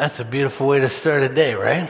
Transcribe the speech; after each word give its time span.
That's 0.00 0.18
a 0.18 0.24
beautiful 0.24 0.66
way 0.66 0.80
to 0.80 0.88
start 0.88 1.22
a 1.24 1.28
day, 1.28 1.52
right? 1.52 1.86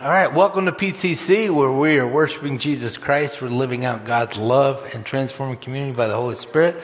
All 0.00 0.08
right, 0.08 0.32
welcome 0.32 0.66
to 0.66 0.72
PCC, 0.72 1.50
where 1.50 1.72
we 1.72 1.98
are 1.98 2.06
worshiping 2.06 2.58
Jesus 2.58 2.96
Christ. 2.96 3.42
We're 3.42 3.48
living 3.48 3.84
out 3.84 4.04
God's 4.04 4.36
love 4.36 4.88
and 4.94 5.04
transforming 5.04 5.56
community 5.56 5.90
by 5.94 6.06
the 6.06 6.14
Holy 6.14 6.36
Spirit. 6.36 6.80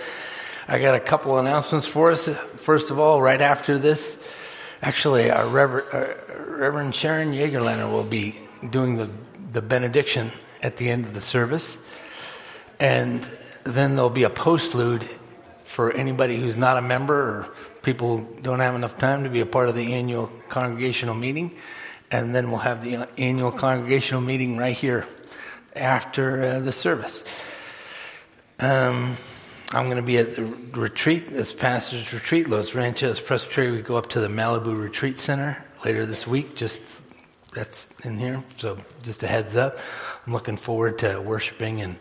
I 0.67 0.81
got 0.81 0.97
a 0.97 1.01
couple 1.01 1.39
announcements 1.39 1.87
for 1.87 2.11
us. 2.11 2.29
First 2.57 2.91
of 2.91 2.99
all, 2.99 3.23
right 3.23 3.41
after 3.41 3.79
this, 3.79 4.17
actually, 4.83 5.31
our 5.31 5.47
Reverend, 5.47 5.87
uh, 5.95 6.15
Reverend 6.57 6.93
Sharon 6.93 7.33
Jagerlander 7.33 7.89
will 7.89 8.03
be 8.03 8.41
doing 8.69 8.97
the, 8.97 9.09
the 9.53 9.63
benediction 9.63 10.33
at 10.65 10.79
the 10.79 10.91
end 10.91 11.05
of 11.05 11.15
the 11.15 11.21
service. 11.21 11.79
And 12.81 13.25
then 13.63 13.95
there'll 13.95 14.11
be 14.11 14.25
a 14.25 14.31
postlude 14.31 15.09
for 15.66 15.93
anybody 15.93 16.37
who's 16.37 16.56
not 16.56 16.78
a 16.78 16.82
member 16.82 17.15
or 17.15 17.49
people 17.82 18.19
who 18.19 18.41
don't 18.41 18.60
have 18.60 18.75
enough 18.75 18.97
time 18.99 19.25
to 19.25 19.31
be 19.31 19.41
a 19.41 19.47
part 19.47 19.69
of 19.69 19.75
the 19.75 19.93
annual 19.94 20.31
congregational 20.49 21.15
meeting. 21.15 21.56
And 22.10 22.34
then 22.34 22.49
we'll 22.49 22.59
have 22.59 22.84
the 22.84 23.09
annual 23.19 23.50
congregational 23.50 24.22
meeting 24.22 24.56
right 24.56 24.76
here 24.76 25.06
after 25.75 26.43
uh, 26.43 26.60
the 26.60 26.72
service. 26.72 27.25
Um, 28.60 29.16
I'm 29.72 29.87
going 29.87 29.97
to 29.97 30.03
be 30.03 30.16
at 30.19 30.37
the 30.37 30.44
retreat, 30.44 31.31
this 31.31 31.53
pastor's 31.53 32.12
retreat, 32.12 32.49
Los 32.49 32.75
Ranchos 32.75 33.21
Presbytery. 33.21 33.72
We 33.72 33.82
go 33.82 33.97
up 33.97 34.10
to 34.10 34.21
the 34.21 34.28
Malibu 34.28 34.81
Retreat 34.81 35.19
Center 35.19 35.62
later 35.84 36.06
this 36.06 36.26
week. 36.26 36.55
Just 36.55 36.81
that's 37.53 37.88
in 38.05 38.19
here. 38.19 38.44
So 38.56 38.78
just 39.03 39.22
a 39.22 39.26
heads 39.26 39.56
up. 39.56 39.78
I'm 40.26 40.32
looking 40.32 40.56
forward 40.56 41.00
to 41.00 41.21
worshiping 41.21 41.81
and 41.81 41.97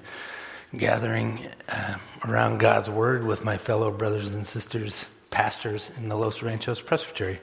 gathering 0.77 1.47
uh, 1.69 1.97
around 2.25 2.59
God's 2.59 2.89
Word 2.89 3.25
with 3.25 3.43
my 3.43 3.57
fellow 3.57 3.91
brothers 3.91 4.33
and 4.33 4.45
sisters, 4.45 5.05
pastors 5.31 5.91
in 5.97 6.09
the 6.09 6.15
Los 6.15 6.41
Ranchos 6.41 6.81
Presbytery. 6.81 7.39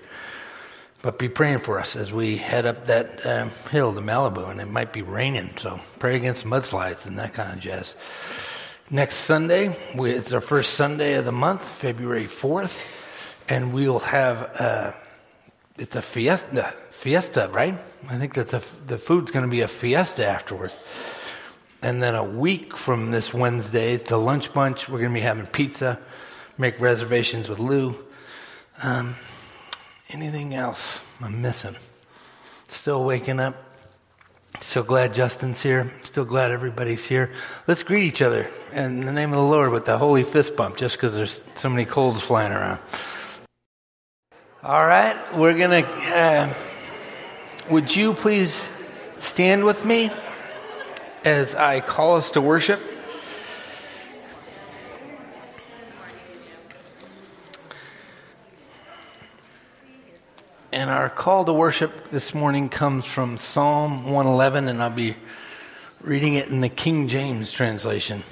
But 1.02 1.18
be 1.18 1.28
praying 1.28 1.58
for 1.58 1.80
us 1.80 1.96
as 1.96 2.12
we 2.12 2.36
head 2.36 2.64
up 2.64 2.86
that 2.86 3.26
um, 3.26 3.50
hill 3.70 3.92
to 3.94 4.00
Malibu, 4.00 4.50
and 4.50 4.60
it 4.60 4.68
might 4.68 4.92
be 4.92 5.02
raining, 5.02 5.56
so 5.56 5.80
pray 5.98 6.16
against 6.16 6.44
mudslides 6.44 7.06
and 7.06 7.18
that 7.18 7.34
kind 7.34 7.52
of 7.52 7.58
jazz. 7.58 7.96
Next 8.90 9.16
Sunday, 9.16 9.76
we, 9.96 10.12
it's 10.12 10.32
our 10.32 10.40
first 10.40 10.74
Sunday 10.74 11.14
of 11.14 11.24
the 11.24 11.32
month, 11.32 11.68
February 11.68 12.26
4th, 12.26 12.84
and 13.48 13.72
we'll 13.72 13.98
have 14.00 14.60
uh, 14.60 14.92
it's 15.78 15.96
a 15.96 16.02
fiesta, 16.02 16.74
fiesta, 16.90 17.48
right? 17.52 17.74
I 18.08 18.18
think 18.18 18.34
that 18.34 18.48
the, 18.48 18.62
the 18.86 18.98
food's 18.98 19.30
going 19.30 19.44
to 19.44 19.50
be 19.50 19.62
a 19.62 19.68
fiesta 19.68 20.26
afterwards. 20.26 20.74
And 21.82 22.00
then 22.00 22.14
a 22.14 22.22
week 22.22 22.76
from 22.76 23.10
this 23.10 23.34
Wednesday, 23.34 23.96
the 23.96 24.16
lunch 24.16 24.52
bunch, 24.52 24.88
we're 24.88 25.00
going 25.00 25.10
to 25.10 25.14
be 25.14 25.20
having 25.20 25.46
pizza, 25.46 25.98
make 26.56 26.80
reservations 26.80 27.48
with 27.48 27.58
Lou. 27.58 27.96
Um, 28.84 29.16
anything 30.08 30.54
else 30.54 31.00
I'm 31.20 31.42
missing? 31.42 31.74
Still 32.68 33.04
waking 33.04 33.40
up. 33.40 33.56
So 34.60 34.84
glad 34.84 35.12
Justin's 35.12 35.60
here. 35.60 35.92
Still 36.04 36.24
glad 36.24 36.52
everybody's 36.52 37.04
here. 37.04 37.32
Let's 37.66 37.82
greet 37.82 38.04
each 38.04 38.22
other 38.22 38.48
in 38.72 39.04
the 39.04 39.12
name 39.12 39.30
of 39.30 39.36
the 39.36 39.42
Lord 39.42 39.72
with 39.72 39.84
the 39.84 39.98
holy 39.98 40.22
fist 40.22 40.54
bump 40.54 40.76
just 40.76 40.96
because 40.96 41.16
there's 41.16 41.40
so 41.56 41.68
many 41.68 41.84
colds 41.84 42.22
flying 42.22 42.52
around. 42.52 42.78
All 44.62 44.86
right, 44.86 45.16
we're 45.36 45.58
going 45.58 45.82
to. 45.82 45.90
Uh, 45.90 46.54
would 47.70 47.94
you 47.94 48.14
please 48.14 48.70
stand 49.18 49.64
with 49.64 49.84
me? 49.84 50.12
As 51.24 51.54
I 51.54 51.80
call 51.80 52.16
us 52.16 52.32
to 52.32 52.40
worship. 52.40 52.80
And 60.72 60.88
our 60.90 61.10
call 61.10 61.44
to 61.44 61.52
worship 61.52 62.10
this 62.10 62.34
morning 62.34 62.68
comes 62.68 63.04
from 63.04 63.38
Psalm 63.38 64.04
111, 64.04 64.68
and 64.68 64.82
I'll 64.82 64.90
be 64.90 65.16
reading 66.00 66.34
it 66.34 66.48
in 66.48 66.60
the 66.62 66.70
King 66.70 67.08
James 67.08 67.52
translation. 67.52 68.22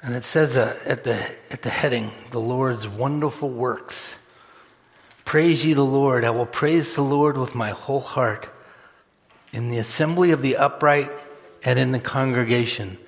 And 0.00 0.14
it 0.14 0.22
says 0.22 0.56
uh, 0.56 0.78
at, 0.86 1.02
the, 1.02 1.14
at 1.50 1.62
the 1.62 1.70
heading, 1.70 2.12
The 2.30 2.40
Lord's 2.40 2.88
wonderful 2.88 3.50
works. 3.50 4.16
Praise 5.24 5.66
ye 5.66 5.74
the 5.74 5.84
Lord. 5.84 6.24
I 6.24 6.30
will 6.30 6.46
praise 6.46 6.94
the 6.94 7.02
Lord 7.02 7.36
with 7.36 7.54
my 7.54 7.70
whole 7.70 8.00
heart 8.00 8.48
in 9.52 9.70
the 9.70 9.78
assembly 9.78 10.30
of 10.30 10.42
the 10.42 10.56
upright 10.56 11.10
and 11.64 11.78
in 11.78 11.92
the 11.92 11.98
congregation. 11.98 12.98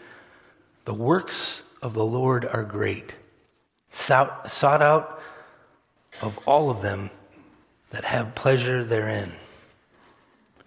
The 0.85 0.95
works 0.95 1.63
of 1.83 1.95
the 1.95 2.05
Lord 2.05 2.45
are 2.45 2.65
great, 2.65 3.15
sought, 3.91 4.63
out 4.63 5.23
of 6.23 6.39
all 6.47 6.71
of 6.71 6.83
them 6.83 7.11
that 7.91 8.05
have 8.05 8.35
pleasure 8.35 8.85
therein. 8.85 9.33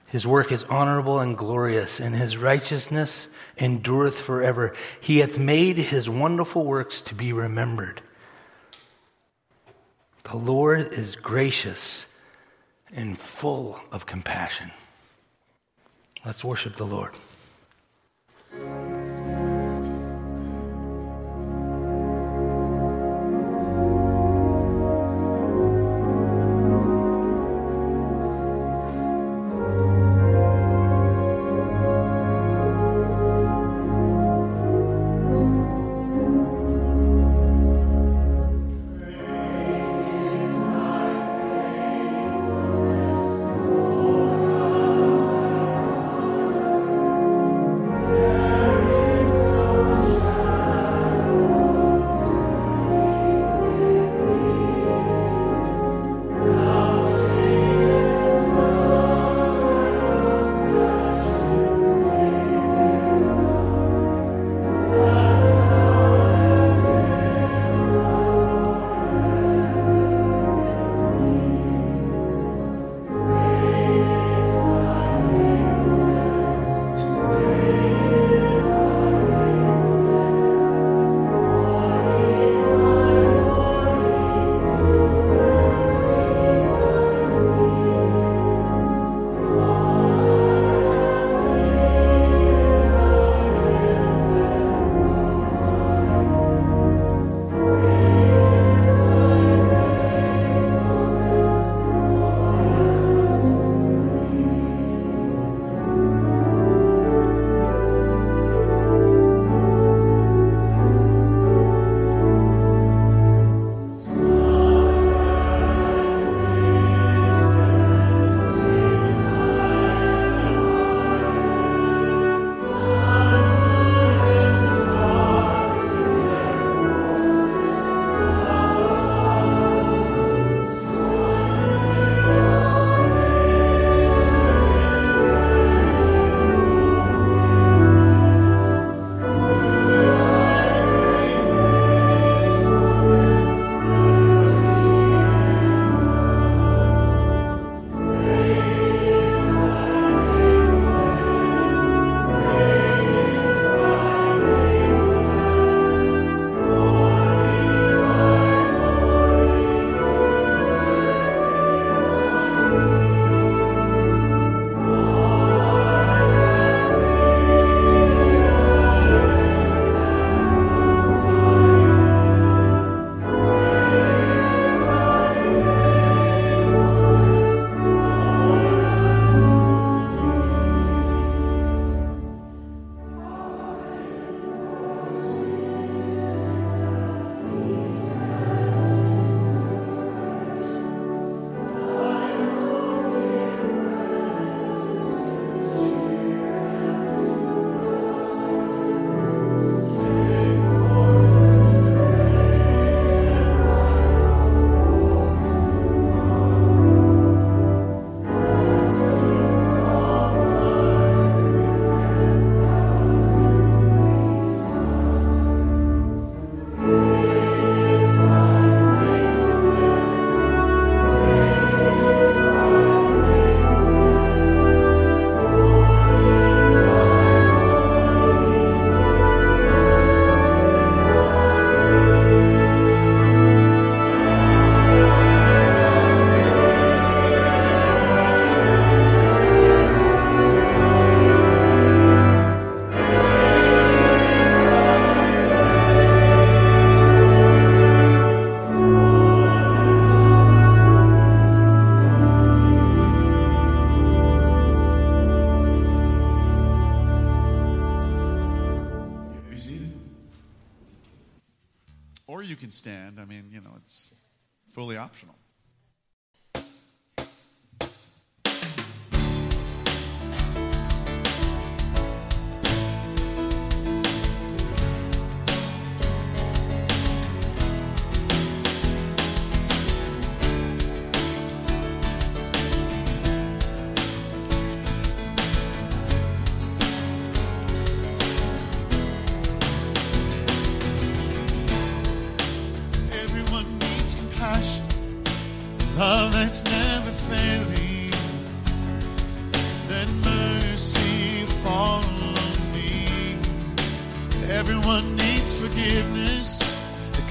His 0.08 0.28
work 0.28 0.52
is 0.52 0.64
honorable 0.66 1.20
and 1.20 1.36
glorious, 1.36 2.00
and 2.00 2.16
his 2.16 2.38
righteousness 2.38 3.28
endureth 3.58 4.22
forever. 4.22 4.76
He 5.02 5.20
hath 5.20 5.40
made 5.40 5.78
his 5.78 6.08
wonderful 6.08 6.64
works 6.64 7.02
to 7.02 7.16
be 7.16 7.34
remembered. 7.34 8.02
The 10.24 10.38
Lord 10.38 10.94
is 10.94 11.16
gracious 11.16 12.06
and 12.96 13.18
full 13.18 13.80
of 13.92 14.06
compassion. 14.06 14.72
Let's 16.26 16.44
worship 16.44 16.78
the 16.78 16.86
Lord. 16.86 17.12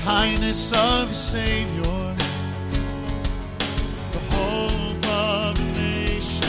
Kindness 0.04 0.72
of 0.72 1.14
Savior, 1.14 2.14
the 4.10 4.18
hope 4.30 5.06
of 5.06 5.56
nations. 5.76 6.42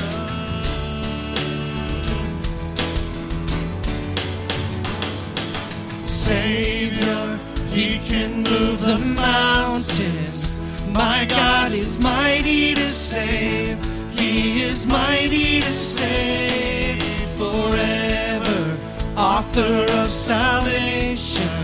Savior, 6.04 7.40
He 7.70 8.00
can 8.00 8.42
move 8.42 8.82
the 8.82 8.98
mountains. 8.98 10.60
My 10.90 11.26
God 11.30 11.74
is 11.74 12.00
mighty 12.00 12.74
to 12.74 12.84
save. 12.84 13.78
He 14.18 14.64
is 14.64 14.88
mighty 14.88 15.62
to 15.62 15.72
save 15.72 17.04
forever. 17.38 18.78
Author 19.16 19.86
of 20.02 20.10
salvation. 20.10 21.63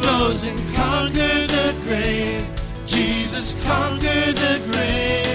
Rose 0.00 0.44
and 0.44 0.58
conquered 0.74 1.48
the 1.48 1.74
grave. 1.82 2.46
Jesus 2.86 3.54
conquered 3.64 4.36
the 4.36 4.60
grave. 4.66 5.28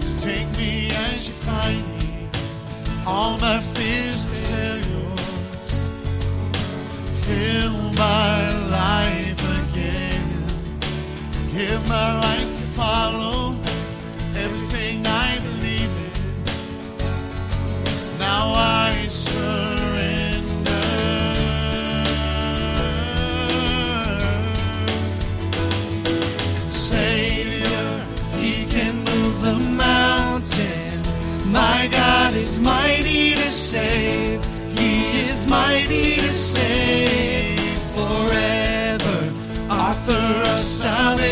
to 0.00 0.16
take 0.16 0.48
me 0.56 0.90
as 0.90 1.26
you 1.28 1.34
find 1.34 1.86
me. 1.98 2.28
All 3.06 3.38
my 3.38 3.60
fears 3.60 4.24
and 4.24 4.36
failures. 4.36 5.90
Fill 7.24 7.92
my 7.94 8.68
life. 8.70 9.21
Give 11.52 11.86
my 11.86 12.18
life 12.20 12.48
to 12.56 12.62
follow 12.62 13.54
everything 14.34 15.06
I 15.06 15.38
believe 15.38 15.92
in. 16.06 16.12
Now 18.18 18.54
I 18.54 19.06
surrender. 19.06 20.72
Savior, 26.70 28.06
He 28.38 28.64
can 28.66 29.04
move 29.04 29.42
the 29.42 29.56
mountains. 29.56 31.20
My 31.44 31.86
God 31.92 32.32
is 32.34 32.58
mighty 32.58 33.34
to 33.34 33.44
save. 33.44 34.42
He 34.78 35.20
is 35.20 35.46
mighty 35.46 36.16
to 36.16 36.30
save 36.30 37.78
forever. 37.94 39.32
Author 39.70 40.52
of 40.52 40.58
salvation. 40.58 41.31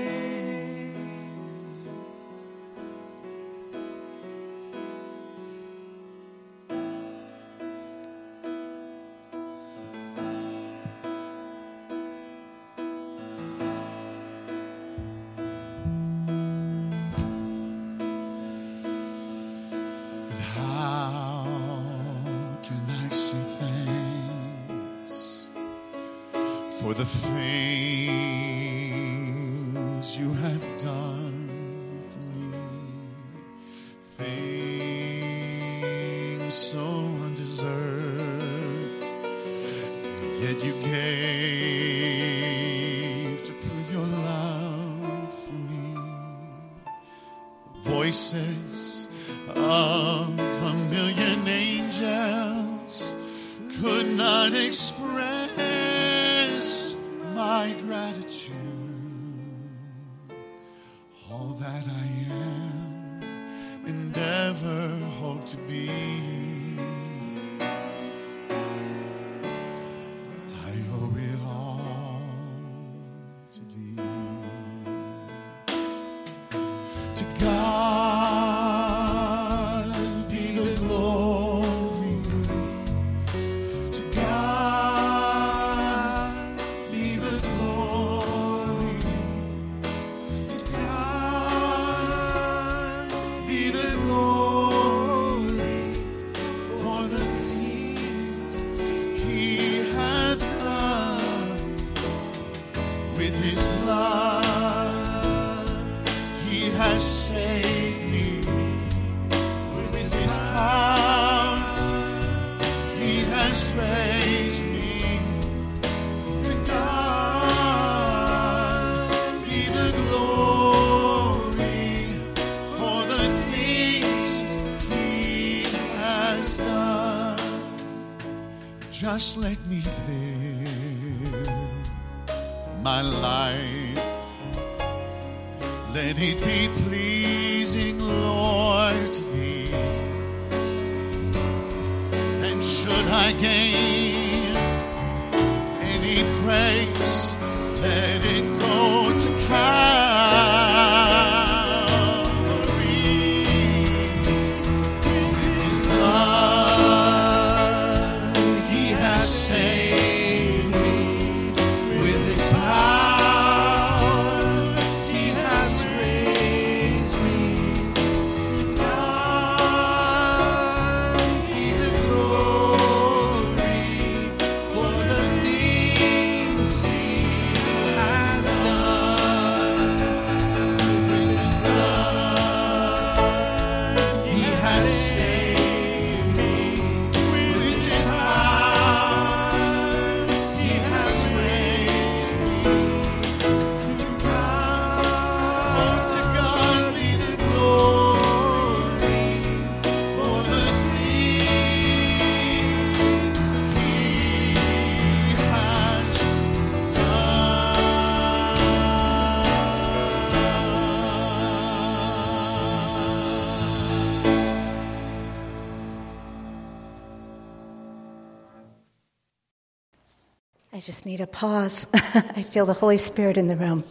Just 220.91 221.05
need 221.05 221.21
a 221.21 221.27
pause. 221.27 221.87
I 221.93 222.43
feel 222.43 222.65
the 222.65 222.73
Holy 222.73 222.97
Spirit 222.97 223.37
in 223.37 223.47
the 223.47 223.55
room. 223.55 223.85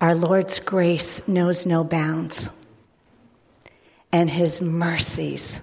Our 0.00 0.14
Lord's 0.14 0.60
grace 0.60 1.26
knows 1.26 1.66
no 1.66 1.82
bounds, 1.82 2.48
and 4.12 4.30
His 4.30 4.62
mercies, 4.62 5.60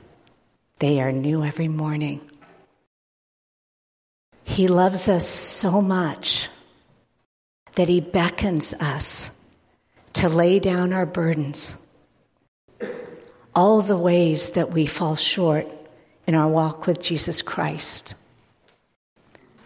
they 0.80 1.00
are 1.00 1.14
new 1.14 1.46
every 1.46 1.70
morning. 1.70 2.20
He 4.44 4.68
loves 4.68 5.08
us 5.08 5.26
so 5.26 5.82
much 5.82 6.50
that 7.76 7.88
He 7.88 8.02
beckons 8.02 8.74
us 8.74 9.32
to 10.12 10.28
lay 10.28 10.60
down 10.60 10.92
our 10.92 11.06
burdens 11.06 11.78
all 13.56 13.82
the 13.82 13.98
ways 13.98 14.52
that 14.52 14.72
we 14.72 14.86
fall 14.86 15.16
short 15.16 15.68
in 16.26 16.36
our 16.36 16.48
walk 16.48 16.88
with 16.88 17.02
Jesus 17.02 17.42
Christ 17.42 18.16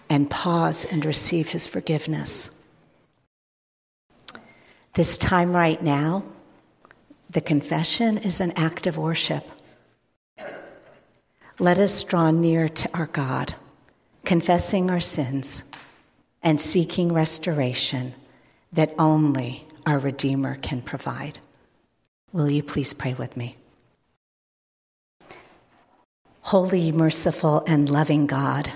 and 0.10 0.30
pause 0.30 0.86
and 0.86 1.06
receive 1.06 1.50
his 1.50 1.67
forgiveness. 1.67 2.50
This 4.93 5.17
time 5.17 5.56
right 5.56 5.82
now, 5.82 6.23
the 7.30 7.41
confession 7.41 8.17
is 8.17 8.41
an 8.41 8.54
act 8.56 8.88
of 8.88 8.97
worship. 8.97 9.47
Let 11.60 11.78
us 11.78 12.04
draw 12.04 12.32
near 12.32 12.69
to 12.69 12.97
our 12.97 13.08
God, 13.08 13.56
confessing 14.26 14.89
our 14.89 15.00
sins 15.00 15.63
and 16.41 16.60
seeking 16.60 17.13
restoration 17.13 18.13
that 18.73 18.93
only 18.97 19.65
our 19.86 20.00
Redeemer 20.00 20.56
can 20.56 20.82
provide. 20.82 21.39
Will 22.32 22.50
you 22.50 22.63
please 22.63 22.93
pray 22.93 23.13
with 23.13 23.36
me? 23.38 23.58
Holy, 26.47 26.93
merciful, 26.93 27.62
and 27.67 27.89
loving 27.89 28.25
God, 28.25 28.71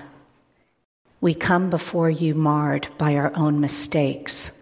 we 1.22 1.32
come 1.32 1.70
before 1.70 2.10
you 2.10 2.34
marred 2.34 2.86
by 2.98 3.14
our 3.16 3.34
own 3.34 3.60
mistakes, 3.60 4.52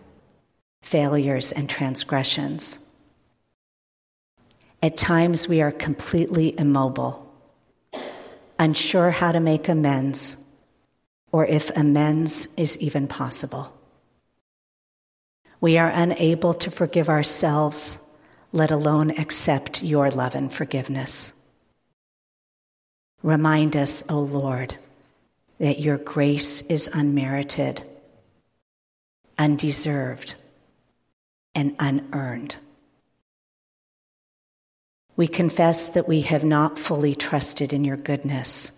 failures, 0.82 1.50
and 1.50 1.68
transgressions. 1.68 2.78
At 4.80 4.96
times, 4.96 5.48
we 5.48 5.60
are 5.60 5.72
completely 5.72 6.56
immobile, 6.56 7.28
unsure 8.60 9.10
how 9.10 9.32
to 9.32 9.40
make 9.40 9.68
amends, 9.68 10.36
or 11.32 11.44
if 11.44 11.76
amends 11.76 12.46
is 12.56 12.78
even 12.78 13.08
possible. 13.08 13.76
We 15.60 15.78
are 15.78 15.90
unable 15.90 16.54
to 16.54 16.70
forgive 16.70 17.08
ourselves, 17.08 17.98
let 18.52 18.70
alone 18.70 19.10
accept 19.18 19.82
your 19.82 20.12
love 20.12 20.36
and 20.36 20.52
forgiveness. 20.52 21.32
Remind 23.22 23.76
us, 23.76 24.02
O 24.08 24.20
Lord, 24.20 24.76
that 25.58 25.80
your 25.80 25.98
grace 25.98 26.62
is 26.62 26.88
unmerited, 26.92 27.82
undeserved, 29.38 30.34
and 31.54 31.76
unearned. 31.78 32.56
We 35.16 35.28
confess 35.28 35.90
that 35.90 36.08
we 36.08 36.22
have 36.22 36.44
not 36.44 36.78
fully 36.78 37.14
trusted 37.14 37.74
in 37.74 37.84
your 37.84 37.98
goodness 37.98 38.72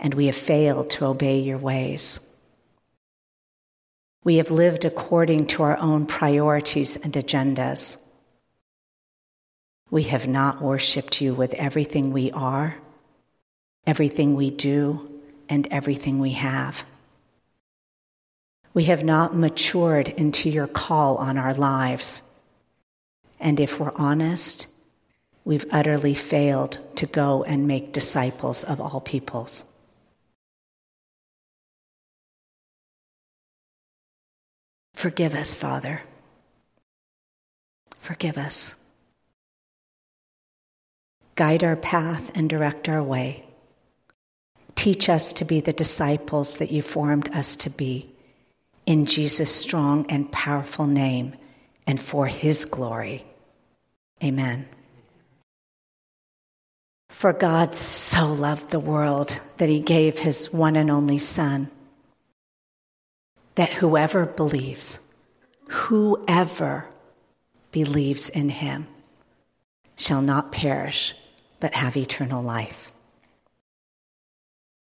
and 0.00 0.14
we 0.14 0.26
have 0.26 0.36
failed 0.36 0.88
to 0.90 1.06
obey 1.06 1.40
your 1.40 1.58
ways. 1.58 2.20
We 4.24 4.36
have 4.36 4.50
lived 4.50 4.84
according 4.84 5.48
to 5.48 5.62
our 5.62 5.76
own 5.78 6.06
priorities 6.06 6.96
and 6.96 7.12
agendas. 7.12 7.98
We 9.90 10.04
have 10.04 10.26
not 10.26 10.62
worshiped 10.62 11.20
you 11.20 11.34
with 11.34 11.54
everything 11.54 12.12
we 12.12 12.32
are, 12.32 12.76
everything 13.86 14.34
we 14.34 14.50
do, 14.50 15.08
and 15.48 15.68
everything 15.70 16.18
we 16.18 16.32
have. 16.32 16.84
We 18.74 18.84
have 18.84 19.04
not 19.04 19.34
matured 19.34 20.08
into 20.08 20.50
your 20.50 20.66
call 20.66 21.16
on 21.16 21.38
our 21.38 21.54
lives. 21.54 22.22
And 23.40 23.58
if 23.60 23.80
we're 23.80 23.92
honest, 23.94 24.66
we've 25.44 25.64
utterly 25.70 26.14
failed 26.14 26.78
to 26.96 27.06
go 27.06 27.44
and 27.44 27.66
make 27.66 27.92
disciples 27.92 28.64
of 28.64 28.80
all 28.80 29.00
peoples. 29.00 29.64
Forgive 34.92 35.34
us, 35.34 35.54
Father. 35.54 36.02
Forgive 37.98 38.36
us. 38.36 38.74
Guide 41.34 41.64
our 41.64 41.76
path 41.76 42.30
and 42.34 42.50
direct 42.50 42.88
our 42.88 43.02
way. 43.02 43.45
Teach 44.76 45.08
us 45.08 45.32
to 45.34 45.44
be 45.44 45.60
the 45.60 45.72
disciples 45.72 46.58
that 46.58 46.70
you 46.70 46.82
formed 46.82 47.34
us 47.34 47.56
to 47.56 47.70
be. 47.70 48.08
In 48.86 49.06
Jesus' 49.06 49.52
strong 49.52 50.06
and 50.08 50.30
powerful 50.30 50.86
name 50.86 51.34
and 51.86 52.00
for 52.00 52.28
his 52.28 52.64
glory. 52.64 53.26
Amen. 54.22 54.68
For 57.08 57.32
God 57.32 57.74
so 57.74 58.32
loved 58.32 58.70
the 58.70 58.78
world 58.78 59.40
that 59.56 59.68
he 59.68 59.80
gave 59.80 60.18
his 60.18 60.52
one 60.52 60.76
and 60.76 60.90
only 60.90 61.18
Son 61.18 61.70
that 63.56 63.72
whoever 63.72 64.26
believes, 64.26 64.98
whoever 65.68 66.86
believes 67.72 68.28
in 68.28 68.50
him, 68.50 68.86
shall 69.96 70.20
not 70.20 70.52
perish, 70.52 71.14
but 71.58 71.74
have 71.74 71.96
eternal 71.96 72.42
life. 72.42 72.92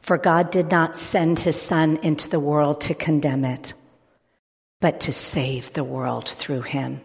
For 0.00 0.18
God 0.18 0.50
did 0.50 0.70
not 0.70 0.96
send 0.96 1.40
his 1.40 1.60
Son 1.60 1.98
into 2.02 2.28
the 2.28 2.40
world 2.40 2.80
to 2.82 2.94
condemn 2.94 3.44
it, 3.44 3.74
but 4.80 5.00
to 5.00 5.12
save 5.12 5.72
the 5.72 5.84
world 5.84 6.28
through 6.28 6.62
him. 6.62 7.00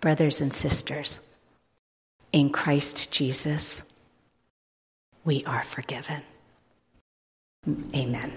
Brothers 0.00 0.40
and 0.40 0.52
sisters, 0.52 1.20
in 2.32 2.50
Christ 2.50 3.10
Jesus, 3.10 3.82
we 5.24 5.44
are 5.44 5.64
forgiven. 5.64 6.22
Amen. 7.94 8.32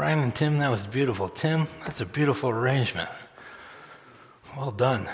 Brian 0.00 0.20
and 0.20 0.34
Tim, 0.34 0.56
that 0.60 0.70
was 0.70 0.86
beautiful. 0.86 1.28
Tim, 1.28 1.68
that's 1.84 2.00
a 2.00 2.06
beautiful 2.06 2.48
arrangement. 2.48 3.10
Well 4.56 4.70
done. 4.70 5.06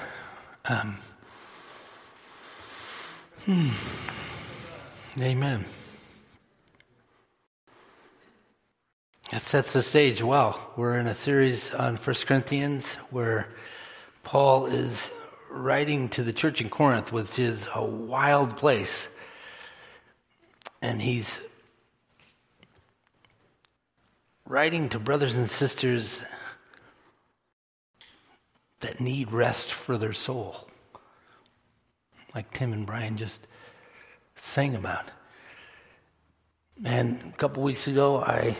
Um, 0.65 0.99
hmm. 3.45 3.71
Amen. 5.21 5.65
That 9.33 9.41
sets 9.41 9.73
the 9.73 9.83
stage 9.83 10.23
well. 10.23 10.71
We're 10.77 11.01
in 11.01 11.09
a 11.09 11.17
series 11.17 11.73
on 11.73 11.97
1 11.97 12.17
Corinthians 12.25 12.95
where 13.11 13.49
Paul 14.23 14.67
is 14.67 15.11
writing 15.51 16.11
to 16.11 16.23
the 16.23 16.33
church 16.33 16.61
in 16.61 16.71
Corinth, 16.71 17.11
which 17.11 17.41
is 17.41 17.67
a 17.75 17.85
wild 17.85 18.57
place. 18.57 19.09
And 20.81 21.03
he's 21.03 21.41
writing 24.47 24.89
to 24.91 24.99
brothers 24.99 25.35
and 25.35 25.51
sisters 25.51 26.23
that 28.81 29.01
need 29.01 29.33
rest 29.33 29.73
for 29.73 29.99
their 29.99 30.13
soul, 30.13 30.69
like 32.35 32.53
Tim 32.53 32.73
and 32.73 32.87
Brian 32.87 33.17
just 33.17 33.47
sang 34.37 34.77
about. 34.77 35.05
And 36.85 37.33
a 37.35 37.37
couple 37.37 37.63
weeks 37.63 37.89
ago, 37.89 38.19
I 38.19 38.57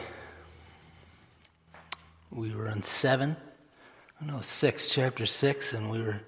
we 2.31 2.55
were 2.55 2.69
on 2.69 2.83
seven, 2.83 3.37
no 4.21 4.41
six, 4.41 4.89
chapter 4.89 5.27
six, 5.27 5.73
and 5.73 5.91
we 5.91 6.03
were 6.03 6.21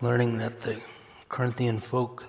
learning 0.00 0.38
that 0.38 0.62
the 0.62 0.80
Corinthian 1.28 1.78
folk 1.78 2.24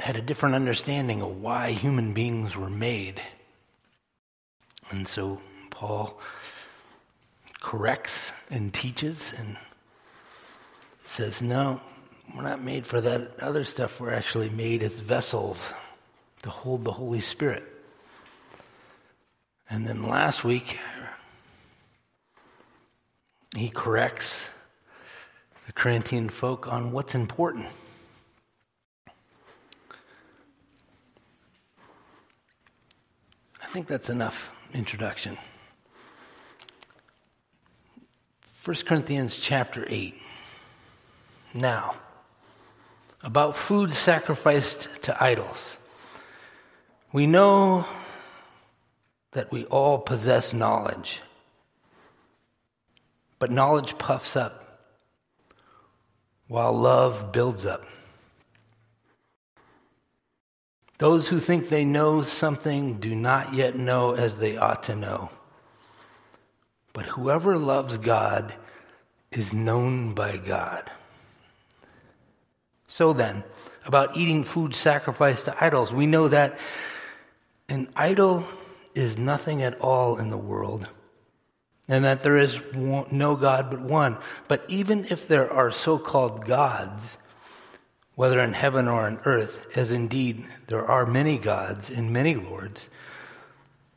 had 0.00 0.16
a 0.16 0.22
different 0.22 0.54
understanding 0.54 1.22
of 1.22 1.40
why 1.40 1.70
human 1.70 2.12
beings 2.12 2.56
were 2.56 2.70
made. 2.70 3.22
And 4.90 5.06
so 5.06 5.40
Paul 5.70 6.18
corrects 7.60 8.32
and 8.50 8.72
teaches 8.72 9.32
and 9.36 9.56
says, 11.04 11.42
No, 11.42 11.80
we're 12.34 12.42
not 12.42 12.62
made 12.62 12.86
for 12.86 13.00
that 13.00 13.38
other 13.40 13.64
stuff. 13.64 14.00
We're 14.00 14.12
actually 14.12 14.50
made 14.50 14.82
as 14.82 15.00
vessels 15.00 15.72
to 16.42 16.50
hold 16.50 16.84
the 16.84 16.92
Holy 16.92 17.20
Spirit. 17.20 17.64
And 19.70 19.86
then 19.86 20.02
last 20.02 20.44
week, 20.44 20.78
he 23.56 23.68
corrects 23.68 24.48
the 25.66 25.72
Corinthian 25.72 26.28
folk 26.28 26.66
on 26.66 26.92
what's 26.92 27.14
important. 27.14 27.66
I 33.62 33.70
think 33.70 33.86
that's 33.86 34.08
enough 34.08 34.50
introduction. 34.74 35.36
1 38.64 38.76
Corinthians 38.86 39.36
chapter 39.36 39.86
8. 39.88 40.20
Now, 41.54 41.94
about 43.22 43.56
food 43.56 43.92
sacrificed 43.92 44.88
to 45.02 45.22
idols. 45.22 45.78
We 47.12 47.26
know 47.26 47.86
that 49.32 49.50
we 49.50 49.64
all 49.66 49.98
possess 49.98 50.52
knowledge, 50.52 51.22
but 53.38 53.50
knowledge 53.50 53.96
puffs 53.98 54.36
up, 54.36 54.82
while 56.46 56.72
love 56.72 57.32
builds 57.32 57.64
up. 57.64 57.84
Those 60.98 61.28
who 61.28 61.38
think 61.38 61.68
they 61.68 61.84
know 61.84 62.22
something 62.22 62.98
do 62.98 63.14
not 63.14 63.54
yet 63.54 63.76
know 63.76 64.14
as 64.14 64.38
they 64.38 64.56
ought 64.56 64.82
to 64.84 64.96
know. 64.96 65.30
But 66.92 67.06
whoever 67.06 67.56
loves 67.56 67.98
God 67.98 68.54
is 69.30 69.52
known 69.52 70.14
by 70.14 70.36
God. 70.36 70.90
So 72.88 73.12
then, 73.12 73.44
about 73.84 74.16
eating 74.16 74.42
food 74.42 74.74
sacrificed 74.74 75.44
to 75.44 75.64
idols, 75.64 75.92
we 75.92 76.06
know 76.06 76.26
that 76.28 76.58
an 77.68 77.88
idol 77.94 78.44
is 78.94 79.16
nothing 79.16 79.62
at 79.62 79.78
all 79.80 80.16
in 80.16 80.30
the 80.30 80.38
world, 80.38 80.88
and 81.86 82.04
that 82.04 82.22
there 82.22 82.36
is 82.36 82.60
no 82.74 83.36
God 83.36 83.70
but 83.70 83.82
one. 83.82 84.16
But 84.48 84.64
even 84.68 85.06
if 85.10 85.28
there 85.28 85.52
are 85.52 85.70
so 85.70 85.98
called 85.98 86.46
gods, 86.46 87.18
whether 88.18 88.40
in 88.40 88.52
heaven 88.52 88.88
or 88.88 89.06
on 89.06 89.20
earth, 89.26 89.64
as 89.76 89.92
indeed 89.92 90.44
there 90.66 90.84
are 90.84 91.06
many 91.06 91.38
gods 91.38 91.88
and 91.88 92.12
many 92.12 92.34
lords, 92.34 92.90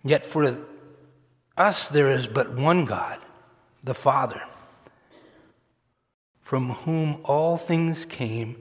yet 0.03 0.23
for 0.23 0.57
us 1.57 1.89
there 1.89 2.11
is 2.11 2.27
but 2.27 2.53
one 2.53 2.85
God, 2.85 3.17
the 3.83 3.95
Father, 3.95 4.39
from 6.43 6.69
whom 6.69 7.19
all 7.23 7.57
things 7.57 8.05
came 8.05 8.57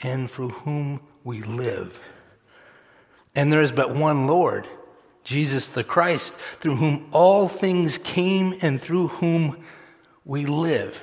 and 0.00 0.30
through 0.30 0.50
whom 0.50 1.00
we 1.24 1.42
live. 1.42 1.98
And 3.34 3.52
there 3.52 3.62
is 3.62 3.72
but 3.72 3.92
one 3.92 4.28
Lord, 4.28 4.68
Jesus 5.24 5.70
the 5.70 5.82
Christ, 5.82 6.34
through 6.60 6.76
whom 6.76 7.08
all 7.10 7.48
things 7.48 7.98
came 7.98 8.56
and 8.62 8.80
through 8.80 9.08
whom 9.08 9.64
we 10.24 10.46
live. 10.46 11.02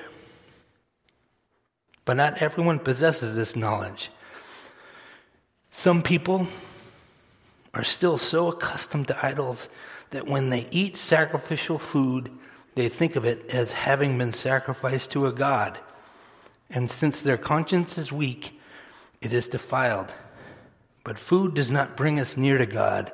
But 2.08 2.16
not 2.16 2.38
everyone 2.42 2.80
possesses 2.80 3.36
this 3.36 3.54
knowledge. 3.54 4.12
Some 5.72 6.02
people 6.02 6.48
are 7.74 7.84
still 7.84 8.18
so 8.18 8.48
accustomed 8.48 9.10
to 9.10 9.26
idols 9.26 9.68
that 10.12 10.26
when 10.26 10.50
they 10.50 10.70
eat 10.72 10.96
sacrificial 10.96 11.78
food, 11.78 12.32
they 12.76 12.88
think 12.88 13.18
of 13.18 13.26
it 13.26 13.50
as 13.50 13.74
having 13.74 14.18
been 14.18 14.32
sacrificed 14.32 15.12
to 15.12 15.26
a 15.26 15.34
god. 15.34 15.80
And 16.70 16.90
since 16.90 17.22
their 17.22 17.38
conscience 17.38 17.98
is 17.98 18.10
weak, 18.10 18.58
it 19.20 19.34
is 19.34 19.50
defiled. 19.50 20.14
But 21.04 21.20
food 21.20 21.56
does 21.56 21.70
not 21.70 21.98
bring 21.98 22.22
us 22.22 22.38
near 22.38 22.58
to 22.58 22.66
God. 22.66 23.12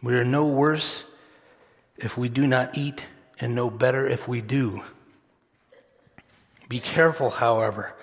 We 0.00 0.14
are 0.14 0.24
no 0.24 0.46
worse 0.46 1.02
if 1.96 2.16
we 2.16 2.28
do 2.28 2.46
not 2.46 2.78
eat, 2.78 3.06
and 3.40 3.56
no 3.56 3.68
better 3.68 4.06
if 4.06 4.28
we 4.28 4.42
do. 4.42 4.84
Be 6.68 6.80
careful, 6.80 7.30
however, 7.30 7.94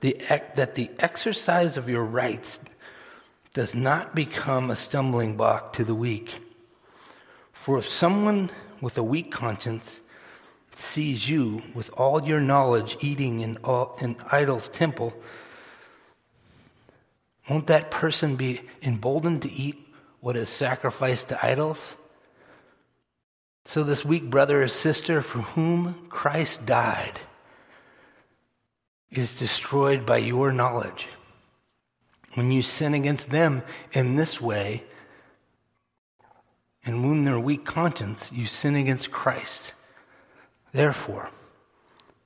the, 0.00 0.16
that 0.54 0.76
the 0.76 0.90
exercise 0.98 1.76
of 1.76 1.88
your 1.88 2.04
rights 2.04 2.60
does 3.54 3.74
not 3.74 4.14
become 4.14 4.70
a 4.70 4.76
stumbling 4.76 5.36
block 5.36 5.72
to 5.74 5.84
the 5.84 5.94
weak. 5.94 6.32
For 7.52 7.78
if 7.78 7.88
someone 7.88 8.50
with 8.80 8.96
a 8.96 9.02
weak 9.02 9.32
conscience 9.32 10.00
sees 10.76 11.28
you 11.28 11.60
with 11.74 11.90
all 11.94 12.22
your 12.22 12.40
knowledge 12.40 12.96
eating 13.00 13.40
in, 13.40 13.56
all, 13.64 13.96
in 14.00 14.16
idol's 14.30 14.68
temple, 14.68 15.12
won't 17.50 17.66
that 17.66 17.90
person 17.90 18.36
be 18.36 18.60
emboldened 18.80 19.42
to 19.42 19.50
eat 19.52 19.76
what 20.20 20.36
is 20.36 20.48
sacrificed 20.48 21.30
to 21.30 21.44
idols? 21.44 21.94
So, 23.64 23.82
this 23.82 24.04
weak 24.04 24.30
brother 24.30 24.62
or 24.62 24.68
sister 24.68 25.20
for 25.20 25.40
whom 25.40 26.06
Christ 26.08 26.64
died 26.64 27.18
is 29.10 29.38
destroyed 29.38 30.04
by 30.04 30.18
your 30.18 30.52
knowledge. 30.52 31.08
When 32.34 32.50
you 32.50 32.62
sin 32.62 32.94
against 32.94 33.30
them 33.30 33.62
in 33.92 34.16
this 34.16 34.40
way, 34.40 34.84
and 36.84 37.04
wound 37.04 37.26
their 37.26 37.38
weak 37.38 37.66
conscience, 37.66 38.32
you 38.32 38.46
sin 38.46 38.74
against 38.74 39.10
Christ. 39.10 39.74
Therefore, 40.72 41.30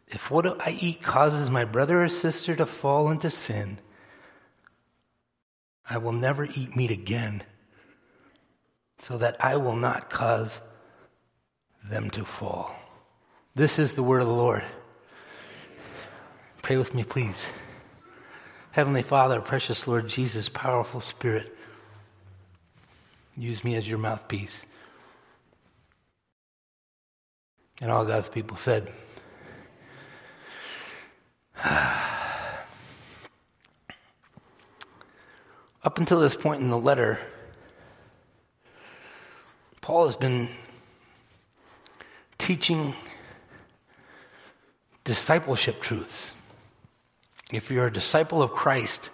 if 0.07 0.31
what 0.31 0.61
I 0.65 0.77
eat 0.79 1.03
causes 1.03 1.51
my 1.51 1.65
brother 1.65 2.05
or 2.05 2.09
sister 2.09 2.55
to 2.55 2.67
fall 2.67 3.11
into 3.11 3.29
sin, 3.29 3.79
I 5.89 5.99
will 5.99 6.13
never 6.13 6.45
eat 6.45 6.77
meat 6.77 6.93
again, 6.93 7.43
so 8.99 9.19
that 9.19 9.37
I 9.45 9.57
will 9.57 9.75
not 9.75 10.11
cause 10.11 10.61
them 11.83 12.09
to 12.11 12.25
fall. 12.25 12.73
This 13.57 13.81
is 13.81 13.95
the 13.95 14.03
word 14.05 14.23
of 14.23 14.29
the 14.29 14.35
Lord. 14.35 14.63
Pray 16.63 16.77
with 16.77 16.95
me, 16.95 17.03
please. 17.03 17.49
Heavenly 18.71 19.03
Father, 19.03 19.41
precious 19.41 19.89
Lord 19.89 20.09
Jesus, 20.09 20.49
powerful 20.49 21.01
Spirit, 21.01 21.59
use 23.37 23.65
me 23.65 23.75
as 23.75 23.89
your 23.89 23.99
mouthpiece. 23.99 24.65
And 27.81 27.91
all 27.91 28.07
God's 28.07 28.29
people 28.29 28.57
said, 28.57 28.93
Up 31.65 32.69
until 35.99 36.21
this 36.21 36.37
point 36.37 36.63
in 36.63 36.71
the 36.71 36.79
letter, 36.79 37.19
Paul 39.81 40.07
has 40.07 40.15
been 40.15 40.49
teaching 42.39 42.95
discipleship 45.03 45.81
truths. 45.81 46.31
If 47.53 47.71
you're 47.71 47.87
a 47.87 47.93
disciple 47.93 48.43
of 48.43 48.53
Christ, 48.53 49.11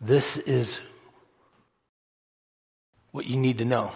this 0.00 0.36
is 0.36 0.78
what 3.10 3.26
you 3.26 3.36
need 3.36 3.58
to 3.58 3.64
know. 3.64 3.92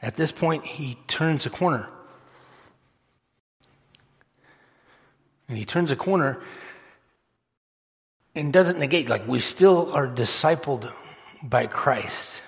At 0.00 0.16
this 0.16 0.32
point, 0.32 0.64
he 0.64 0.96
turns 1.08 1.44
a 1.44 1.50
corner. 1.50 1.88
And 5.48 5.58
he 5.58 5.64
turns 5.64 5.90
a 5.90 5.96
corner 5.96 6.40
and 8.36 8.52
doesn't 8.52 8.78
negate, 8.78 9.08
like, 9.08 9.26
we 9.26 9.40
still 9.40 9.92
are 9.92 10.06
discipled 10.06 10.90
by 11.42 11.66
Christ. 11.66 12.42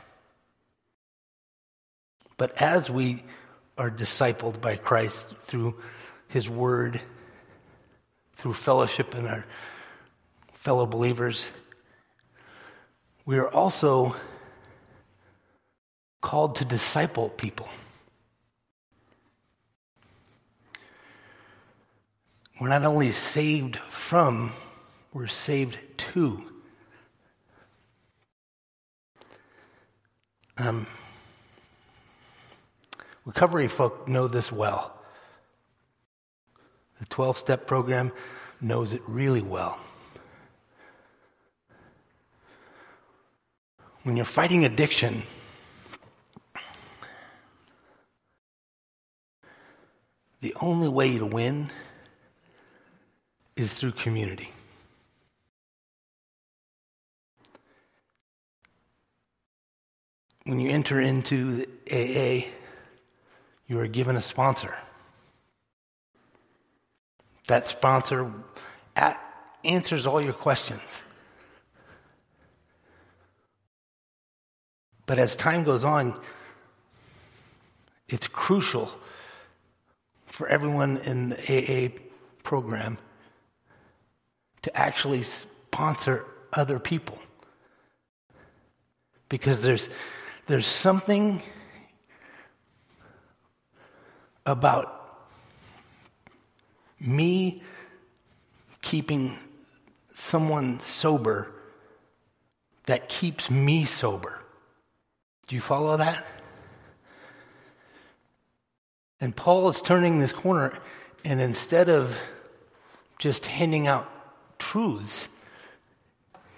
But 2.36 2.62
as 2.62 2.88
we 2.88 3.24
are 3.76 3.90
discipled 3.90 4.60
by 4.60 4.76
Christ 4.76 5.34
through 5.42 5.80
his 6.28 6.48
word, 6.48 7.00
through 8.42 8.52
fellowship 8.52 9.14
in 9.14 9.24
our 9.24 9.44
fellow 10.52 10.84
believers, 10.84 11.52
we 13.24 13.38
are 13.38 13.48
also 13.48 14.16
called 16.20 16.56
to 16.56 16.64
disciple 16.64 17.28
people. 17.28 17.68
We're 22.60 22.68
not 22.68 22.84
only 22.84 23.12
saved 23.12 23.76
from, 23.76 24.52
we're 25.12 25.28
saved 25.28 25.78
to. 25.98 26.44
Um, 30.58 30.88
recovery 33.24 33.68
folk 33.68 34.08
know 34.08 34.26
this 34.26 34.50
well. 34.50 35.01
The 37.02 37.08
12 37.08 37.36
step 37.36 37.66
program 37.66 38.12
knows 38.60 38.92
it 38.92 39.02
really 39.08 39.42
well. 39.42 39.76
When 44.04 44.16
you're 44.16 44.24
fighting 44.24 44.64
addiction, 44.64 45.24
the 50.42 50.54
only 50.60 50.88
way 50.88 51.18
to 51.18 51.26
win 51.26 51.72
is 53.56 53.74
through 53.74 53.92
community. 53.92 54.52
When 60.44 60.60
you 60.60 60.70
enter 60.70 61.00
into 61.00 61.56
the 61.56 61.68
AA, 61.90 62.46
you 63.66 63.80
are 63.80 63.88
given 63.88 64.14
a 64.14 64.22
sponsor. 64.22 64.76
That 67.48 67.66
sponsor 67.66 68.30
answers 69.64 70.06
all 70.06 70.20
your 70.20 70.32
questions. 70.32 71.02
But 75.06 75.18
as 75.18 75.36
time 75.36 75.64
goes 75.64 75.84
on, 75.84 76.18
it's 78.08 78.28
crucial 78.28 78.90
for 80.26 80.46
everyone 80.48 80.98
in 80.98 81.30
the 81.30 81.36
AA 81.36 81.98
program 82.42 82.98
to 84.62 84.76
actually 84.76 85.22
sponsor 85.22 86.24
other 86.52 86.78
people. 86.78 87.18
Because 89.28 89.60
there's, 89.60 89.88
there's 90.46 90.66
something 90.66 91.42
about 94.46 95.01
me 97.06 97.62
keeping 98.80 99.38
someone 100.14 100.80
sober 100.80 101.50
that 102.86 103.08
keeps 103.08 103.50
me 103.50 103.84
sober. 103.84 104.38
Do 105.48 105.54
you 105.54 105.60
follow 105.60 105.96
that? 105.96 106.24
And 109.20 109.34
Paul 109.34 109.68
is 109.68 109.80
turning 109.80 110.18
this 110.18 110.32
corner, 110.32 110.76
and 111.24 111.40
instead 111.40 111.88
of 111.88 112.18
just 113.18 113.46
handing 113.46 113.86
out 113.86 114.08
truths, 114.58 115.28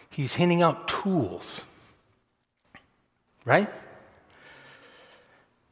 he's 0.09 0.35
handing 0.35 0.63
out 0.63 0.89
tools. 0.89 1.63
Right? 3.45 3.71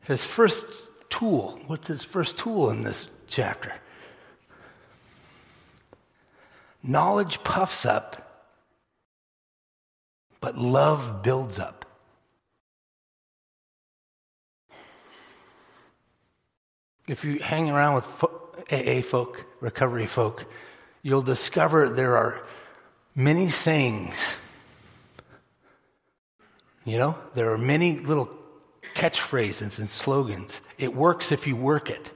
His 0.02 0.26
first 0.26 0.66
tool, 1.08 1.58
what's 1.66 1.88
his 1.88 2.04
first 2.04 2.36
tool 2.36 2.70
in 2.70 2.82
this 2.82 3.08
chapter? 3.26 3.72
Knowledge 6.82 7.44
puffs 7.44 7.86
up, 7.86 8.50
but 10.40 10.58
love 10.58 11.22
builds 11.22 11.58
up. 11.58 11.84
If 17.08 17.24
you 17.24 17.38
hang 17.38 17.70
around 17.70 17.94
with 17.96 18.24
AA 18.72 19.02
folk, 19.02 19.46
recovery 19.60 20.06
folk, 20.06 20.46
you'll 21.02 21.22
discover 21.22 21.88
there 21.88 22.16
are 22.16 22.42
many 23.14 23.48
sayings. 23.48 24.36
You 26.84 26.98
know, 26.98 27.18
there 27.34 27.52
are 27.52 27.58
many 27.58 27.98
little 27.98 28.28
catchphrases 28.94 29.78
and 29.78 29.88
slogans. 29.88 30.60
It 30.78 30.94
works 30.94 31.30
if 31.30 31.46
you 31.46 31.54
work 31.54 31.90
it, 31.90 32.10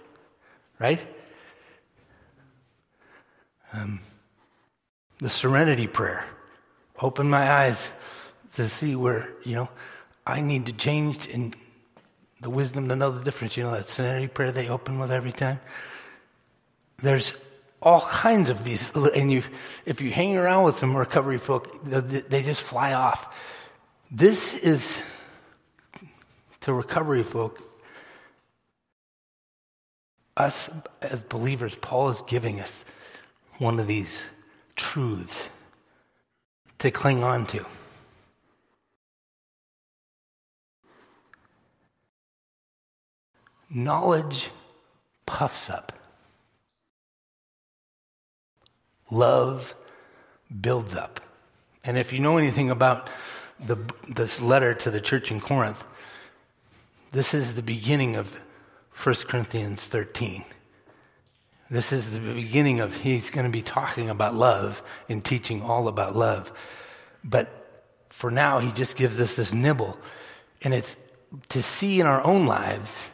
right? 0.78 1.00
Um, 3.72 4.00
the 5.18 5.30
serenity 5.30 5.86
prayer. 5.86 6.24
Open 7.00 7.28
my 7.28 7.50
eyes 7.50 7.88
to 8.54 8.68
see 8.68 8.96
where, 8.96 9.28
you 9.44 9.54
know, 9.54 9.68
I 10.26 10.40
need 10.40 10.66
to 10.66 10.72
change 10.72 11.26
in 11.26 11.54
the 12.40 12.50
wisdom 12.50 12.88
to 12.88 12.96
know 12.96 13.10
the 13.10 13.24
difference. 13.24 13.56
You 13.56 13.64
know, 13.64 13.72
that 13.72 13.86
serenity 13.86 14.28
prayer 14.28 14.52
they 14.52 14.68
open 14.68 14.98
with 14.98 15.10
every 15.10 15.32
time. 15.32 15.60
There's 16.98 17.34
all 17.82 18.00
kinds 18.00 18.48
of 18.48 18.64
these, 18.64 18.90
and 18.96 19.30
you, 19.30 19.42
if 19.84 20.00
you 20.00 20.10
hang 20.10 20.36
around 20.36 20.64
with 20.64 20.78
some 20.78 20.96
recovery 20.96 21.38
folk, 21.38 21.84
they 21.84 22.42
just 22.42 22.62
fly 22.62 22.94
off. 22.94 23.34
This 24.10 24.54
is 24.54 24.96
to 26.62 26.72
recovery 26.72 27.22
folk. 27.22 27.60
Us 30.36 30.68
as 31.02 31.22
believers, 31.22 31.76
Paul 31.76 32.08
is 32.10 32.22
giving 32.22 32.60
us 32.60 32.84
one 33.58 33.78
of 33.78 33.86
these 33.86 34.22
truths 34.76 35.50
to 36.78 36.90
cling 36.90 37.24
on 37.24 37.46
to. 37.46 37.64
Knowledge 43.68 44.50
puffs 45.26 45.68
up. 45.68 45.92
Love 49.10 49.74
builds 50.60 50.94
up. 50.94 51.20
And 51.84 51.96
if 51.96 52.12
you 52.12 52.18
know 52.18 52.36
anything 52.36 52.70
about 52.70 53.08
the, 53.58 53.76
this 54.08 54.40
letter 54.40 54.74
to 54.74 54.90
the 54.90 55.00
church 55.00 55.30
in 55.30 55.40
Corinth, 55.40 55.84
this 57.12 57.34
is 57.34 57.54
the 57.54 57.62
beginning 57.62 58.16
of 58.16 58.38
1 59.02 59.14
Corinthians 59.28 59.86
13. 59.86 60.44
This 61.68 61.92
is 61.92 62.12
the 62.12 62.20
beginning 62.20 62.80
of, 62.80 62.94
he's 62.94 63.30
going 63.30 63.44
to 63.44 63.50
be 63.50 63.62
talking 63.62 64.08
about 64.08 64.34
love 64.34 64.82
and 65.08 65.24
teaching 65.24 65.62
all 65.62 65.88
about 65.88 66.14
love. 66.14 66.52
But 67.24 67.50
for 68.10 68.30
now, 68.30 68.60
he 68.60 68.70
just 68.70 68.96
gives 68.96 69.20
us 69.20 69.34
this 69.34 69.52
nibble. 69.52 69.98
And 70.62 70.72
it's 70.72 70.96
to 71.48 71.62
see 71.62 72.00
in 72.00 72.06
our 72.06 72.24
own 72.24 72.46
lives 72.46 73.10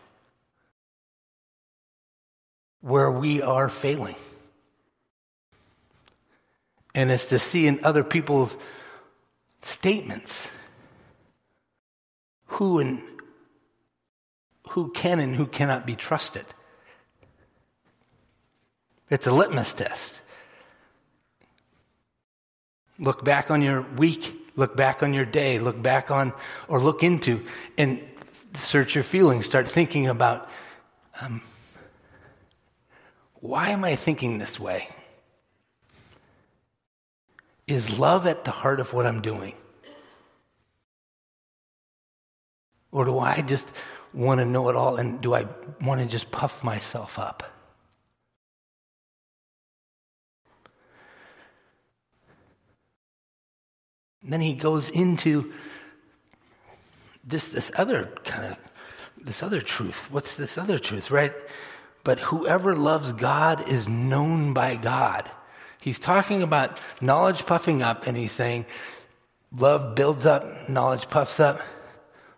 where 2.82 3.10
we 3.10 3.40
are 3.40 3.68
failing. 3.68 4.16
And 6.94 7.10
it's 7.10 7.26
to 7.26 7.38
see 7.38 7.66
in 7.66 7.80
other 7.84 8.04
people's 8.04 8.56
statements 9.62 10.50
who 12.46 12.80
and 12.80 13.02
who 14.70 14.90
can 14.90 15.20
and 15.20 15.34
who 15.36 15.46
cannot 15.46 15.86
be 15.86 15.96
trusted. 15.96 16.44
It's 19.12 19.26
a 19.26 19.30
litmus 19.30 19.74
test. 19.74 20.22
Look 22.98 23.22
back 23.22 23.50
on 23.50 23.60
your 23.60 23.82
week, 23.82 24.50
look 24.56 24.74
back 24.74 25.02
on 25.02 25.12
your 25.12 25.26
day, 25.26 25.58
look 25.58 25.82
back 25.82 26.10
on 26.10 26.32
or 26.66 26.80
look 26.80 27.02
into 27.02 27.44
and 27.76 28.02
search 28.54 28.94
your 28.94 29.04
feelings. 29.04 29.44
Start 29.44 29.68
thinking 29.68 30.06
about 30.06 30.48
um, 31.20 31.42
why 33.34 33.68
am 33.68 33.84
I 33.84 33.96
thinking 33.96 34.38
this 34.38 34.58
way? 34.58 34.88
Is 37.66 37.98
love 37.98 38.26
at 38.26 38.44
the 38.44 38.50
heart 38.50 38.80
of 38.80 38.94
what 38.94 39.04
I'm 39.04 39.20
doing? 39.20 39.52
Or 42.90 43.04
do 43.04 43.18
I 43.18 43.42
just 43.42 43.76
want 44.14 44.40
to 44.40 44.46
know 44.46 44.70
it 44.70 44.76
all 44.76 44.96
and 44.96 45.20
do 45.20 45.34
I 45.34 45.44
want 45.82 46.00
to 46.00 46.06
just 46.06 46.30
puff 46.30 46.64
myself 46.64 47.18
up? 47.18 47.51
And 54.22 54.32
then 54.32 54.40
he 54.40 54.54
goes 54.54 54.90
into 54.90 55.52
just 57.28 57.52
this 57.52 57.70
other 57.76 58.06
kind 58.24 58.52
of 58.52 58.58
this 59.24 59.42
other 59.42 59.60
truth. 59.60 60.10
What's 60.10 60.36
this 60.36 60.58
other 60.58 60.78
truth, 60.78 61.10
right? 61.10 61.32
But 62.04 62.18
whoever 62.18 62.74
loves 62.74 63.12
God 63.12 63.68
is 63.68 63.86
known 63.88 64.52
by 64.52 64.76
God. 64.76 65.30
He's 65.80 65.98
talking 65.98 66.42
about 66.42 66.80
knowledge 67.00 67.46
puffing 67.46 67.82
up, 67.82 68.06
and 68.06 68.16
he's 68.16 68.32
saying 68.32 68.66
love 69.56 69.94
builds 69.94 70.26
up, 70.26 70.68
knowledge 70.68 71.08
puffs 71.08 71.38
up. 71.38 71.60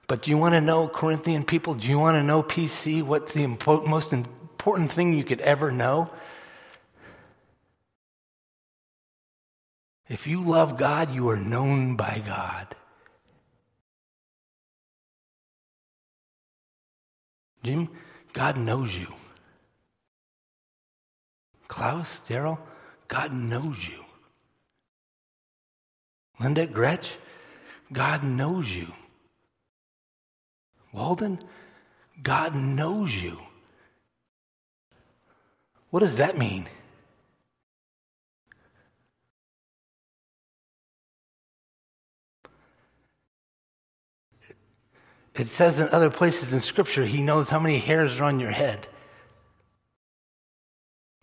But 0.06 0.22
do 0.22 0.30
you 0.30 0.38
want 0.38 0.54
to 0.54 0.60
know, 0.60 0.88
Corinthian 0.88 1.44
people? 1.44 1.74
Do 1.74 1.88
you 1.88 1.98
want 1.98 2.16
to 2.16 2.22
know 2.22 2.42
PC? 2.42 3.02
What's 3.02 3.32
the 3.32 3.46
impo- 3.46 3.86
most 3.86 4.12
important 4.12 4.92
thing 4.92 5.14
you 5.14 5.24
could 5.24 5.40
ever 5.40 5.70
know? 5.70 6.10
If 10.08 10.26
you 10.26 10.42
love 10.42 10.76
God, 10.76 11.14
you 11.14 11.28
are 11.30 11.36
known 11.36 11.96
by 11.96 12.22
God. 12.24 12.74
Jim, 17.62 17.88
God 18.34 18.58
knows 18.58 18.96
you. 18.96 19.08
Klaus, 21.68 22.20
Daryl, 22.28 22.58
God 23.08 23.32
knows 23.32 23.88
you. 23.88 24.04
Linda, 26.38 26.66
Gretch, 26.66 27.16
God 27.90 28.22
knows 28.22 28.68
you. 28.68 28.92
Walden, 30.92 31.38
God 32.22 32.54
knows 32.54 33.14
you. 33.14 33.38
What 35.90 36.00
does 36.00 36.16
that 36.16 36.36
mean? 36.36 36.66
It 45.34 45.48
says 45.48 45.80
in 45.80 45.88
other 45.88 46.10
places 46.10 46.52
in 46.52 46.60
Scripture, 46.60 47.04
He 47.04 47.22
knows 47.22 47.48
how 47.48 47.58
many 47.58 47.78
hairs 47.78 48.20
are 48.20 48.24
on 48.24 48.38
your 48.38 48.52
head. 48.52 48.86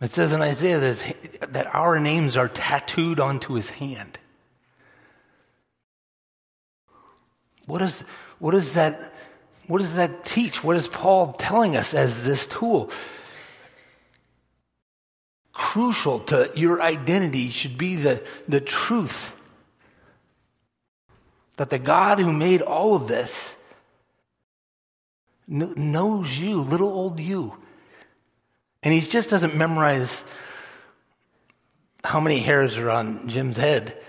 It 0.02 0.12
says 0.12 0.34
in 0.34 0.42
Isaiah 0.42 0.80
that, 0.80 1.54
that 1.54 1.76
our 1.76 2.00
names 2.00 2.36
are 2.36 2.50
tattooed 2.50 3.20
onto 3.20 3.54
His 3.54 3.70
hand. 3.70 4.18
What, 7.68 7.82
is, 7.82 8.04
what, 8.40 8.54
is 8.54 8.74
that, 8.74 9.14
what 9.68 9.80
does 9.80 9.96
that 9.96 10.26
teach? 10.26 10.64
What 10.64 10.76
is 10.76 10.88
Paul 10.88 11.34
telling 11.34 11.78
us 11.78 11.94
as 11.94 12.26
this 12.26 12.48
tool? 12.48 12.92
Crucial 15.54 16.20
to 16.22 16.52
your 16.56 16.82
identity 16.82 17.50
should 17.50 17.78
be 17.78 17.96
the, 17.96 18.26
the 18.48 18.60
truth 18.60 19.34
that 21.56 21.70
the 21.70 21.80
God 21.80 22.20
who 22.20 22.34
made 22.34 22.62
all 22.62 22.96
of 22.96 23.08
this 23.08 23.56
knows 25.52 26.38
you, 26.38 26.62
little 26.62 26.90
old 26.90 27.20
you. 27.20 27.58
And 28.84 28.94
he 28.94 29.02
just 29.02 29.30
doesn't 29.30 29.56
memorize 29.56 30.24
how 32.04 32.20
many 32.20 32.40
hairs 32.40 32.78
are 32.78 32.90
on 32.90 33.28
Jim's 33.28 33.58
head 33.58 34.02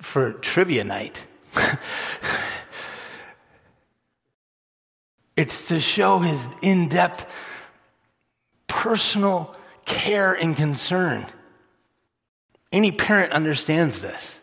for 0.00 0.32
trivia 0.34 0.84
night. 0.84 1.26
it's 5.36 5.68
to 5.68 5.80
show 5.80 6.18
his 6.18 6.48
in 6.62 6.88
depth 6.88 7.32
personal 8.66 9.56
care 9.84 10.34
and 10.34 10.56
concern. 10.56 11.26
Any 12.72 12.92
parent 12.92 13.32
understands 13.32 14.00
this. 14.00 14.39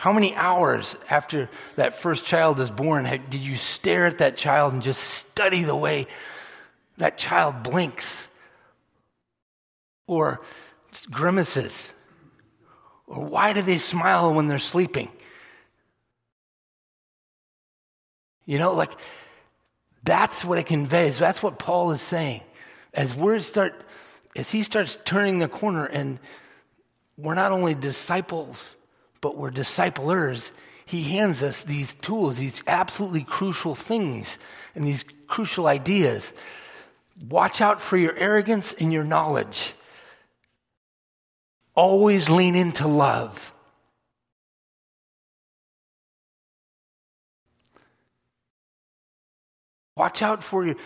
How 0.00 0.14
many 0.14 0.34
hours 0.34 0.96
after 1.10 1.50
that 1.76 1.92
first 1.92 2.24
child 2.24 2.58
is 2.58 2.70
born 2.70 3.04
did 3.04 3.34
you 3.34 3.56
stare 3.56 4.06
at 4.06 4.16
that 4.16 4.38
child 4.38 4.72
and 4.72 4.80
just 4.80 5.02
study 5.02 5.62
the 5.62 5.76
way 5.76 6.06
that 6.96 7.18
child 7.18 7.62
blinks 7.62 8.30
or 10.06 10.40
grimaces? 11.10 11.92
Or 13.06 13.26
why 13.26 13.52
do 13.52 13.60
they 13.60 13.76
smile 13.76 14.32
when 14.32 14.46
they're 14.46 14.58
sleeping? 14.58 15.10
You 18.46 18.58
know, 18.58 18.72
like 18.72 18.92
that's 20.02 20.42
what 20.42 20.56
it 20.56 20.64
conveys. 20.64 21.18
That's 21.18 21.42
what 21.42 21.58
Paul 21.58 21.90
is 21.90 22.00
saying. 22.00 22.40
As 22.94 23.14
we 23.14 23.38
start, 23.40 23.84
as 24.34 24.50
he 24.50 24.62
starts 24.62 24.96
turning 25.04 25.40
the 25.40 25.48
corner, 25.48 25.84
and 25.84 26.18
we're 27.18 27.34
not 27.34 27.52
only 27.52 27.74
disciples 27.74 28.76
but 29.20 29.36
we're 29.36 29.50
disciplers, 29.50 30.52
he 30.86 31.02
hands 31.02 31.42
us 31.42 31.62
these 31.62 31.94
tools, 31.94 32.38
these 32.38 32.62
absolutely 32.66 33.22
crucial 33.22 33.74
things, 33.74 34.38
and 34.74 34.86
these 34.86 35.04
crucial 35.28 35.66
ideas. 35.66 36.32
Watch 37.28 37.60
out 37.60 37.80
for 37.80 37.96
your 37.96 38.16
arrogance 38.16 38.72
and 38.72 38.92
your 38.92 39.04
knowledge. 39.04 39.74
Always 41.74 42.28
lean 42.28 42.56
into 42.56 42.88
love. 42.88 43.52
Watch 49.96 50.22
out 50.22 50.42
for 50.42 50.64
your, 50.64 50.76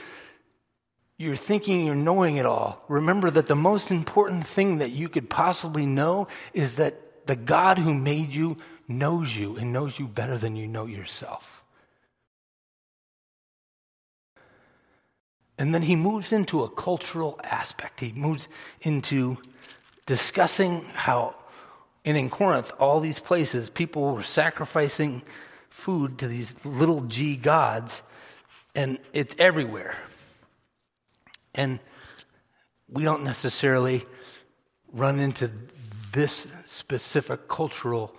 your 1.19 1.37
thinking 1.37 1.87
you're 1.87 1.95
knowing 1.95 2.37
it 2.37 2.47
all. 2.47 2.85
Remember 2.89 3.31
that 3.31 3.47
the 3.47 3.55
most 3.55 3.93
important 3.93 4.45
thing 4.45 4.79
that 4.79 4.91
you 4.91 5.09
could 5.09 5.31
possibly 5.31 5.87
know 5.87 6.27
is 6.53 6.75
that 6.75 7.01
the 7.27 7.37
God 7.37 7.79
who 7.79 7.95
made 7.95 8.31
you 8.31 8.57
knows 8.89 9.35
you 9.35 9.57
and 9.57 9.73
knows 9.73 9.99
you 9.99 10.07
better 10.07 10.37
than 10.37 10.57
you 10.57 10.67
know 10.67 10.87
yourself. 10.87 11.63
And 15.59 15.75
then 15.75 15.83
he 15.83 15.97
moves 15.97 16.33
into 16.33 16.65
a 16.65 16.69
cultural 16.69 17.39
aspect. 17.45 18.01
He 18.01 18.13
moves 18.13 18.49
into 18.83 19.39
discussing 20.05 20.85
how, 20.95 21.35
and 22.05 22.17
in 22.17 22.29
Corinth, 22.29 22.73
all 22.79 23.01
these 23.01 23.21
places, 23.21 23.71
people 23.71 24.15
were 24.15 24.23
sacrificing 24.23 25.23
food 25.71 26.19
to 26.19 26.29
these 26.29 26.55
little 26.65 27.03
g 27.03 27.37
gods, 27.37 28.03
and 28.75 28.99
it's 29.13 29.35
everywhere. 29.39 29.97
And 31.55 31.79
we 32.89 33.05
don't 33.05 33.23
necessarily 33.23 34.05
run 34.93 35.21
into 35.21 35.51
this 36.13 36.49
specific 36.75 37.49
cultural 37.49 38.15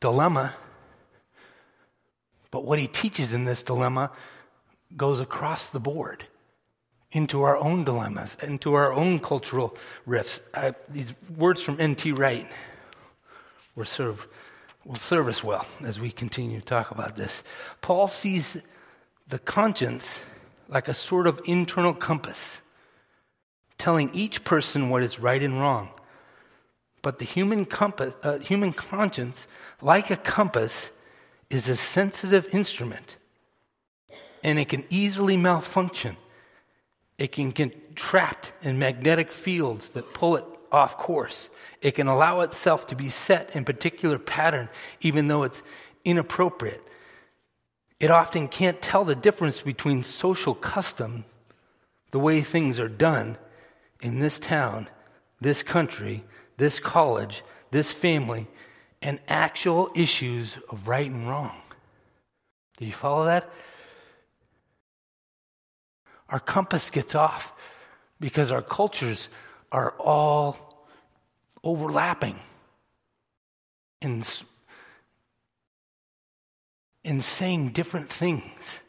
dilemma. 0.00 0.54
But 2.50 2.64
what 2.64 2.78
he 2.78 2.86
teaches 2.86 3.32
in 3.32 3.44
this 3.44 3.62
dilemma 3.62 4.10
goes 4.96 5.20
across 5.20 5.70
the 5.70 5.80
board 5.80 6.26
into 7.10 7.42
our 7.42 7.56
own 7.56 7.84
dilemmas, 7.84 8.36
into 8.42 8.74
our 8.74 8.92
own 8.92 9.18
cultural 9.18 9.76
rifts. 10.06 10.40
I, 10.52 10.74
these 10.88 11.14
words 11.36 11.62
from 11.62 11.80
N.T. 11.80 12.12
Wright 12.12 12.50
will 13.76 13.84
serve, 13.84 14.26
will 14.84 14.96
serve 14.96 15.28
us 15.28 15.42
well 15.42 15.66
as 15.82 16.00
we 16.00 16.10
continue 16.10 16.60
to 16.60 16.64
talk 16.64 16.90
about 16.90 17.16
this. 17.16 17.42
Paul 17.80 18.08
sees 18.08 18.56
the 19.28 19.38
conscience 19.38 20.20
like 20.68 20.88
a 20.88 20.94
sort 20.94 21.26
of 21.26 21.40
internal 21.44 21.94
compass, 21.94 22.58
telling 23.78 24.10
each 24.12 24.44
person 24.44 24.90
what 24.90 25.02
is 25.02 25.18
right 25.18 25.42
and 25.42 25.60
wrong. 25.60 25.90
But 27.04 27.18
the 27.18 27.26
human, 27.26 27.66
compass, 27.66 28.14
uh, 28.22 28.38
human 28.38 28.72
conscience, 28.72 29.46
like 29.82 30.10
a 30.10 30.16
compass, 30.16 30.90
is 31.50 31.68
a 31.68 31.76
sensitive 31.76 32.48
instrument 32.50 33.18
and 34.42 34.58
it 34.58 34.70
can 34.70 34.84
easily 34.88 35.36
malfunction. 35.36 36.16
It 37.18 37.30
can 37.30 37.50
get 37.50 37.94
trapped 37.94 38.54
in 38.62 38.78
magnetic 38.78 39.32
fields 39.32 39.90
that 39.90 40.14
pull 40.14 40.36
it 40.36 40.44
off 40.72 40.96
course. 40.96 41.50
It 41.82 41.92
can 41.92 42.06
allow 42.06 42.40
itself 42.40 42.86
to 42.86 42.96
be 42.96 43.10
set 43.10 43.54
in 43.54 43.66
particular 43.66 44.18
pattern 44.18 44.70
even 45.02 45.28
though 45.28 45.42
it's 45.42 45.62
inappropriate. 46.06 46.82
It 48.00 48.10
often 48.10 48.48
can't 48.48 48.80
tell 48.80 49.04
the 49.04 49.14
difference 49.14 49.60
between 49.60 50.04
social 50.04 50.54
custom, 50.54 51.26
the 52.12 52.18
way 52.18 52.40
things 52.40 52.80
are 52.80 52.88
done 52.88 53.36
in 54.00 54.20
this 54.20 54.38
town, 54.38 54.88
this 55.38 55.62
country, 55.62 56.24
this 56.56 56.78
college, 56.78 57.42
this 57.70 57.90
family, 57.90 58.46
and 59.02 59.20
actual 59.28 59.90
issues 59.94 60.56
of 60.70 60.88
right 60.88 61.10
and 61.10 61.28
wrong. 61.28 61.56
Do 62.78 62.86
you 62.86 62.92
follow 62.92 63.26
that? 63.26 63.50
Our 66.28 66.40
compass 66.40 66.90
gets 66.90 67.14
off 67.14 67.52
because 68.18 68.50
our 68.50 68.62
cultures 68.62 69.28
are 69.70 69.90
all 69.98 70.88
overlapping 71.62 72.38
in, 74.00 74.22
in 77.02 77.20
saying 77.20 77.70
different 77.70 78.10
things. 78.10 78.80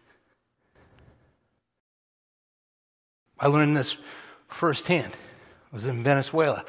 I 3.39 3.47
learned 3.47 3.75
this 3.75 3.97
firsthand. 4.47 5.13
I 5.13 5.75
was 5.75 5.85
in 5.85 6.03
Venezuela. 6.03 6.63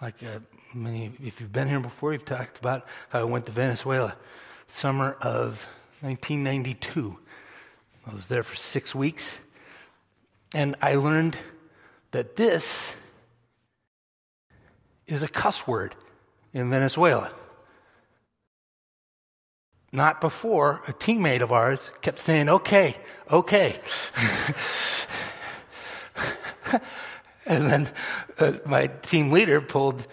Like 0.00 0.22
uh, 0.22 0.38
many, 0.74 1.12
if 1.22 1.40
you've 1.40 1.52
been 1.52 1.68
here 1.68 1.80
before, 1.80 2.14
you've 2.14 2.24
talked 2.24 2.58
about 2.58 2.86
how 3.10 3.20
I 3.20 3.24
went 3.24 3.44
to 3.46 3.52
Venezuela, 3.52 4.16
summer 4.66 5.12
of 5.20 5.68
1992. 6.00 7.18
I 8.06 8.14
was 8.14 8.28
there 8.28 8.42
for 8.42 8.56
six 8.56 8.94
weeks, 8.94 9.40
and 10.54 10.74
I 10.80 10.94
learned 10.94 11.36
that 12.12 12.36
this 12.36 12.94
is 15.06 15.22
a 15.22 15.28
cuss 15.28 15.66
word 15.66 15.94
in 16.54 16.70
Venezuela. 16.70 17.30
Not 19.92 20.22
before 20.22 20.80
a 20.88 20.94
teammate 20.94 21.42
of 21.42 21.52
ours 21.52 21.90
kept 22.00 22.20
saying, 22.20 22.48
okay, 22.48 22.96
okay. 23.30 23.80
and 27.50 27.68
then 27.68 27.88
uh, 28.38 28.52
my 28.64 28.86
team 28.86 29.32
leader 29.32 29.60
pulled 29.60 30.06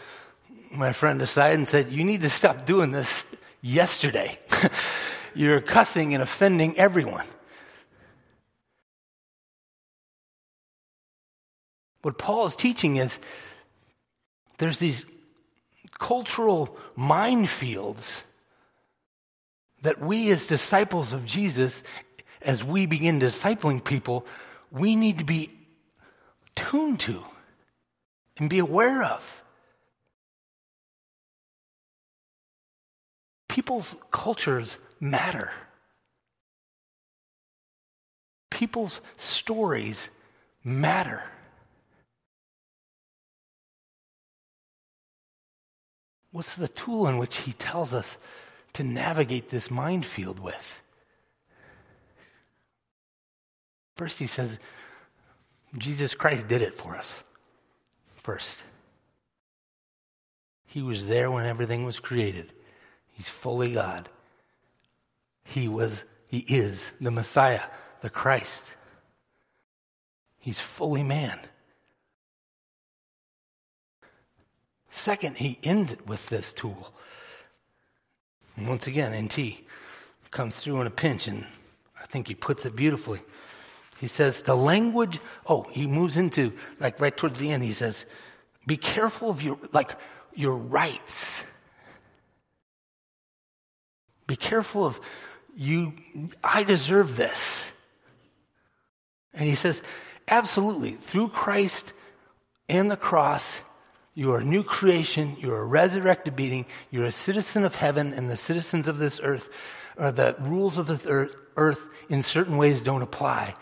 my 0.72 0.92
friend 0.92 1.22
aside 1.22 1.54
and 1.54 1.68
said, 1.68 1.92
You 1.92 2.04
need 2.04 2.22
to 2.24 2.30
stop 2.32 2.66
doing 2.66 2.92
this 2.92 3.28
yesterday. 3.62 4.40
You're 5.36 5.62
cussing 5.62 6.16
and 6.16 6.24
offending 6.24 6.78
everyone. 6.78 7.26
What 12.02 12.18
Paul 12.18 12.48
is 12.48 12.56
teaching 12.56 12.96
is 12.96 13.20
there's 14.58 14.80
these 14.80 15.06
cultural 16.00 16.76
minefields 16.98 18.22
that 19.84 20.02
we, 20.02 20.32
as 20.32 20.48
disciples 20.48 21.14
of 21.14 21.24
Jesus, 21.26 21.84
as 22.42 22.64
we 22.64 22.88
begin 22.88 23.20
discipling 23.20 23.84
people, 23.84 24.26
we 24.72 24.96
need 24.96 25.20
to 25.20 25.24
be 25.24 25.57
tuned 26.58 27.00
to 27.02 27.24
and 28.38 28.50
be 28.50 28.60
aware 28.60 29.04
of. 29.04 29.44
People's 33.48 33.96
cultures 34.12 34.78
matter. 35.00 35.52
People's 38.52 39.00
stories 39.16 40.10
matter. 40.64 41.24
What's 46.32 46.56
the 46.56 46.68
tool 46.68 47.08
in 47.08 47.18
which 47.18 47.38
he 47.38 47.54
tells 47.54 47.94
us 47.94 48.18
to 48.74 48.84
navigate 48.84 49.50
this 49.50 49.72
minefield 49.72 50.40
with? 50.40 50.82
First, 53.96 54.20
he 54.20 54.28
says, 54.28 54.60
Jesus 55.78 56.14
Christ 56.14 56.48
did 56.48 56.62
it 56.62 56.78
for 56.78 56.96
us. 56.96 57.24
First, 58.24 58.62
he 60.66 60.82
was 60.82 61.08
there 61.08 61.32
when 61.32 61.46
everything 61.46 61.86
was 61.86 62.00
created. 62.00 62.52
He's 63.14 63.30
fully 63.30 63.72
God. 63.72 64.10
He 65.44 65.68
was, 65.68 66.04
he 66.28 66.40
is 66.40 66.92
the 67.00 67.12
Messiah, 67.12 67.62
the 68.02 68.10
Christ. 68.10 68.64
He's 70.40 70.60
fully 70.60 71.04
man. 71.04 71.40
Second, 74.92 75.38
he 75.38 75.60
ends 75.64 75.92
it 75.92 76.08
with 76.08 76.28
this 76.28 76.52
tool. 76.54 76.94
Once 78.58 78.88
again, 78.88 79.26
NT 79.26 79.58
comes 80.32 80.58
through 80.58 80.82
in 80.82 80.88
a 80.88 80.92
pinch, 80.92 81.28
and 81.28 81.46
I 82.02 82.06
think 82.08 82.28
he 82.28 82.36
puts 82.36 82.66
it 82.66 82.76
beautifully. 82.76 83.22
He 84.00 84.08
says, 84.08 84.42
the 84.44 84.56
language, 84.56 85.20
oh, 85.48 85.66
he 85.72 85.88
moves 85.88 86.18
into, 86.18 86.54
like 86.80 87.00
right 87.00 87.16
towards 87.16 87.40
the 87.40 87.52
end, 87.52 87.64
he 87.64 87.74
says, 87.74 88.06
be 88.66 88.78
careful 88.78 89.30
of 89.30 89.42
your, 89.42 89.58
like, 89.72 89.98
your 90.36 90.56
rights. 90.56 91.42
Be 94.28 94.36
careful 94.36 94.86
of 94.86 95.00
you, 95.56 95.94
I 96.44 96.64
deserve 96.64 97.16
this. 97.16 97.72
And 99.34 99.48
he 99.48 99.56
says, 99.56 99.82
absolutely, 100.28 100.92
through 100.92 101.30
Christ 101.30 101.94
and 102.70 102.92
the 102.92 102.98
cross, 102.98 103.62
you 104.14 104.32
are 104.34 104.40
a 104.40 104.44
new 104.44 104.64
creation, 104.64 105.38
you're 105.40 105.60
a 105.60 105.66
resurrected 105.66 106.36
being, 106.36 106.66
you're 106.92 107.06
a 107.06 107.12
citizen 107.12 107.64
of 107.64 107.76
heaven, 107.76 108.14
and 108.14 108.30
the 108.30 108.38
citizens 108.38 108.88
of 108.88 108.98
this 108.98 109.20
earth, 109.24 109.56
or 109.98 110.12
the 110.12 110.36
rules 110.40 110.78
of 110.78 110.88
the 110.88 111.00
earth, 111.10 111.36
earth 111.56 111.88
in 112.10 112.22
certain 112.22 112.58
ways 112.58 112.82
don't 112.82 113.02
apply. 113.02 113.56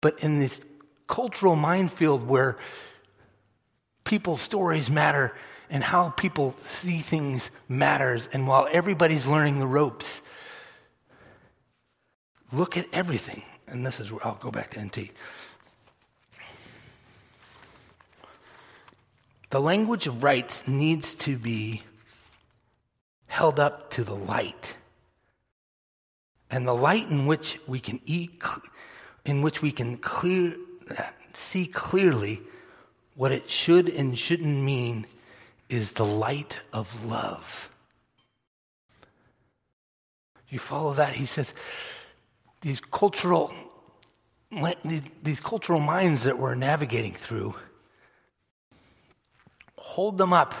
But 0.00 0.22
in 0.22 0.38
this 0.38 0.60
cultural 1.06 1.56
minefield 1.56 2.26
where 2.26 2.56
people's 4.04 4.40
stories 4.40 4.90
matter 4.90 5.34
and 5.68 5.84
how 5.84 6.10
people 6.10 6.54
see 6.62 6.98
things 6.98 7.50
matters. 7.68 8.28
And 8.32 8.46
while 8.46 8.68
everybody's 8.70 9.26
learning 9.26 9.58
the 9.60 9.66
ropes, 9.66 10.22
look 12.52 12.76
at 12.76 12.86
everything. 12.92 13.42
And 13.68 13.86
this 13.86 14.00
is 14.00 14.10
where 14.10 14.26
I'll 14.26 14.34
go 14.34 14.50
back 14.50 14.70
to 14.70 14.84
NT. 14.84 15.10
The 19.50 19.60
language 19.60 20.06
of 20.06 20.22
rights 20.22 20.66
needs 20.66 21.14
to 21.16 21.36
be 21.36 21.82
held 23.26 23.60
up 23.60 23.90
to 23.90 24.04
the 24.04 24.14
light. 24.14 24.74
And 26.50 26.66
the 26.66 26.74
light 26.74 27.08
in 27.08 27.26
which 27.26 27.58
we 27.66 27.78
can 27.78 28.00
eat, 28.06 28.42
in 29.24 29.42
which 29.42 29.62
we 29.62 29.72
can 29.72 29.96
clear, 29.96 30.56
see 31.34 31.66
clearly 31.66 32.40
what 33.14 33.32
it 33.32 33.50
should 33.50 33.88
and 33.88 34.18
shouldn't 34.18 34.64
mean 34.64 35.06
is 35.68 35.92
the 35.92 36.04
light 36.04 36.60
of 36.72 37.04
love. 37.04 37.70
You 40.48 40.58
follow 40.58 40.94
that? 40.94 41.14
He 41.14 41.26
says, 41.26 41.54
these 42.60 42.80
cultural, 42.80 43.52
these 45.22 45.40
cultural 45.40 45.80
minds 45.80 46.24
that 46.24 46.38
we're 46.38 46.56
navigating 46.56 47.14
through, 47.14 47.54
hold 49.76 50.18
them 50.18 50.32
up 50.32 50.54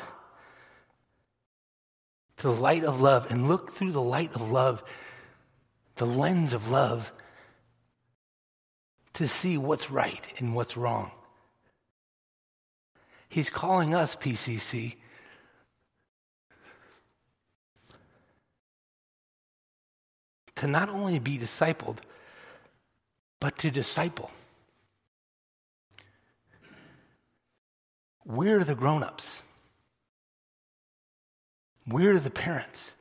to 2.36 2.48
the 2.48 2.52
light 2.52 2.84
of 2.84 3.00
love 3.00 3.30
and 3.30 3.48
look 3.48 3.72
through 3.72 3.92
the 3.92 4.02
light 4.02 4.34
of 4.34 4.50
love, 4.50 4.84
the 5.96 6.06
lens 6.06 6.52
of 6.52 6.68
love, 6.68 7.12
to 9.14 9.26
see 9.28 9.58
what's 9.58 9.90
right 9.90 10.24
and 10.38 10.54
what's 10.54 10.76
wrong. 10.76 11.10
He's 13.28 13.50
calling 13.50 13.94
us, 13.94 14.16
PCC, 14.16 14.96
to 20.56 20.66
not 20.66 20.88
only 20.88 21.18
be 21.18 21.38
discipled, 21.38 21.98
but 23.40 23.56
to 23.58 23.70
disciple. 23.70 24.30
We're 28.24 28.64
the 28.64 28.74
grown 28.74 29.02
ups, 29.02 29.42
we're 31.86 32.18
the 32.18 32.30
parents. 32.30 32.94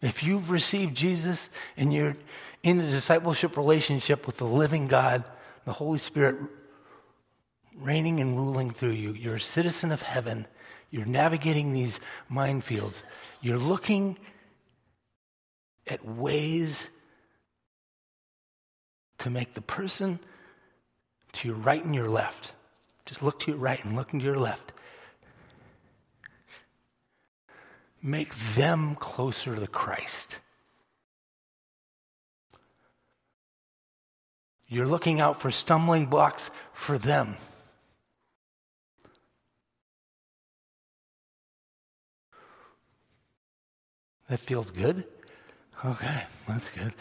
If 0.00 0.22
you've 0.22 0.50
received 0.50 0.96
Jesus 0.96 1.50
and 1.76 1.92
you're 1.92 2.16
in 2.62 2.80
a 2.80 2.90
discipleship 2.90 3.56
relationship 3.56 4.26
with 4.26 4.38
the 4.38 4.44
living 4.44 4.88
God, 4.88 5.24
the 5.64 5.72
Holy 5.72 5.98
Spirit 5.98 6.36
reigning 7.76 8.20
and 8.20 8.36
ruling 8.36 8.70
through 8.70 8.92
you. 8.92 9.12
You're 9.12 9.36
a 9.36 9.40
citizen 9.40 9.92
of 9.92 10.02
heaven. 10.02 10.46
You're 10.90 11.06
navigating 11.06 11.72
these 11.72 12.00
minefields. 12.30 13.02
You're 13.40 13.58
looking 13.58 14.18
at 15.86 16.04
ways 16.04 16.90
to 19.18 19.30
make 19.30 19.54
the 19.54 19.60
person 19.60 20.18
to 21.32 21.48
your 21.48 21.56
right 21.56 21.84
and 21.84 21.94
your 21.94 22.08
left. 22.08 22.52
Just 23.06 23.22
look 23.22 23.40
to 23.40 23.52
your 23.52 23.60
right 23.60 23.82
and 23.84 23.96
look 23.96 24.10
to 24.10 24.18
your 24.18 24.38
left. 24.38 24.72
Make 28.02 28.34
them 28.54 28.94
closer 28.94 29.56
to 29.56 29.66
Christ. 29.66 30.38
You're 34.68 34.86
looking 34.86 35.18
out 35.18 35.40
for 35.40 35.50
stumbling 35.50 36.06
blocks 36.06 36.50
for 36.74 36.98
them. 36.98 37.36
That 44.28 44.40
feels 44.40 44.70
good? 44.70 45.04
Okay, 45.82 46.24
that's 46.46 46.68
good. 46.68 46.92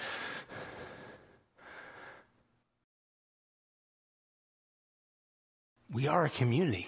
We 5.91 6.07
are 6.07 6.25
a 6.25 6.29
community. 6.29 6.87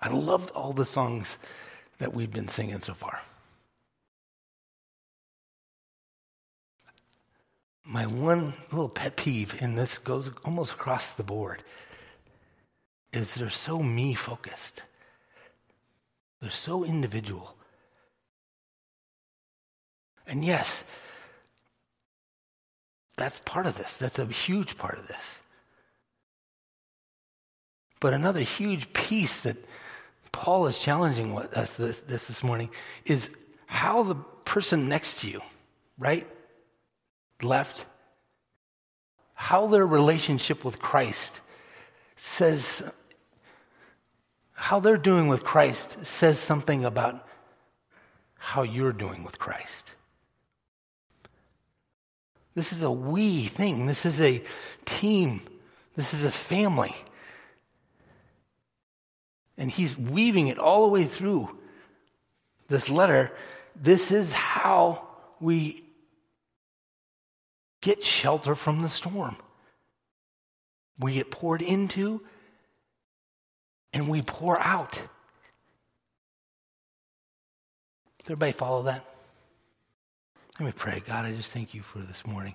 I 0.00 0.08
love 0.08 0.50
all 0.54 0.72
the 0.72 0.86
songs 0.86 1.36
that 1.98 2.14
we've 2.14 2.30
been 2.30 2.48
singing 2.48 2.80
so 2.80 2.94
far. 2.94 3.20
My 7.90 8.04
one 8.04 8.52
little 8.70 8.90
pet 8.90 9.16
peeve, 9.16 9.56
and 9.62 9.78
this 9.78 9.96
goes 9.96 10.30
almost 10.44 10.72
across 10.72 11.12
the 11.14 11.22
board, 11.22 11.62
is 13.14 13.32
they're 13.32 13.48
so 13.48 13.78
me 13.78 14.12
focused. 14.12 14.82
They're 16.42 16.50
so 16.50 16.84
individual. 16.84 17.56
And 20.26 20.44
yes, 20.44 20.84
that's 23.16 23.40
part 23.46 23.64
of 23.64 23.78
this. 23.78 23.96
That's 23.96 24.18
a 24.18 24.26
huge 24.26 24.76
part 24.76 24.98
of 24.98 25.08
this. 25.08 25.36
But 28.00 28.12
another 28.12 28.40
huge 28.40 28.92
piece 28.92 29.40
that 29.40 29.56
Paul 30.30 30.66
is 30.66 30.78
challenging 30.78 31.38
us 31.38 31.78
this, 31.78 32.00
this, 32.00 32.26
this 32.26 32.44
morning 32.44 32.68
is 33.06 33.30
how 33.64 34.02
the 34.02 34.16
person 34.44 34.90
next 34.90 35.20
to 35.20 35.26
you, 35.26 35.40
right, 35.98 36.26
left, 37.42 37.86
how 39.34 39.66
their 39.66 39.86
relationship 39.86 40.64
with 40.64 40.78
Christ 40.78 41.40
says, 42.16 42.82
how 44.52 44.80
they're 44.80 44.96
doing 44.96 45.28
with 45.28 45.44
Christ 45.44 46.04
says 46.04 46.38
something 46.38 46.84
about 46.84 47.26
how 48.36 48.62
you're 48.62 48.92
doing 48.92 49.24
with 49.24 49.38
Christ. 49.38 49.92
This 52.54 52.72
is 52.72 52.82
a 52.82 52.90
we 52.90 53.44
thing. 53.44 53.86
This 53.86 54.04
is 54.04 54.20
a 54.20 54.42
team. 54.84 55.42
This 55.94 56.12
is 56.12 56.24
a 56.24 56.32
family. 56.32 56.94
And 59.56 59.70
he's 59.70 59.96
weaving 59.96 60.48
it 60.48 60.58
all 60.58 60.86
the 60.86 60.92
way 60.92 61.04
through 61.04 61.56
this 62.68 62.88
letter. 62.88 63.32
This 63.80 64.10
is 64.10 64.32
how 64.32 65.06
we 65.40 65.84
get 67.80 68.02
shelter 68.02 68.54
from 68.54 68.82
the 68.82 68.88
storm. 68.88 69.36
We 70.98 71.14
get 71.14 71.30
poured 71.30 71.62
into 71.62 72.22
and 73.92 74.08
we 74.08 74.22
pour 74.22 74.58
out. 74.60 74.92
Does 74.92 75.06
everybody 78.26 78.52
follow 78.52 78.82
that? 78.84 79.04
Let 80.58 80.66
me 80.66 80.72
pray. 80.76 81.02
God, 81.06 81.24
I 81.24 81.32
just 81.32 81.52
thank 81.52 81.72
you 81.72 81.82
for 81.82 82.00
this 82.00 82.26
morning. 82.26 82.54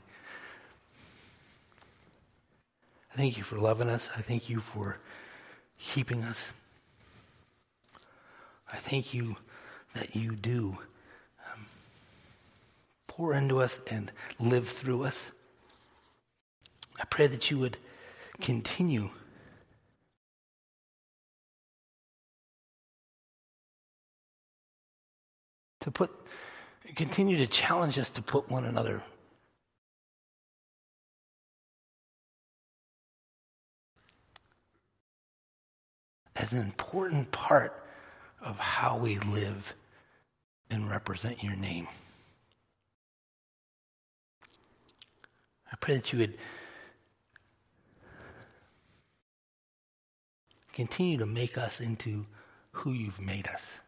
I 3.14 3.16
thank 3.16 3.38
you 3.38 3.44
for 3.44 3.58
loving 3.58 3.90
us. 3.90 4.10
I 4.18 4.22
thank 4.22 4.50
you 4.50 4.60
for 4.60 4.98
keeping 5.80 6.24
us. 6.24 6.52
I 8.72 8.78
thank 8.78 9.14
you 9.14 9.38
that 9.94 10.16
you 10.16 10.36
do 10.36 10.80
pour 13.16 13.36
into 13.36 13.62
us 13.62 13.80
and 13.92 14.12
live 14.40 14.68
through 14.68 15.04
us. 15.04 15.32
I 17.00 17.06
pray 17.06 17.28
that 17.28 17.52
you 17.52 17.60
would 17.60 17.78
continue 18.42 19.12
to 25.82 25.92
put 25.92 26.10
continue 26.96 27.38
to 27.38 27.46
challenge 27.46 28.00
us 28.00 28.10
to 28.10 28.24
put 28.24 28.50
one 28.50 28.66
another 28.66 29.04
as 36.36 36.52
an 36.52 36.62
important 36.62 37.32
part 37.32 37.86
of 38.42 38.58
how 38.58 38.98
we 38.98 39.20
live 39.20 39.76
and 40.72 40.90
represent 40.90 41.44
your 41.44 41.56
name. 41.56 41.88
I 45.74 45.76
pray 45.80 45.96
that 45.96 46.14
you 46.14 46.20
would 46.20 46.38
continue 50.72 51.18
to 51.18 51.26
make 51.26 51.58
us 51.58 51.82
into 51.82 52.28
who 52.72 52.92
you've 52.92 53.20
made 53.20 53.48
us. 53.48 53.80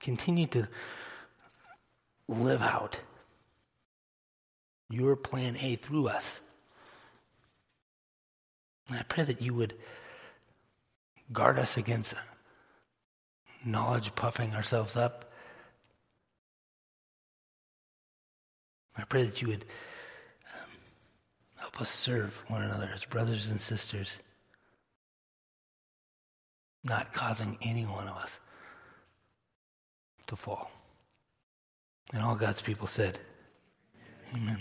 Continue 0.00 0.48
to 0.48 0.68
live 2.28 2.60
out 2.60 3.00
your 4.90 5.14
plan 5.14 5.56
A 5.60 5.76
through 5.76 6.08
us. 6.08 6.40
And 8.88 8.98
I 8.98 9.02
pray 9.02 9.24
that 9.24 9.40
you 9.40 9.54
would 9.54 9.74
guard 11.32 11.58
us 11.58 11.76
against 11.76 12.14
knowledge 13.64 14.14
puffing 14.14 14.54
ourselves 14.54 14.96
up. 14.96 15.25
I 18.98 19.04
pray 19.04 19.24
that 19.24 19.42
you 19.42 19.48
would 19.48 19.64
um, 20.54 20.70
help 21.56 21.80
us 21.80 21.90
serve 21.90 22.42
one 22.48 22.62
another 22.62 22.90
as 22.94 23.04
brothers 23.04 23.50
and 23.50 23.60
sisters, 23.60 24.16
not 26.82 27.12
causing 27.12 27.58
any 27.60 27.84
one 27.84 28.08
of 28.08 28.16
us 28.16 28.40
to 30.26 30.36
fall. 30.36 30.70
And 32.12 32.22
all 32.22 32.36
God's 32.36 32.62
people 32.62 32.86
said, 32.86 33.18
Amen. 34.34 34.60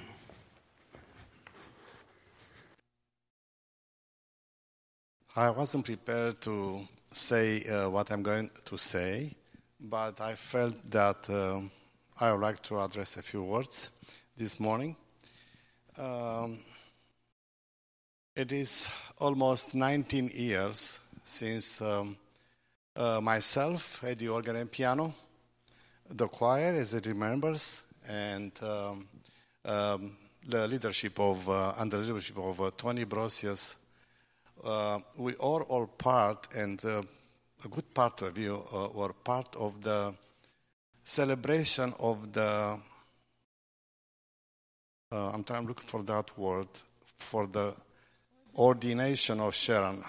I 5.37 5.49
wasn't 5.49 5.85
prepared 5.85 6.41
to 6.41 6.81
say 7.11 7.63
uh, 7.65 7.89
what 7.89 8.09
I'm 8.11 8.23
going 8.23 8.49
to 8.63 8.77
say, 8.77 9.35
but 9.79 10.21
I 10.21 10.33
felt 10.33 10.75
that 10.89 11.29
uh, 11.29 11.59
I 12.19 12.31
would 12.31 12.41
like 12.41 12.61
to 12.63 12.79
address 12.79 13.17
a 13.17 13.21
few 13.21 13.43
words 13.43 13.91
this 14.37 14.59
morning. 14.59 14.97
Um, 15.97 16.59
it 18.35 18.51
is 18.51 18.93
almost 19.19 19.73
19 19.73 20.31
years 20.33 20.99
since 21.23 21.81
um, 21.81 22.17
uh, 22.97 23.21
myself, 23.21 24.03
Eddie 24.03 24.27
organ 24.27 24.57
and 24.57 24.69
piano, 24.69 25.13
the 26.09 26.27
choir, 26.27 26.73
as 26.73 26.93
it 26.93 27.05
remembers, 27.05 27.81
and 28.09 28.51
um, 28.61 29.07
um, 29.63 30.17
the 30.45 30.67
leadership 30.67 31.17
of, 31.17 31.49
uh, 31.49 31.73
under 31.77 31.97
the 31.97 32.07
leadership 32.07 32.37
of 32.37 32.59
uh, 32.59 32.71
Tony 32.77 33.05
Brosius, 33.05 33.77
uh, 34.65 34.99
we 35.17 35.31
are 35.35 35.63
all 35.63 35.87
part, 35.87 36.53
and 36.53 36.83
uh, 36.83 37.01
a 37.63 37.67
good 37.69 37.93
part 37.93 38.21
of 38.21 38.37
you 38.37 38.61
uh, 38.73 38.89
were 38.93 39.13
part 39.13 39.55
of 39.55 39.81
the 39.81 40.13
celebration 41.05 41.93
of 42.01 42.33
the. 42.33 42.77
Uh, 45.15 45.31
I'm 45.33 45.45
trying 45.45 45.61
to 45.61 45.67
look 45.69 45.79
for 45.79 46.03
that 46.03 46.37
word 46.37 46.67
for 47.17 47.47
the 47.47 47.73
ordination 48.57 49.39
of 49.39 49.55
Sharon. 49.55 50.03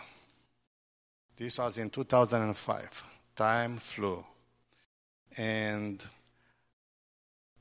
This 1.36 1.58
was 1.58 1.78
in 1.78 1.90
2005. 1.90 3.04
Time 3.36 3.76
flew. 3.76 4.24
And 5.38 6.04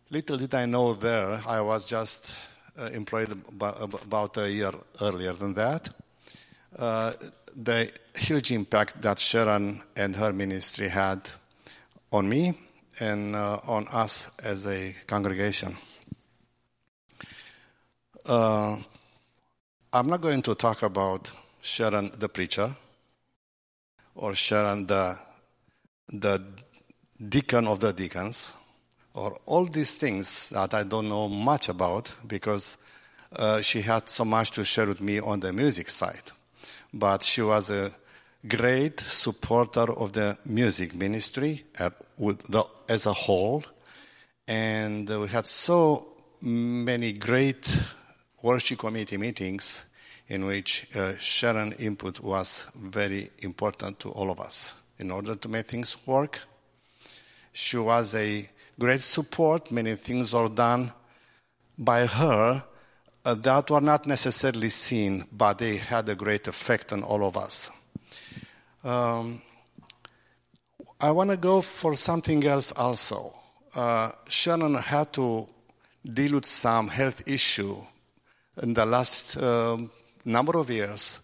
little 0.09 0.37
did 0.37 0.55
I 0.55 0.65
know 0.65 0.95
there, 0.95 1.39
I 1.45 1.61
was 1.61 1.85
just 1.85 2.47
uh, 2.79 2.85
employed 2.85 3.39
about 3.59 4.37
a 4.37 4.49
year 4.49 4.71
earlier 4.99 5.33
than 5.33 5.53
that. 5.53 5.89
Uh, 6.75 7.13
the 7.55 7.91
huge 8.17 8.53
impact 8.53 9.03
that 9.03 9.19
Sharon 9.19 9.83
and 9.95 10.15
her 10.15 10.33
ministry 10.33 10.87
had 10.87 11.29
on 12.11 12.27
me 12.27 12.55
and 12.99 13.35
uh, 13.35 13.59
on 13.67 13.87
us 13.89 14.31
as 14.43 14.65
a 14.65 14.95
congregation. 15.05 15.77
Uh, 18.28 18.78
I'm 19.93 20.07
not 20.07 20.19
going 20.19 20.41
to 20.41 20.55
talk 20.55 20.82
about 20.82 21.32
Sharon 21.61 22.09
the 22.17 22.28
preacher 22.28 22.76
or 24.15 24.34
Sharon, 24.34 24.88
the, 24.88 25.15
the 26.11 26.41
deacon 27.30 27.67
of 27.67 27.82
the 27.82 27.93
deacons, 27.93 28.55
or 29.13 29.38
all 29.45 29.65
these 29.65 29.97
things 29.97 30.49
that 30.49 30.73
I 30.73 30.84
don't 30.84 31.07
know 31.07 31.30
much 31.30 31.69
about 31.69 32.15
because 32.26 32.78
uh, 33.36 33.61
she 33.61 33.82
had 33.82 34.09
so 34.09 34.26
much 34.26 34.51
to 34.51 34.65
share 34.65 34.88
with 34.88 35.01
me 35.01 35.19
on 35.19 35.39
the 35.41 35.53
music 35.53 35.91
side. 35.91 36.32
But 36.91 37.21
she 37.21 37.43
was 37.43 37.69
a 37.69 37.91
great 38.47 38.99
supporter 39.01 39.93
of 39.93 40.13
the 40.13 40.36
music 40.47 40.95
ministry 40.95 41.63
the, 42.17 42.63
as 42.89 43.05
a 43.05 43.13
whole. 43.13 43.63
And 44.47 45.07
we 45.07 45.28
had 45.28 45.45
so 45.45 46.07
many 46.41 47.13
great 47.13 47.78
worship 48.45 48.77
committee 48.77 49.17
meetings 49.17 49.85
in 50.27 50.45
which 50.45 50.87
uh, 50.95 51.13
Sharon 51.17 51.71
input 51.79 52.19
was 52.19 52.67
very 52.75 53.31
important 53.39 53.99
to 54.01 54.09
all 54.11 54.29
of 54.29 54.39
us 54.39 54.75
in 54.99 55.09
order 55.09 55.35
to 55.35 55.49
make 55.49 55.67
things 55.67 55.97
work. 56.05 56.41
She 57.51 57.77
was 57.77 58.13
a 58.13 58.47
great 58.79 59.01
support. 59.01 59.71
Many 59.71 59.95
things 59.95 60.35
are 60.35 60.47
done 60.47 60.93
by 61.75 62.05
her 62.05 62.63
uh, 63.25 63.33
that 63.33 63.71
were 63.71 63.81
not 63.81 64.05
necessarily 64.05 64.69
seen, 64.69 65.25
but 65.31 65.57
they 65.57 65.77
had 65.77 66.07
a 66.09 66.15
great 66.15 66.47
effect 66.47 66.93
on 66.93 67.01
all 67.01 67.25
of 67.25 67.35
us. 67.37 67.71
Um, 68.83 69.41
I 71.01 71.09
want 71.09 71.31
to 71.31 71.37
go 71.37 71.61
for 71.61 71.95
something 71.95 72.45
else 72.45 72.71
also. 72.73 73.33
Uh, 73.73 74.11
Sharon 74.29 74.75
had 74.75 75.13
to 75.13 75.47
deal 76.05 76.33
with 76.33 76.45
some 76.45 76.89
health 76.89 77.27
issue 77.27 77.77
in 78.62 78.74
the 78.74 78.86
last 78.86 79.38
uh, 79.38 79.78
number 80.24 80.58
of 80.58 80.70
years. 80.70 81.22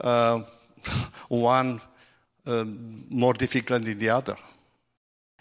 Uh, 0.00 0.42
one 1.28 1.80
uh, 2.46 2.64
more 3.08 3.34
difficult 3.34 3.84
than 3.84 3.98
the 3.98 4.10
other. 4.10 4.36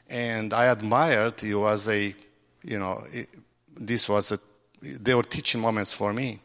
And 0.09 0.53
I 0.53 0.65
admired, 0.65 1.43
it 1.43 1.55
was 1.55 1.87
a, 1.89 2.15
you 2.63 2.79
know, 2.79 3.01
it, 3.11 3.29
this 3.75 4.07
was 4.07 4.31
a, 4.31 4.39
they 4.81 5.15
were 5.15 5.23
teaching 5.23 5.61
moments 5.61 5.93
for 5.93 6.13
me, 6.13 6.39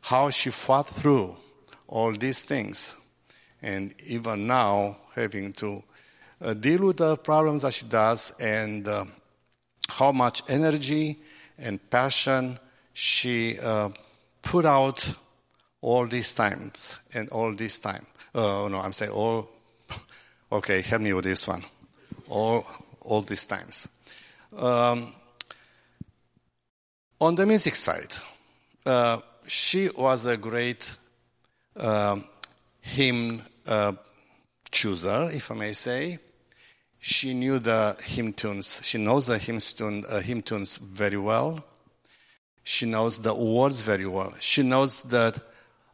how 0.00 0.30
she 0.30 0.50
fought 0.50 0.88
through 0.88 1.36
all 1.86 2.12
these 2.12 2.44
things. 2.44 2.96
And 3.62 3.94
even 4.06 4.46
now, 4.46 4.96
having 5.14 5.52
to 5.54 5.82
uh, 6.40 6.54
deal 6.54 6.86
with 6.86 6.96
the 6.98 7.16
problems 7.16 7.62
that 7.62 7.74
she 7.74 7.86
does 7.86 8.32
and 8.40 8.88
uh, 8.88 9.04
how 9.88 10.12
much 10.12 10.42
energy 10.48 11.18
and 11.58 11.78
passion 11.90 12.58
she 12.94 13.58
uh, 13.58 13.90
put 14.42 14.64
out 14.64 15.14
all 15.80 16.06
these 16.06 16.32
times 16.32 16.98
and 17.14 17.28
all 17.30 17.54
this 17.54 17.78
time. 17.78 18.06
Uh, 18.34 18.68
no, 18.70 18.80
I'm 18.80 18.92
saying 18.92 19.12
all. 19.12 19.48
Okay, 20.52 20.82
help 20.82 21.00
me 21.00 21.12
with 21.12 21.24
this 21.24 21.46
one. 21.46 21.62
All, 22.28 22.66
all 23.02 23.20
these 23.20 23.46
times. 23.46 23.86
Um, 24.58 25.12
on 27.20 27.36
the 27.36 27.46
music 27.46 27.76
side, 27.76 28.16
uh, 28.84 29.20
she 29.46 29.90
was 29.96 30.26
a 30.26 30.36
great 30.36 30.92
um, 31.76 32.24
hymn 32.80 33.42
uh, 33.64 33.92
chooser, 34.72 35.30
if 35.32 35.52
I 35.52 35.54
may 35.54 35.72
say. 35.72 36.18
She 36.98 37.32
knew 37.32 37.58
the 37.58 37.96
hymn 38.04 38.32
tunes. 38.32 38.80
She 38.82 38.98
knows 38.98 39.26
the 39.26 39.38
hymn, 39.38 39.58
tune, 39.58 40.04
uh, 40.08 40.20
hymn 40.20 40.42
tunes 40.42 40.78
very 40.78 41.16
well. 41.16 41.64
She 42.62 42.86
knows 42.86 43.20
the 43.20 43.34
words 43.34 43.80
very 43.80 44.06
well. 44.06 44.32
She 44.38 44.62
knows 44.62 45.02
that 45.04 45.38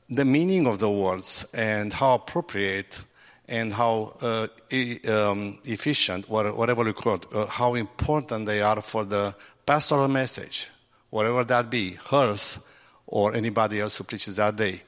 the 0.09 0.25
meaning 0.25 0.67
of 0.67 0.79
the 0.79 0.91
words 0.91 1.47
and 1.55 1.93
how 1.93 2.14
appropriate 2.14 3.03
and 3.49 3.73
how 3.73 4.14
uh, 4.21 4.47
e- 4.71 5.01
um, 5.09 5.59
efficient, 5.64 6.29
whatever 6.29 6.85
you 6.85 6.93
call 6.93 7.14
it, 7.14 7.27
uh, 7.35 7.47
how 7.47 7.75
important 7.75 8.47
they 8.47 8.61
are 8.61 8.83
for 8.83 9.05
the 9.05 9.35
pastoral 9.64 10.09
message, 10.09 10.71
whatever 11.11 11.45
that 11.45 11.71
be, 11.71 11.97
hers 12.11 12.59
or 13.07 13.35
anybody 13.35 13.81
else 13.81 13.99
who 13.99 14.05
preaches 14.05 14.37
that 14.37 14.57
day. 14.57 14.83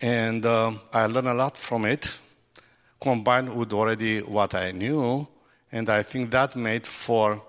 And 0.00 0.44
um, 0.46 0.80
I 0.92 1.06
learned 1.06 1.28
a 1.28 1.34
lot 1.34 1.56
from 1.56 1.84
it, 1.84 2.18
combined 3.00 3.54
with 3.54 3.72
already 3.72 4.20
what 4.20 4.54
I 4.54 4.72
knew, 4.72 5.26
and 5.70 5.88
I 5.88 6.02
think 6.02 6.30
that 6.30 6.54
made 6.54 6.86
for 6.86 7.42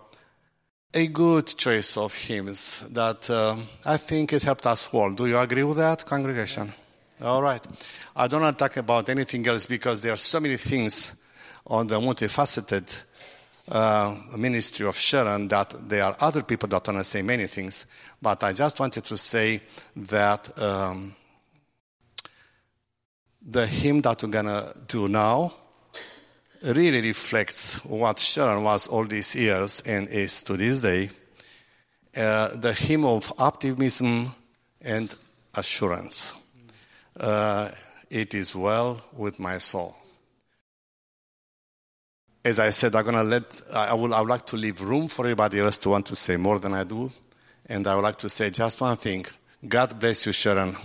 a 0.93 1.07
good 1.07 1.47
choice 1.47 1.97
of 1.97 2.13
hymns 2.13 2.81
that 2.91 3.27
uh, 3.29 3.55
I 3.85 3.97
think 3.97 4.33
it 4.33 4.43
helped 4.43 4.67
us 4.67 4.87
all. 4.93 5.11
Do 5.11 5.25
you 5.25 5.37
agree 5.37 5.63
with 5.63 5.77
that, 5.77 6.05
congregation? 6.05 6.71
All 7.21 7.41
right. 7.41 7.65
I 8.15 8.27
don't 8.27 8.41
want 8.41 8.57
to 8.57 8.63
talk 8.63 8.77
about 8.77 9.09
anything 9.09 9.47
else 9.47 9.65
because 9.65 10.01
there 10.01 10.13
are 10.13 10.17
so 10.17 10.39
many 10.39 10.57
things 10.57 11.19
on 11.65 11.87
the 11.87 11.99
multifaceted 11.99 13.03
uh, 13.69 14.15
ministry 14.37 14.85
of 14.85 14.95
Sharon 14.95 15.47
that 15.47 15.73
there 15.89 16.03
are 16.03 16.15
other 16.19 16.43
people 16.43 16.69
that 16.69 16.85
want 16.85 16.99
to 16.99 17.03
say 17.03 17.23
many 17.23 17.47
things. 17.47 17.87
But 18.21 18.43
I 18.43 18.53
just 18.53 18.79
wanted 18.79 19.03
to 19.05 19.17
say 19.17 19.61
that 19.95 20.61
um, 20.61 21.15
the 23.41 23.65
hymn 23.65 24.01
that 24.01 24.21
we're 24.21 24.29
going 24.29 24.45
to 24.45 24.73
do 24.87 25.07
now 25.07 25.53
really 26.64 27.01
reflects 27.01 27.84
what 27.86 28.20
Sharon 28.20 28.64
was 28.64 28.88
all 28.88 29.05
these 29.05 29.36
years 29.36 29.82
and 29.86 30.07
is 30.07 30.43
to 30.43 30.57
this 30.57 30.82
day 30.82 31.09
uh, 32.16 32.55
the 32.55 32.74
hymn 32.74 33.05
of 33.05 33.34
optimism 33.38 34.34
and 34.82 35.14
assurance. 35.55 36.34
Uh, 37.20 37.70
it 38.09 38.34
is 38.34 38.55
well 38.55 39.01
with 39.14 39.39
my 39.39 39.57
soul. 39.57 39.95
As 42.45 42.59
I 42.59 42.72
said, 42.72 42.95
I'm 42.95 43.05
gonna 43.05 43.24
let. 43.24 43.61
I 43.74 43.93
will. 43.93 44.14
I 44.14 44.20
would 44.20 44.30
like 44.30 44.45
to 44.47 44.57
leave 44.57 44.82
room 44.82 45.07
for 45.07 45.26
everybody 45.26 45.59
else 45.59 45.78
to 45.80 45.89
want 45.89 46.05
to 46.07 46.16
say 46.16 46.36
more 46.36 46.59
than 46.59 46.74
I 46.74 46.84
do, 46.84 47.09
and 47.68 47.88
I 47.88 47.95
would 47.95 48.01
like 48.01 48.18
to 48.20 48.30
say 48.30 48.49
just 48.49 48.82
one 48.82 48.97
thing. 48.97 49.26
God 49.66 49.97
bless 49.97 50.26
you, 50.26 50.34
Sharon. 50.34 50.76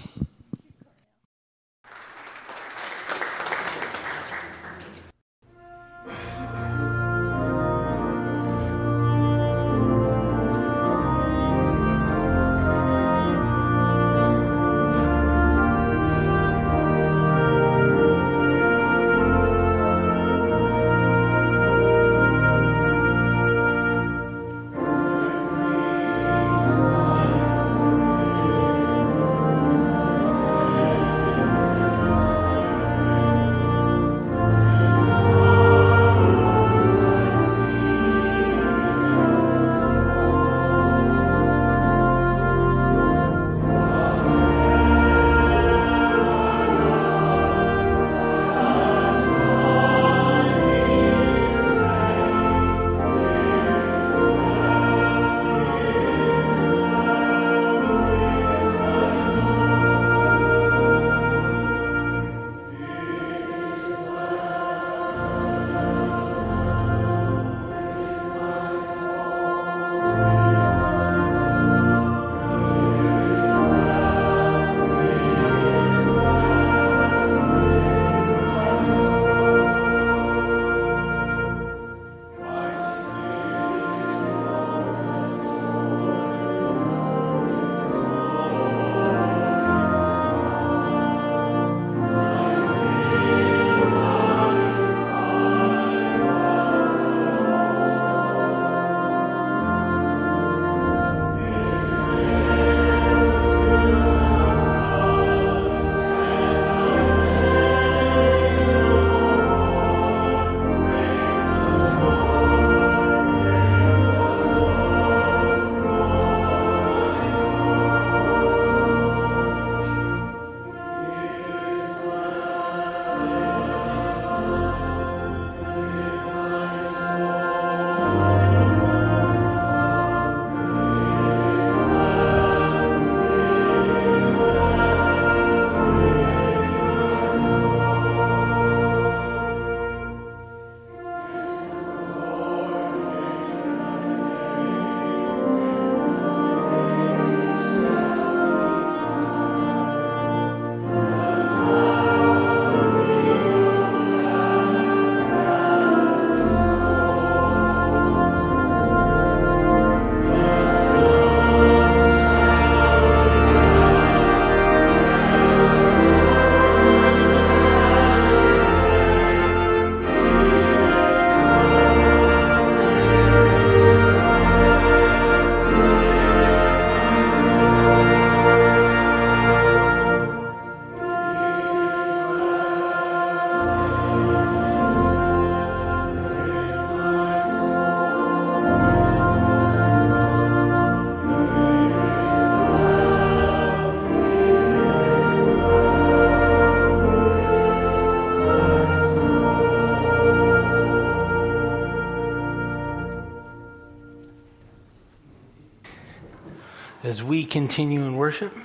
Continue 207.58 208.04
in 208.04 208.14
worship 208.14 208.56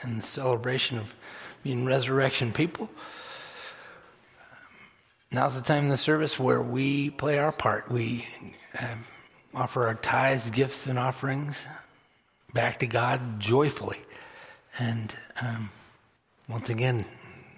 and 0.00 0.24
celebration 0.24 0.96
of 0.96 1.14
being 1.62 1.84
resurrection 1.84 2.50
people. 2.50 2.88
Now's 5.30 5.54
the 5.54 5.60
time 5.60 5.84
in 5.84 5.90
the 5.90 5.98
service 5.98 6.40
where 6.40 6.62
we 6.62 7.10
play 7.10 7.38
our 7.38 7.52
part. 7.52 7.90
We 7.90 8.26
um, 8.80 9.04
offer 9.54 9.86
our 9.86 9.96
tithes, 9.96 10.48
gifts, 10.48 10.86
and 10.86 10.98
offerings 10.98 11.66
back 12.54 12.78
to 12.78 12.86
God 12.86 13.38
joyfully. 13.38 14.00
And 14.78 15.14
um, 15.42 15.68
once 16.48 16.70
again, 16.70 17.04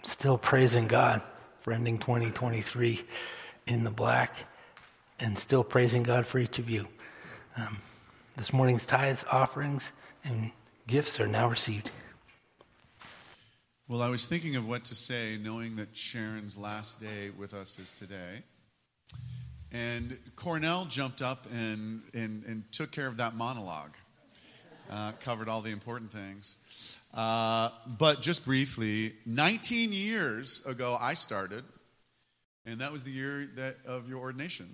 still 0.03 0.39
praising 0.39 0.89
God 0.89 1.23
for 1.61 1.73
ending 1.73 1.99
2023 1.99 3.05
in 3.69 3.85
the 3.85 3.91
black 3.93 4.35
and 5.21 5.39
still 5.39 5.63
praising 5.63 6.03
God 6.03 6.27
for 6.27 6.41
each 6.41 6.59
of 6.59 6.69
you. 6.69 6.89
Um, 7.57 7.79
this 8.37 8.53
morning's 8.53 8.87
tithes, 8.87 9.25
offerings, 9.31 9.93
and 10.25 10.51
gifts 10.91 11.21
are 11.21 11.29
now 11.29 11.49
received. 11.49 11.89
Well, 13.87 14.03
I 14.03 14.09
was 14.09 14.27
thinking 14.27 14.57
of 14.57 14.67
what 14.67 14.83
to 14.87 14.97
say, 14.97 15.39
knowing 15.41 15.77
that 15.77 15.97
Sharon's 15.97 16.59
last 16.59 17.01
day 17.01 17.31
with 17.39 17.55
us 17.55 17.79
is 17.79 17.97
today. 17.97 18.43
And 19.71 20.19
Cornel 20.35 20.87
jumped 20.87 21.23
up 21.23 21.47
and, 21.53 22.03
and, 22.13 22.45
and 22.45 22.65
took 22.73 22.91
care 22.91 23.07
of 23.07 23.19
that 23.19 23.37
monologue, 23.37 23.95
uh, 24.91 25.13
covered 25.21 25.49
all 25.49 25.61
the 25.61 25.71
important 25.71 26.11
things. 26.11 26.99
Uh, 27.15 27.71
but 27.87 28.21
just 28.21 28.45
briefly, 28.45 29.13
19 29.27 29.93
years 29.93 30.67
ago, 30.67 30.99
I 31.01 31.15
started, 31.15 31.63
and 32.67 32.81
that 32.81 32.91
was 32.91 33.05
the 33.05 33.13
year 33.13 33.49
that, 33.55 33.77
of 33.87 34.09
your 34.09 34.19
ordination. 34.19 34.67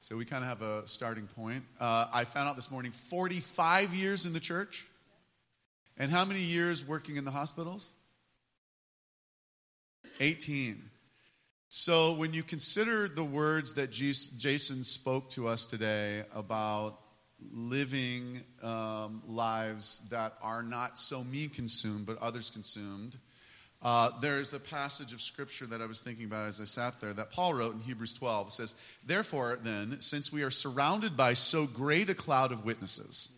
So 0.00 0.16
we 0.16 0.24
kind 0.24 0.42
of 0.42 0.48
have 0.48 0.62
a 0.62 0.88
starting 0.88 1.28
point. 1.28 1.62
Uh, 1.78 2.08
I 2.12 2.24
found 2.24 2.48
out 2.48 2.56
this 2.56 2.72
morning 2.72 2.90
45 2.90 3.94
years 3.94 4.26
in 4.26 4.32
the 4.32 4.40
church. 4.40 4.84
And 5.96 6.10
how 6.10 6.24
many 6.24 6.40
years 6.40 6.86
working 6.86 7.16
in 7.16 7.24
the 7.24 7.30
hospitals? 7.30 7.92
18. 10.20 10.82
So 11.68 12.14
when 12.14 12.32
you 12.32 12.42
consider 12.42 13.08
the 13.08 13.24
words 13.24 13.74
that 13.74 13.90
Jason 13.90 14.84
spoke 14.84 15.30
to 15.30 15.48
us 15.48 15.66
today 15.66 16.22
about 16.34 17.00
living 17.52 18.42
um, 18.62 19.22
lives 19.26 20.02
that 20.10 20.34
are 20.40 20.62
not 20.62 20.98
so 20.98 21.24
me 21.24 21.48
consumed, 21.48 22.06
but 22.06 22.18
others 22.18 22.50
consumed, 22.50 23.16
uh, 23.82 24.10
there's 24.20 24.54
a 24.54 24.60
passage 24.60 25.12
of 25.12 25.20
scripture 25.20 25.66
that 25.66 25.82
I 25.82 25.86
was 25.86 26.00
thinking 26.00 26.24
about 26.24 26.48
as 26.48 26.60
I 26.60 26.64
sat 26.64 27.00
there 27.00 27.12
that 27.12 27.30
Paul 27.30 27.54
wrote 27.54 27.74
in 27.74 27.80
Hebrews 27.80 28.14
12. 28.14 28.46
It 28.46 28.52
says, 28.52 28.76
Therefore, 29.04 29.58
then, 29.62 30.00
since 30.00 30.32
we 30.32 30.42
are 30.42 30.50
surrounded 30.50 31.16
by 31.16 31.34
so 31.34 31.66
great 31.66 32.08
a 32.08 32.14
cloud 32.14 32.50
of 32.50 32.64
witnesses, 32.64 33.30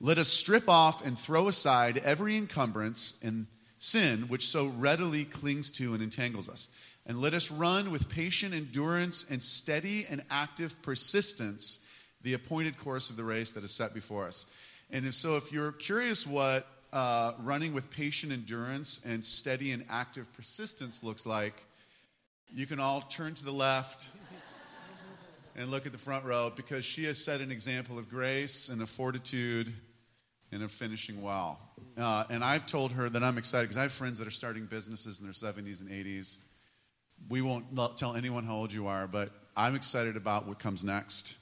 let 0.00 0.18
us 0.18 0.28
strip 0.28 0.68
off 0.68 1.04
and 1.04 1.18
throw 1.18 1.48
aside 1.48 1.98
every 1.98 2.36
encumbrance 2.36 3.18
and 3.22 3.46
sin 3.78 4.22
which 4.22 4.46
so 4.46 4.66
readily 4.66 5.24
clings 5.24 5.70
to 5.72 5.94
and 5.94 6.02
entangles 6.02 6.48
us. 6.48 6.68
And 7.06 7.20
let 7.20 7.34
us 7.34 7.50
run 7.50 7.90
with 7.90 8.08
patient 8.08 8.54
endurance 8.54 9.28
and 9.30 9.42
steady 9.42 10.06
and 10.08 10.22
active 10.30 10.80
persistence 10.82 11.78
the 12.22 12.34
appointed 12.34 12.76
course 12.76 13.10
of 13.10 13.16
the 13.16 13.24
race 13.24 13.52
that 13.52 13.64
is 13.64 13.70
set 13.70 13.94
before 13.94 14.26
us. 14.26 14.46
And 14.90 15.06
if 15.06 15.14
so, 15.14 15.36
if 15.36 15.52
you're 15.52 15.72
curious 15.72 16.26
what 16.26 16.66
uh, 16.92 17.32
running 17.40 17.72
with 17.72 17.90
patient 17.90 18.32
endurance 18.32 19.00
and 19.04 19.24
steady 19.24 19.72
and 19.72 19.84
active 19.88 20.32
persistence 20.32 21.02
looks 21.02 21.26
like, 21.26 21.64
you 22.50 22.66
can 22.66 22.80
all 22.80 23.00
turn 23.02 23.34
to 23.34 23.44
the 23.44 23.52
left 23.52 24.10
and 25.56 25.70
look 25.70 25.86
at 25.86 25.92
the 25.92 25.98
front 25.98 26.24
row 26.24 26.52
because 26.54 26.84
she 26.84 27.04
has 27.04 27.22
set 27.22 27.40
an 27.40 27.50
example 27.50 27.98
of 27.98 28.08
grace 28.08 28.68
and 28.68 28.80
of 28.80 28.88
fortitude 28.88 29.72
and 30.52 30.62
of 30.62 30.70
finishing 30.70 31.22
well. 31.22 31.58
Uh, 31.96 32.24
and 32.30 32.44
I've 32.44 32.66
told 32.66 32.92
her 32.92 33.08
that 33.08 33.22
I'm 33.22 33.38
excited 33.38 33.64
because 33.64 33.76
I 33.76 33.82
have 33.82 33.92
friends 33.92 34.18
that 34.18 34.28
are 34.28 34.32
starting 34.32 34.66
businesses 34.66 35.20
in 35.20 35.26
their 35.26 35.32
70s 35.32 35.80
and 35.80 35.90
80s. 35.90 36.38
We 37.28 37.42
won't 37.42 37.64
tell 37.96 38.14
anyone 38.14 38.44
how 38.44 38.54
old 38.54 38.72
you 38.72 38.86
are, 38.86 39.08
but 39.08 39.30
I'm 39.56 39.74
excited 39.74 40.16
about 40.16 40.46
what 40.46 40.58
comes 40.58 40.84
next. 40.84 41.36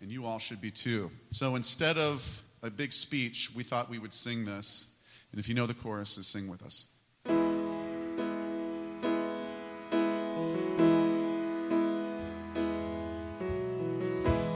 And 0.00 0.10
you 0.10 0.26
all 0.26 0.38
should 0.38 0.60
be 0.60 0.70
too. 0.70 1.10
So 1.28 1.56
instead 1.56 1.98
of 1.98 2.42
a 2.62 2.70
big 2.70 2.92
speech, 2.92 3.50
we 3.54 3.62
thought 3.62 3.90
we 3.90 3.98
would 3.98 4.12
sing 4.12 4.44
this. 4.44 4.86
And 5.32 5.38
if 5.38 5.48
you 5.48 5.54
know 5.54 5.66
the 5.66 5.74
chorus, 5.74 6.18
sing 6.22 6.48
with 6.48 6.62
us. 6.62 6.86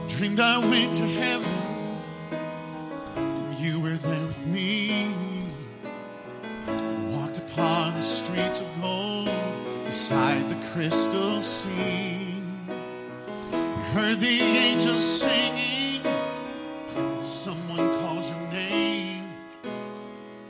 Dreamed 0.07 0.39
I 0.39 0.59
went 0.59 0.93
to 0.95 1.07
heaven, 1.07 1.60
and 3.91 3.99
you 4.01 4.09
were 4.09 4.15
there 4.15 4.27
with 4.27 4.45
me. 4.47 5.13
I 6.67 7.15
walked 7.15 7.37
upon 7.37 7.95
the 7.95 8.01
streets 8.01 8.61
of 8.61 8.81
gold 8.81 9.29
beside 9.85 10.49
the 10.49 10.67
crystal 10.67 11.41
sea. 11.41 12.35
We 13.49 13.83
heard 13.93 14.17
the 14.17 14.39
angels 14.39 15.03
singing 15.03 16.03
someone 17.19 17.77
calls 17.99 18.29
your 18.29 18.47
name. 18.51 19.25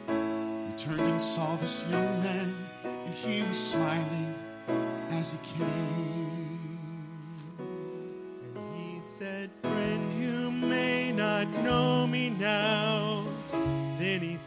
We 0.07 0.73
turned 0.77 1.01
and 1.01 1.21
saw 1.21 1.55
this 1.57 1.85
young 1.89 2.23
man, 2.23 2.55
and 2.83 3.13
he 3.13 3.43
was 3.43 3.57
smiling 3.57 4.35
as 5.11 5.31
he 5.33 5.57
came. 5.57 6.21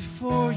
by 0.00 0.52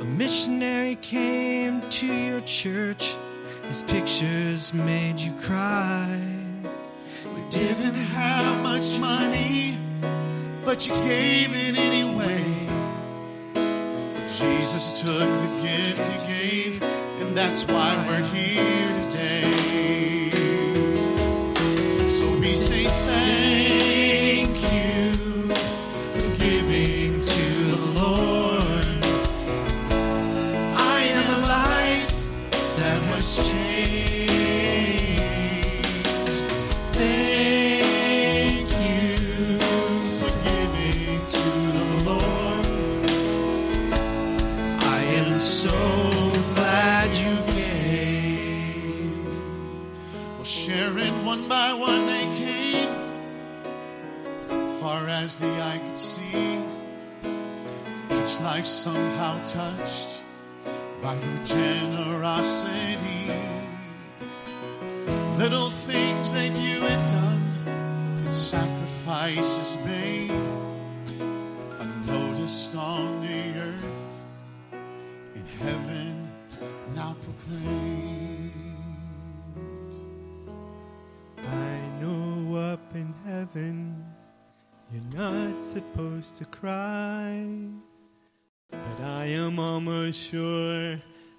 a 0.00 0.04
missionary 0.04 0.96
came, 0.96 1.88
to 1.90 2.06
your 2.06 2.40
church. 2.40 3.14
His 3.68 3.82
pictures 3.82 4.74
made 4.74 5.20
you 5.20 5.32
cry. 5.42 6.18
We 7.34 7.42
didn't 7.50 7.94
have 7.94 8.62
much 8.62 8.98
money, 8.98 9.78
but 10.64 10.88
you 10.88 10.94
gave 10.94 11.54
it 11.54 11.78
anyway. 11.78 12.42
Jesus 14.26 15.02
took 15.02 15.28
the 15.28 15.62
gift 15.62 16.06
he 16.06 16.18
gave, 16.26 16.82
and 17.20 17.36
they 17.36 17.50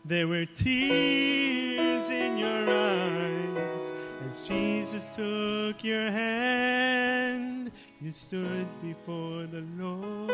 there 0.06 0.28
were 0.28 0.46
tears 0.46 2.10
in 2.10 2.38
your 2.38 2.70
eyes 2.70 3.92
as 4.28 4.48
Jesus 4.48 5.10
took 5.16 5.84
your 5.84 6.10
hand. 6.12 7.72
You 8.02 8.12
stood 8.12 8.68
before 8.82 9.46
the 9.46 9.64
Lord. 9.78 10.32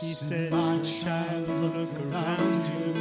He 0.00 0.12
Said, 0.12 0.52
"My 0.52 0.78
child, 0.80 1.48
look 1.48 1.98
around 2.00 2.54
you, 2.72 2.94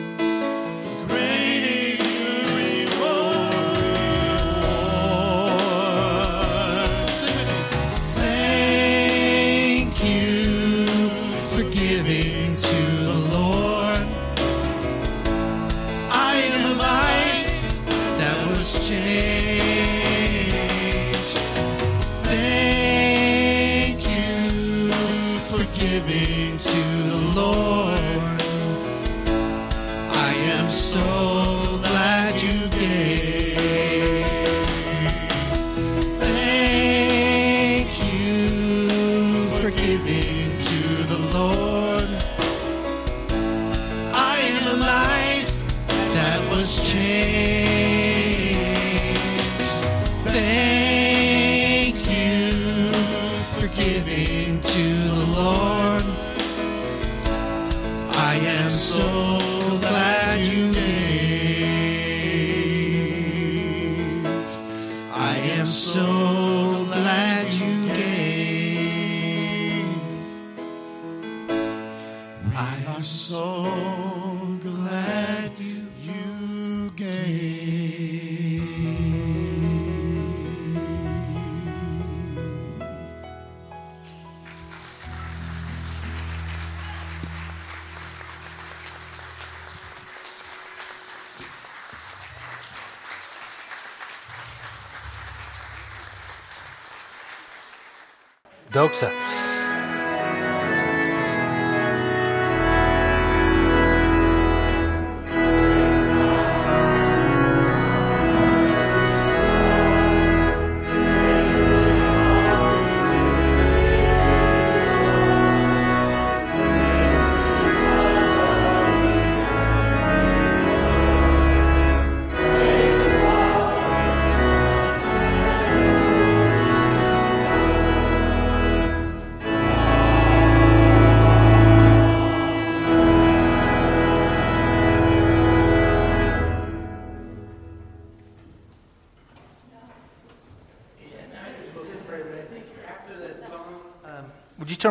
Doxa. 98.76 99.10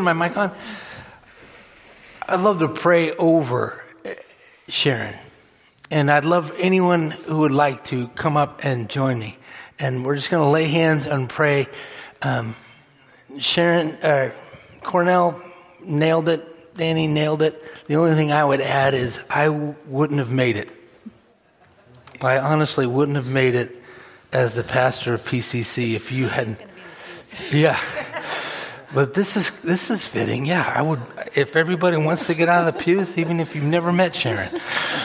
Turn 0.05 0.19
my 0.19 0.29
mic 0.29 0.37
on? 0.37 0.55
I'd 2.29 2.41
love 2.41 2.59
to 2.59 2.69
pray 2.69 3.13
over 3.13 3.83
Sharon. 4.69 5.15
And 5.91 6.11
I'd 6.11 6.27
love 6.27 6.53
anyone 6.59 7.13
who 7.13 7.39
would 7.39 7.53
like 7.53 7.85
to 7.87 8.09
come 8.09 8.37
up 8.37 8.67
and 8.67 8.91
join 8.91 9.19
me. 9.19 9.39
And 9.79 10.05
we're 10.05 10.17
just 10.17 10.29
going 10.29 10.45
to 10.45 10.51
lay 10.51 10.67
hands 10.67 11.07
and 11.07 11.27
pray. 11.27 11.69
Um, 12.21 12.55
Sharon, 13.39 13.93
uh, 14.03 14.33
Cornel 14.83 15.41
nailed 15.83 16.29
it. 16.29 16.77
Danny 16.77 17.07
nailed 17.07 17.41
it. 17.41 17.63
The 17.87 17.97
only 17.97 18.15
thing 18.15 18.31
I 18.31 18.45
would 18.45 18.61
add 18.61 18.93
is 18.93 19.21
I 19.31 19.47
w- 19.47 19.75
wouldn't 19.87 20.19
have 20.19 20.31
made 20.31 20.59
it. 20.59 20.69
I 22.21 22.37
honestly 22.37 22.87
wouldn't 22.87 23.17
have 23.17 23.27
made 23.27 23.55
it 23.55 23.75
as 24.35 24.53
the 24.53 24.65
pastor 24.65 25.15
of 25.15 25.25
PCC 25.25 25.95
if 25.95 26.13
you 26.13 26.29
hadn't. 26.29 26.59
Yeah. 27.51 27.81
But 28.95 29.13
this 29.13 29.37
is 29.37 29.51
this 29.65 29.91
is 29.91 30.07
fitting. 30.07 30.47
Yeah, 30.47 30.73
I 30.73 30.81
would 30.81 31.01
if 31.35 31.57
everybody 31.57 31.97
wants 31.97 32.29
to 32.29 32.35
get 32.35 32.49
out 32.49 32.69
of 32.69 32.75
the 32.75 32.81
pews, 32.81 33.19
even 33.19 33.41
if 33.41 33.57
you've 33.57 33.65
never 33.65 33.93
met 33.93 34.15
Sharon. 34.15 34.55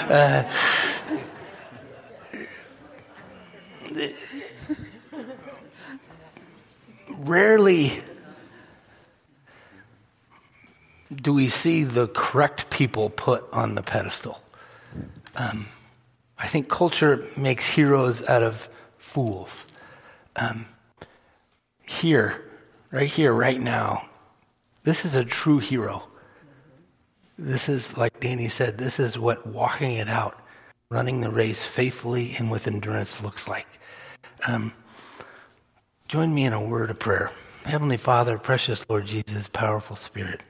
Uh, 0.08 0.52
rarely 7.08 8.04
do 11.14 11.34
we 11.34 11.50
see 11.50 11.84
the 11.84 12.08
correct 12.08 12.70
people 12.70 13.10
put 13.10 13.52
on 13.52 13.74
the 13.74 13.82
pedestal. 13.82 14.42
Um, 15.36 15.68
I 16.38 16.48
think 16.48 16.70
culture 16.70 17.28
makes 17.36 17.68
heroes 17.68 18.22
out 18.22 18.44
of 18.44 18.70
fools. 19.00 19.66
Um, 20.36 20.68
here, 21.88 22.49
right 22.92 23.10
here, 23.10 23.34
right 23.34 23.60
now, 23.60 24.08
this 24.84 25.06
is 25.06 25.16
a 25.16 25.26
true 25.26 25.60
hero. 25.60 26.08
This 27.38 27.70
is, 27.70 27.96
like 27.98 28.20
Danny 28.20 28.50
said, 28.50 28.78
this 28.78 29.00
is 29.00 29.18
what 29.18 29.48
walking 29.48 29.94
it 29.94 30.10
out, 30.10 30.42
running 30.90 31.22
the 31.22 31.30
race 31.30 31.66
faithfully 31.66 32.36
and 32.38 32.52
with 32.52 32.68
endurance 32.68 33.22
looks 33.24 33.48
like. 33.48 33.68
Um, 34.48 34.74
join 36.08 36.34
me 36.34 36.46
in 36.46 36.54
a 36.54 36.62
word 36.62 36.90
of 36.90 37.00
prayer. 37.00 37.32
Heavenly 37.66 37.98
Father, 37.98 38.38
precious 38.38 38.86
Lord 38.90 39.06
Jesus, 39.06 39.48
powerful 39.48 39.96
Spirit, 39.96 40.44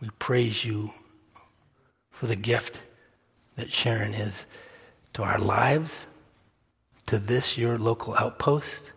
we 0.00 0.08
praise 0.18 0.64
you 0.64 0.92
for 2.10 2.26
the 2.26 2.36
gift 2.36 2.80
that 3.56 3.72
Sharon 3.72 4.14
is 4.14 4.44
to 5.14 5.22
our 5.22 5.38
lives, 5.38 6.06
to 7.06 7.18
this, 7.18 7.58
your 7.58 7.78
local 7.78 8.14
outpost. 8.14 8.92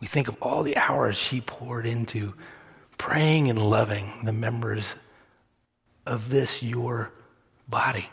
We 0.00 0.06
think 0.06 0.28
of 0.28 0.36
all 0.40 0.62
the 0.62 0.76
hours 0.76 1.16
she 1.16 1.40
poured 1.40 1.86
into 1.86 2.34
praying 2.96 3.50
and 3.50 3.58
loving 3.58 4.24
the 4.24 4.32
members 4.32 4.94
of 6.06 6.30
this, 6.30 6.62
your 6.62 7.12
body. 7.68 8.08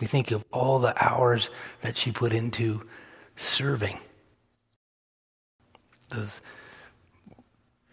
We 0.00 0.06
think 0.06 0.30
of 0.30 0.44
all 0.52 0.78
the 0.78 0.94
hours 1.02 1.50
that 1.82 1.96
she 1.96 2.12
put 2.12 2.32
into 2.32 2.86
serving 3.36 3.98
those 6.10 6.40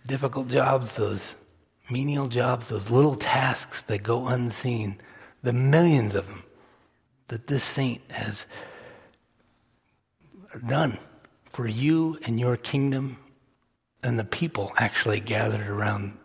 difficult 0.08 0.48
jobs, 0.48 0.96
those 0.96 1.36
menial 1.90 2.28
jobs, 2.28 2.68
those 2.68 2.90
little 2.90 3.16
tasks 3.16 3.82
that 3.84 4.04
go 4.04 4.28
unseen, 4.28 5.00
the 5.44 5.54
millions 5.54 6.16
of 6.16 6.28
them 6.28 6.44
that 7.28 7.48
this 7.48 7.64
saint 7.64 8.02
has 8.12 8.46
done 10.68 10.98
for 11.52 11.68
you 11.68 12.18
and 12.26 12.40
your 12.40 12.56
kingdom 12.56 13.18
and 14.02 14.18
the 14.18 14.24
people 14.24 14.72
actually 14.78 15.20
gathered 15.20 15.68
around 15.68 16.18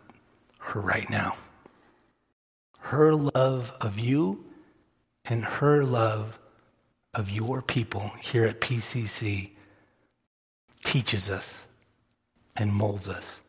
her 0.59 0.79
right 0.79 1.09
now. 1.09 1.35
Her 2.79 3.13
love 3.13 3.73
of 3.81 3.99
you 3.99 4.45
and 5.25 5.43
her 5.43 5.83
love 5.83 6.39
of 7.13 7.29
your 7.29 7.61
people 7.61 8.11
here 8.21 8.45
at 8.45 8.61
PCC 8.61 9.49
teaches 10.85 11.29
us 11.29 11.57
and 12.55 12.71
molds 12.71 13.09
us. 13.09 13.41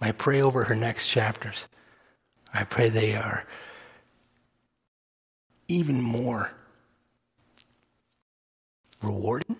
I 0.00 0.12
pray 0.12 0.40
over 0.40 0.64
her 0.64 0.76
next 0.76 1.08
chapters. 1.08 1.66
I 2.54 2.62
pray 2.62 2.88
they 2.88 3.16
are 3.16 3.44
even 5.66 6.00
more 6.00 6.52
rewarding, 9.02 9.56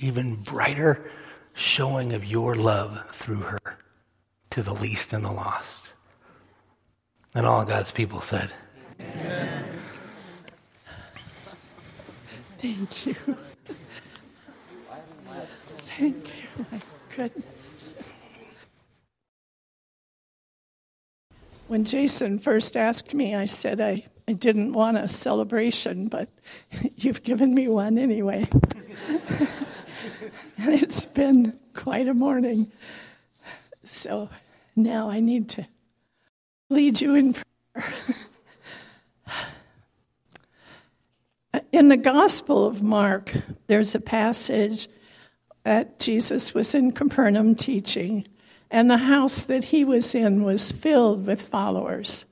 even 0.00 0.36
brighter 0.36 1.10
showing 1.54 2.12
of 2.14 2.24
your 2.24 2.54
love 2.54 3.10
through 3.12 3.42
her 3.42 3.60
to 4.50 4.62
the 4.62 4.72
least 4.74 5.12
and 5.12 5.24
the 5.24 5.30
lost. 5.30 5.90
And 7.34 7.46
all 7.46 7.64
God's 7.64 7.92
people 7.92 8.20
said, 8.20 8.50
Amen. 8.98 9.64
Thank 12.58 13.06
you. 13.06 13.14
Thank 15.82 16.26
you. 16.26 16.66
My 16.72 16.80
goodness. 17.16 17.44
When 21.68 21.84
Jason 21.84 22.38
first 22.38 22.76
asked 22.76 23.14
me, 23.14 23.34
I 23.34 23.44
said 23.44 23.80
I, 23.80 24.04
I 24.26 24.32
didn't 24.32 24.72
want 24.72 24.96
a 24.96 25.06
celebration, 25.08 26.08
but 26.08 26.28
you've 26.96 27.22
given 27.22 27.54
me 27.54 27.68
one 27.68 27.96
anyway. 27.96 28.48
and 30.60 30.74
it's 30.82 31.06
been 31.06 31.58
quite 31.74 32.08
a 32.08 32.14
morning. 32.14 32.70
So 33.84 34.28
now 34.76 35.10
I 35.10 35.20
need 35.20 35.48
to 35.50 35.66
lead 36.68 37.00
you 37.00 37.14
in 37.14 37.34
prayer. 37.34 37.86
in 41.72 41.88
the 41.88 41.96
Gospel 41.96 42.66
of 42.66 42.82
Mark, 42.82 43.32
there's 43.66 43.94
a 43.94 44.00
passage 44.00 44.88
that 45.62 45.98
Jesus 45.98 46.54
was 46.54 46.74
in 46.74 46.92
Capernaum 46.92 47.54
teaching, 47.54 48.26
and 48.70 48.90
the 48.90 48.98
house 48.98 49.46
that 49.46 49.64
he 49.64 49.84
was 49.84 50.14
in 50.14 50.44
was 50.44 50.72
filled 50.72 51.26
with 51.26 51.42
followers. 51.42 52.26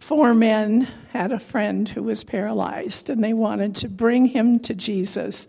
Four 0.00 0.34
men 0.34 0.82
had 1.12 1.32
a 1.32 1.40
friend 1.40 1.88
who 1.88 2.02
was 2.02 2.22
paralyzed, 2.22 3.10
and 3.10 3.22
they 3.22 3.32
wanted 3.32 3.76
to 3.76 3.88
bring 3.88 4.26
him 4.26 4.60
to 4.60 4.74
Jesus 4.74 5.48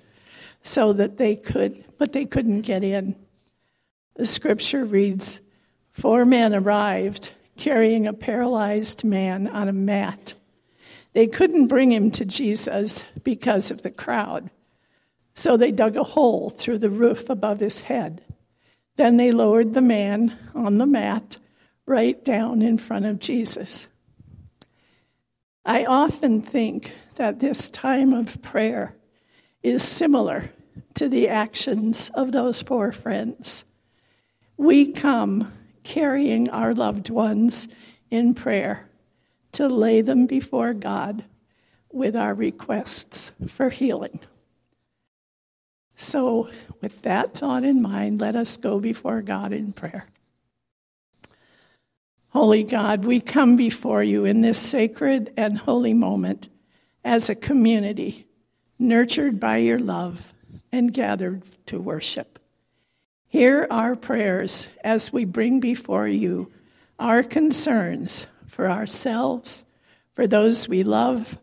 so 0.64 0.94
that 0.94 1.18
they 1.18 1.36
could, 1.36 1.84
but 1.98 2.14
they 2.14 2.26
couldn't 2.26 2.61
get 2.61 2.84
in. 2.84 3.15
The 4.15 4.26
scripture 4.26 4.86
reads 4.86 5.41
Four 5.91 6.26
men 6.26 6.53
arrived 6.53 7.31
carrying 7.57 8.07
a 8.07 8.14
paralyzed 8.14 9.03
man 9.03 9.48
on 9.48 9.68
a 9.68 9.73
mat. 9.73 10.34
They 11.14 11.27
couldn't 11.27 11.68
bring 11.68 11.91
him 11.91 12.11
to 12.11 12.26
Jesus 12.26 13.06
because 13.23 13.72
of 13.72 13.81
the 13.81 13.91
crowd, 13.91 14.49
so 15.34 15.57
they 15.57 15.72
dug 15.72 15.98
a 15.98 16.03
hole 16.03 16.49
through 16.49 16.77
the 16.77 16.90
roof 16.90 17.30
above 17.30 17.60
his 17.60 17.81
head. 17.81 18.23
Then 18.95 19.18
they 19.18 19.31
lowered 19.31 19.73
the 19.73 19.81
man 19.81 20.38
on 20.53 20.77
the 20.77 20.86
mat 20.86 21.38
right 21.86 22.23
down 22.23 22.61
in 22.61 22.77
front 22.77 23.06
of 23.06 23.19
Jesus. 23.19 23.88
I 25.65 25.86
often 25.86 26.41
think 26.41 26.91
that 27.15 27.40
this 27.40 27.69
time 27.69 28.14
of 28.14 28.41
prayer 28.41 28.95
is 29.64 29.84
similar 29.84 30.52
to 30.95 31.10
the 31.10 31.30
actions 31.30 32.10
of 32.14 32.31
those 32.31 32.61
four 32.61 32.91
friends. 32.91 33.65
We 34.57 34.91
come 34.91 35.52
carrying 35.84 36.49
our 36.49 36.73
loved 36.73 37.10
ones 37.10 37.68
in 38.11 38.34
prayer 38.34 38.88
to 39.53 39.68
lay 39.68 40.02
them 40.02 40.27
before 40.27 40.73
God 40.73 41.23
with 41.91 42.15
our 42.15 42.34
requests 42.34 43.31
for 43.48 43.69
healing. 43.69 44.19
So, 45.95 46.49
with 46.81 47.02
that 47.02 47.34
thought 47.34 47.64
in 47.64 47.81
mind, 47.81 48.22
let 48.22 48.36
us 48.36 48.56
go 48.57 48.80
before 48.80 49.22
God 49.22 49.52
in 49.52 49.73
prayer. 49.73 50.06
Holy 52.30 52.64
God, 52.64 53.03
we 53.03 53.19
come 53.19 53.57
before 53.57 54.03
you 54.03 54.23
in 54.23 54.41
this 54.41 54.60
sacred 54.60 55.34
and 55.36 55.57
holy 55.57 55.94
moment 55.94 56.48
as 57.03 57.30
a 57.30 57.36
community 57.36 58.29
nurtured 58.80 59.40
by 59.40 59.58
your 59.58 59.80
love 59.80 60.34
and 60.72 60.94
gathered 60.94 61.44
to 61.68 61.80
worship. 61.80 62.40
Hear 63.28 63.68
our 63.70 63.96
prayers 63.96 64.70
as 64.84 65.14
we 65.14 65.26
bring 65.26 65.60
before 65.60 66.08
you 66.08 66.52
our 66.98 67.22
concerns 67.22 68.26
for 68.48 68.70
ourselves, 68.70 69.66
for 70.14 70.26
those 70.26 70.68
we 70.68 70.84
love, 70.84 71.38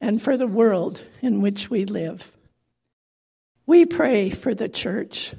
and 0.00 0.22
for 0.22 0.36
the 0.36 0.46
world 0.46 1.02
in 1.22 1.42
which 1.42 1.68
we 1.68 1.84
live. 1.84 2.30
We 3.66 3.84
pray 3.84 4.30
for 4.30 4.54
the 4.54 4.68
church. 4.68 5.34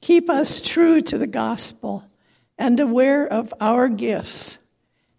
Keep 0.00 0.28
us 0.28 0.60
true 0.60 1.00
to 1.02 1.18
the 1.18 1.26
gospel 1.26 2.04
and 2.58 2.80
aware 2.80 3.26
of 3.26 3.52
our 3.60 3.88
gifts, 3.88 4.58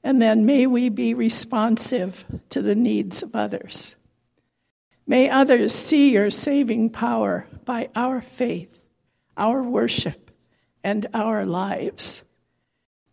and 0.04 0.22
then 0.22 0.46
may 0.46 0.68
we 0.68 0.90
be 0.90 1.14
responsive 1.14 2.26
to 2.50 2.62
the 2.62 2.76
needs 2.76 3.24
of 3.24 3.36
others. 3.36 3.96
May 5.10 5.30
others 5.30 5.74
see 5.74 6.12
your 6.12 6.30
saving 6.30 6.90
power 6.90 7.48
by 7.64 7.88
our 7.96 8.20
faith, 8.20 8.84
our 9.38 9.64
worship, 9.64 10.32
and 10.84 11.08
our 11.14 11.46
lives. 11.46 12.24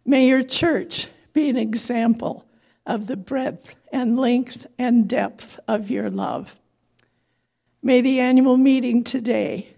May 0.05 0.27
your 0.27 0.43
church 0.43 1.09
be 1.33 1.49
an 1.49 1.57
example 1.57 2.47
of 2.85 3.07
the 3.07 3.17
breadth 3.17 3.77
and 3.93 4.19
length 4.19 4.67
and 4.77 5.09
depth 5.09 5.61
of 5.69 5.89
your 5.89 6.11
love. 6.11 6.61
May 7.81 8.01
the 8.01 8.19
annual 8.19 8.57
meeting 8.57 9.05
today 9.05 9.69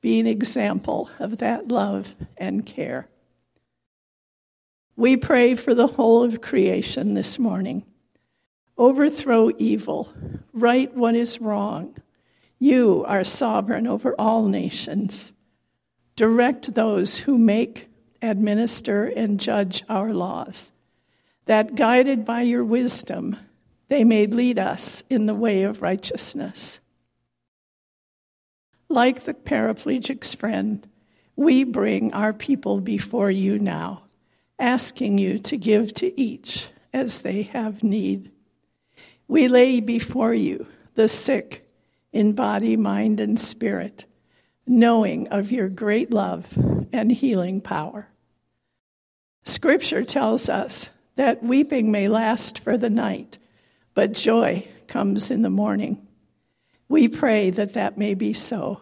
be 0.00 0.20
an 0.20 0.26
example 0.26 1.10
of 1.18 1.38
that 1.38 1.66
love 1.66 2.14
and 2.36 2.64
care. 2.64 3.08
We 4.94 5.16
pray 5.16 5.56
for 5.56 5.74
the 5.74 5.88
whole 5.88 6.22
of 6.22 6.40
creation 6.40 7.14
this 7.14 7.40
morning 7.40 7.84
overthrow 8.78 9.50
evil, 9.58 10.12
right 10.52 10.94
what 10.94 11.14
is 11.14 11.40
wrong. 11.40 11.94
You 12.58 13.04
are 13.06 13.24
sovereign 13.24 13.86
over 13.86 14.14
all 14.18 14.46
nations. 14.46 15.32
Direct 16.14 16.74
those 16.74 17.18
who 17.18 17.38
make, 17.38 17.88
administer, 18.22 19.06
and 19.06 19.38
judge 19.38 19.84
our 19.88 20.12
laws, 20.12 20.72
that 21.44 21.74
guided 21.74 22.24
by 22.24 22.42
your 22.42 22.64
wisdom, 22.64 23.36
they 23.88 24.04
may 24.04 24.26
lead 24.26 24.58
us 24.58 25.04
in 25.08 25.26
the 25.26 25.34
way 25.34 25.62
of 25.62 25.82
righteousness. 25.82 26.80
Like 28.88 29.24
the 29.24 29.34
paraplegic's 29.34 30.34
friend, 30.34 30.86
we 31.34 31.64
bring 31.64 32.14
our 32.14 32.32
people 32.32 32.80
before 32.80 33.30
you 33.30 33.58
now, 33.58 34.04
asking 34.58 35.18
you 35.18 35.38
to 35.40 35.56
give 35.58 35.92
to 35.94 36.18
each 36.18 36.68
as 36.92 37.20
they 37.20 37.42
have 37.42 37.82
need. 37.82 38.30
We 39.28 39.48
lay 39.48 39.80
before 39.80 40.34
you 40.34 40.66
the 40.94 41.08
sick 41.08 41.68
in 42.12 42.32
body, 42.32 42.76
mind, 42.76 43.20
and 43.20 43.38
spirit, 43.38 44.04
knowing 44.66 45.28
of 45.28 45.52
your 45.52 45.68
great 45.68 46.12
love 46.12 46.46
and 46.92 47.10
healing 47.10 47.60
power. 47.60 48.08
Scripture 49.44 50.04
tells 50.04 50.48
us 50.48 50.90
that 51.16 51.42
weeping 51.42 51.90
may 51.90 52.08
last 52.08 52.58
for 52.58 52.76
the 52.76 52.90
night, 52.90 53.38
but 53.94 54.12
joy 54.12 54.66
comes 54.86 55.30
in 55.30 55.42
the 55.42 55.50
morning. 55.50 56.06
We 56.88 57.08
pray 57.08 57.50
that 57.50 57.74
that 57.74 57.98
may 57.98 58.14
be 58.14 58.32
so. 58.32 58.80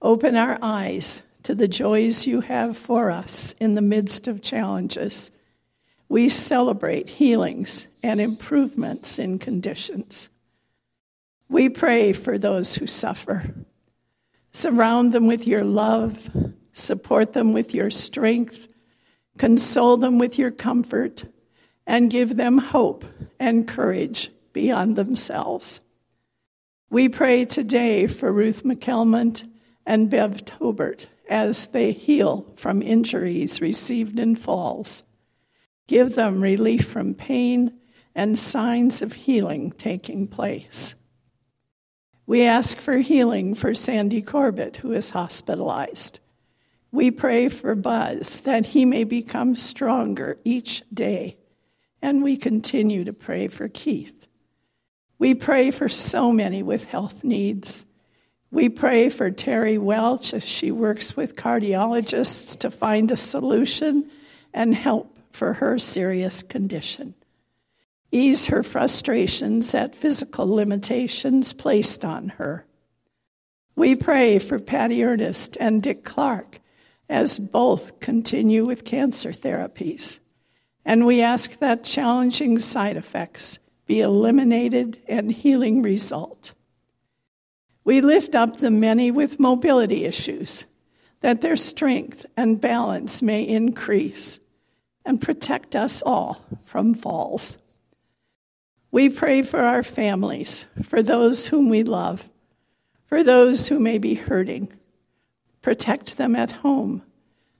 Open 0.00 0.36
our 0.36 0.58
eyes 0.62 1.22
to 1.44 1.54
the 1.54 1.68
joys 1.68 2.26
you 2.26 2.40
have 2.40 2.76
for 2.76 3.10
us 3.10 3.54
in 3.60 3.74
the 3.74 3.82
midst 3.82 4.28
of 4.28 4.42
challenges 4.42 5.30
we 6.12 6.28
celebrate 6.28 7.08
healings 7.08 7.88
and 8.02 8.20
improvements 8.20 9.18
in 9.18 9.38
conditions. 9.38 10.28
We 11.48 11.70
pray 11.70 12.12
for 12.12 12.36
those 12.36 12.74
who 12.74 12.86
suffer. 12.86 13.54
Surround 14.52 15.12
them 15.12 15.26
with 15.26 15.46
your 15.46 15.64
love, 15.64 16.28
support 16.74 17.32
them 17.32 17.54
with 17.54 17.72
your 17.72 17.90
strength, 17.90 18.68
console 19.38 19.96
them 19.96 20.18
with 20.18 20.38
your 20.38 20.50
comfort, 20.50 21.24
and 21.86 22.10
give 22.10 22.36
them 22.36 22.58
hope 22.58 23.06
and 23.40 23.66
courage 23.66 24.30
beyond 24.52 24.96
themselves. 24.96 25.80
We 26.90 27.08
pray 27.08 27.46
today 27.46 28.06
for 28.06 28.30
Ruth 28.30 28.64
McKelmont 28.64 29.50
and 29.86 30.10
Bev 30.10 30.44
Tobert 30.44 31.06
as 31.30 31.68
they 31.68 31.92
heal 31.92 32.52
from 32.56 32.82
injuries 32.82 33.62
received 33.62 34.18
in 34.18 34.36
falls. 34.36 35.04
Give 35.92 36.14
them 36.14 36.40
relief 36.40 36.86
from 36.86 37.12
pain 37.12 37.78
and 38.14 38.38
signs 38.38 39.02
of 39.02 39.12
healing 39.12 39.72
taking 39.72 40.26
place. 40.26 40.94
We 42.24 42.44
ask 42.44 42.78
for 42.78 42.96
healing 42.96 43.54
for 43.54 43.74
Sandy 43.74 44.22
Corbett, 44.22 44.78
who 44.78 44.92
is 44.92 45.10
hospitalized. 45.10 46.18
We 46.92 47.10
pray 47.10 47.50
for 47.50 47.74
Buzz 47.74 48.40
that 48.40 48.64
he 48.64 48.86
may 48.86 49.04
become 49.04 49.54
stronger 49.54 50.38
each 50.44 50.82
day. 50.94 51.36
And 52.00 52.24
we 52.24 52.38
continue 52.38 53.04
to 53.04 53.12
pray 53.12 53.48
for 53.48 53.68
Keith. 53.68 54.26
We 55.18 55.34
pray 55.34 55.70
for 55.70 55.90
so 55.90 56.32
many 56.32 56.62
with 56.62 56.84
health 56.84 57.22
needs. 57.22 57.84
We 58.50 58.70
pray 58.70 59.10
for 59.10 59.30
Terry 59.30 59.76
Welch 59.76 60.32
as 60.32 60.42
she 60.42 60.70
works 60.70 61.18
with 61.18 61.36
cardiologists 61.36 62.60
to 62.60 62.70
find 62.70 63.12
a 63.12 63.16
solution 63.18 64.10
and 64.54 64.74
help 64.74 65.11
for 65.32 65.54
her 65.54 65.78
serious 65.78 66.42
condition. 66.42 67.14
Ease 68.10 68.46
her 68.46 68.62
frustrations 68.62 69.74
at 69.74 69.96
physical 69.96 70.46
limitations 70.46 71.52
placed 71.52 72.04
on 72.04 72.28
her. 72.30 72.66
We 73.74 73.94
pray 73.94 74.38
for 74.38 74.58
Patty 74.58 75.02
Ernest 75.02 75.56
and 75.58 75.82
Dick 75.82 76.04
Clark 76.04 76.60
as 77.08 77.38
both 77.38 78.00
continue 78.00 78.64
with 78.64 78.84
cancer 78.84 79.32
therapies. 79.32 80.20
And 80.84 81.06
we 81.06 81.22
ask 81.22 81.58
that 81.58 81.84
challenging 81.84 82.58
side 82.58 82.96
effects 82.96 83.58
be 83.86 84.00
eliminated 84.00 85.00
and 85.08 85.30
healing 85.30 85.82
result. 85.82 86.54
We 87.84 88.00
lift 88.00 88.34
up 88.34 88.58
the 88.58 88.70
many 88.70 89.10
with 89.10 89.40
mobility 89.40 90.04
issues, 90.04 90.66
that 91.20 91.40
their 91.40 91.56
strength 91.56 92.26
and 92.36 92.60
balance 92.60 93.22
may 93.22 93.42
increase 93.42 94.40
and 95.04 95.20
protect 95.20 95.74
us 95.74 96.02
all 96.02 96.44
from 96.64 96.94
falls. 96.94 97.58
We 98.90 99.08
pray 99.08 99.42
for 99.42 99.60
our 99.60 99.82
families, 99.82 100.66
for 100.82 101.02
those 101.02 101.46
whom 101.46 101.70
we 101.70 101.82
love, 101.82 102.28
for 103.06 103.24
those 103.24 103.68
who 103.68 103.80
may 103.80 103.98
be 103.98 104.14
hurting. 104.14 104.72
Protect 105.62 106.16
them 106.18 106.36
at 106.36 106.52
home, 106.52 107.02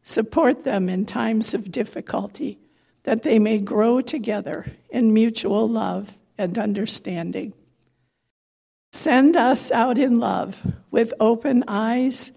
support 0.02 0.64
them 0.64 0.88
in 0.88 1.06
times 1.06 1.54
of 1.54 1.72
difficulty, 1.72 2.58
that 3.04 3.22
they 3.22 3.38
may 3.38 3.58
grow 3.58 4.00
together 4.00 4.66
in 4.90 5.14
mutual 5.14 5.68
love 5.68 6.18
and 6.36 6.58
understanding. 6.58 7.54
Send 8.92 9.36
us 9.36 9.72
out 9.72 9.96
in 9.96 10.20
love 10.20 10.60
with 10.90 11.14
open 11.18 11.64
eyes, 11.66 12.30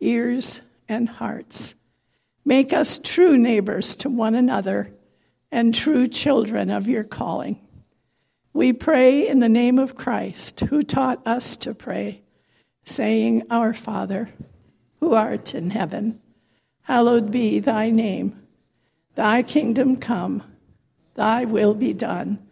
ears, 0.00 0.60
and 0.88 1.08
hearts. 1.08 1.76
Make 2.50 2.72
us 2.72 2.98
true 2.98 3.38
neighbors 3.38 3.94
to 3.98 4.08
one 4.08 4.34
another 4.34 4.92
and 5.52 5.72
true 5.72 6.08
children 6.08 6.68
of 6.68 6.88
your 6.88 7.04
calling. 7.04 7.60
We 8.52 8.72
pray 8.72 9.28
in 9.28 9.38
the 9.38 9.48
name 9.48 9.78
of 9.78 9.94
Christ, 9.94 10.58
who 10.58 10.82
taught 10.82 11.24
us 11.24 11.56
to 11.58 11.74
pray, 11.74 12.22
saying, 12.84 13.44
Our 13.50 13.72
Father, 13.72 14.30
who 14.98 15.14
art 15.14 15.54
in 15.54 15.70
heaven, 15.70 16.20
hallowed 16.82 17.30
be 17.30 17.60
thy 17.60 17.90
name. 17.90 18.42
Thy 19.14 19.44
kingdom 19.44 19.96
come, 19.96 20.42
thy 21.14 21.44
will 21.44 21.74
be 21.74 21.92
done, 21.92 22.44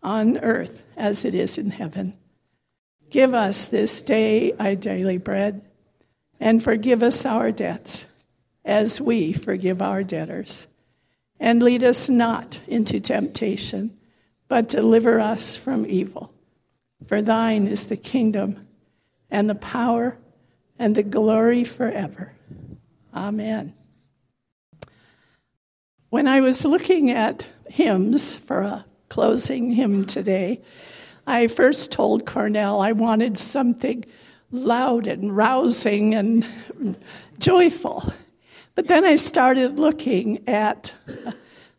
on 0.00 0.38
earth 0.38 0.84
as 0.96 1.24
it 1.24 1.34
is 1.34 1.58
in 1.58 1.70
heaven. 1.70 2.16
Give 3.10 3.34
us 3.34 3.66
this 3.66 4.00
day 4.00 4.52
our 4.60 4.76
daily 4.76 5.18
bread, 5.18 5.62
and 6.38 6.62
forgive 6.62 7.02
us 7.02 7.26
our 7.26 7.50
debts, 7.50 8.06
as 8.64 9.00
we 9.00 9.32
forgive 9.32 9.82
our 9.82 10.02
debtors. 10.02 10.66
And 11.38 11.62
lead 11.62 11.82
us 11.84 12.08
not 12.08 12.60
into 12.66 13.00
temptation, 13.00 13.96
but 14.48 14.68
deliver 14.68 15.18
us 15.20 15.56
from 15.56 15.86
evil. 15.86 16.32
For 17.06 17.22
thine 17.22 17.66
is 17.66 17.86
the 17.86 17.96
kingdom, 17.96 18.66
and 19.30 19.48
the 19.48 19.54
power, 19.54 20.18
and 20.78 20.94
the 20.94 21.02
glory 21.02 21.64
forever. 21.64 22.32
Amen. 23.14 23.74
When 26.10 26.26
I 26.26 26.40
was 26.40 26.64
looking 26.64 27.10
at 27.10 27.46
hymns 27.68 28.36
for 28.36 28.60
a 28.60 28.84
closing 29.08 29.72
hymn 29.72 30.04
today, 30.04 30.60
I 31.26 31.46
first 31.46 31.92
told 31.92 32.26
Cornel 32.26 32.80
I 32.80 32.92
wanted 32.92 33.38
something 33.38 34.04
loud 34.50 35.06
and 35.06 35.36
rousing 35.36 36.14
and 36.14 36.44
joyful. 37.38 38.12
But 38.80 38.88
then 38.88 39.04
I 39.04 39.16
started 39.16 39.78
looking 39.78 40.48
at 40.48 40.94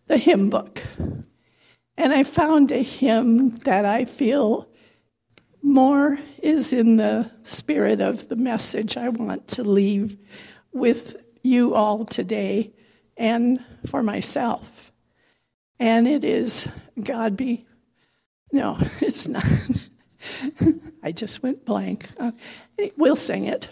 the 0.06 0.20
hymn 0.20 0.52
book, 0.52 0.84
and 1.98 2.14
I 2.14 2.22
found 2.22 2.72
a 2.72 2.84
hymn 2.84 3.56
that 3.64 3.88
I 3.88 4.06
feel 4.06 4.70
more 5.64 6.20
is 6.44 6.74
in 6.74 6.98
the 6.98 7.32
spirit 7.42 8.02
of 8.02 8.28
the 8.28 8.36
message 8.36 8.98
I 8.98 9.10
want 9.10 9.48
to 9.48 9.64
leave 9.64 10.20
with 10.74 11.16
you 11.42 11.74
all 11.74 12.06
today 12.06 12.72
and 13.18 13.66
for 13.88 14.04
myself. 14.04 14.92
And 15.80 16.08
it 16.08 16.24
is 16.24 16.68
God 17.04 17.36
be. 17.36 17.66
No, 18.52 18.78
it's 19.02 19.28
not. 19.28 19.44
I 21.02 21.12
just 21.12 21.42
went 21.42 21.66
blank. 21.66 22.10
Uh, 22.20 22.34
we'll 22.96 23.16
sing 23.16 23.46
it. 23.46 23.70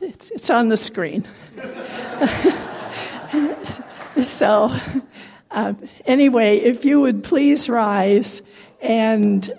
It's, 0.00 0.30
it's 0.30 0.50
on 0.50 0.68
the 0.68 0.76
screen. 0.76 1.26
so, 4.22 4.74
uh, 5.50 5.74
anyway, 6.06 6.58
if 6.58 6.84
you 6.84 7.00
would 7.00 7.24
please 7.24 7.68
rise 7.68 8.42
and 8.80 9.50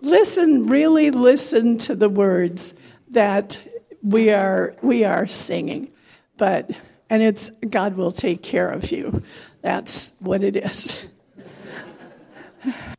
listen, 0.00 0.68
really 0.68 1.10
listen 1.10 1.78
to 1.78 1.94
the 1.94 2.08
words 2.08 2.74
that 3.10 3.58
we 4.02 4.30
are 4.30 4.74
we 4.82 5.04
are 5.04 5.26
singing. 5.26 5.90
But 6.36 6.70
and 7.10 7.22
it's 7.22 7.50
God 7.68 7.96
will 7.96 8.10
take 8.10 8.42
care 8.42 8.68
of 8.68 8.90
you. 8.90 9.22
That's 9.62 10.12
what 10.18 10.42
it 10.42 10.56
is. 10.56 10.98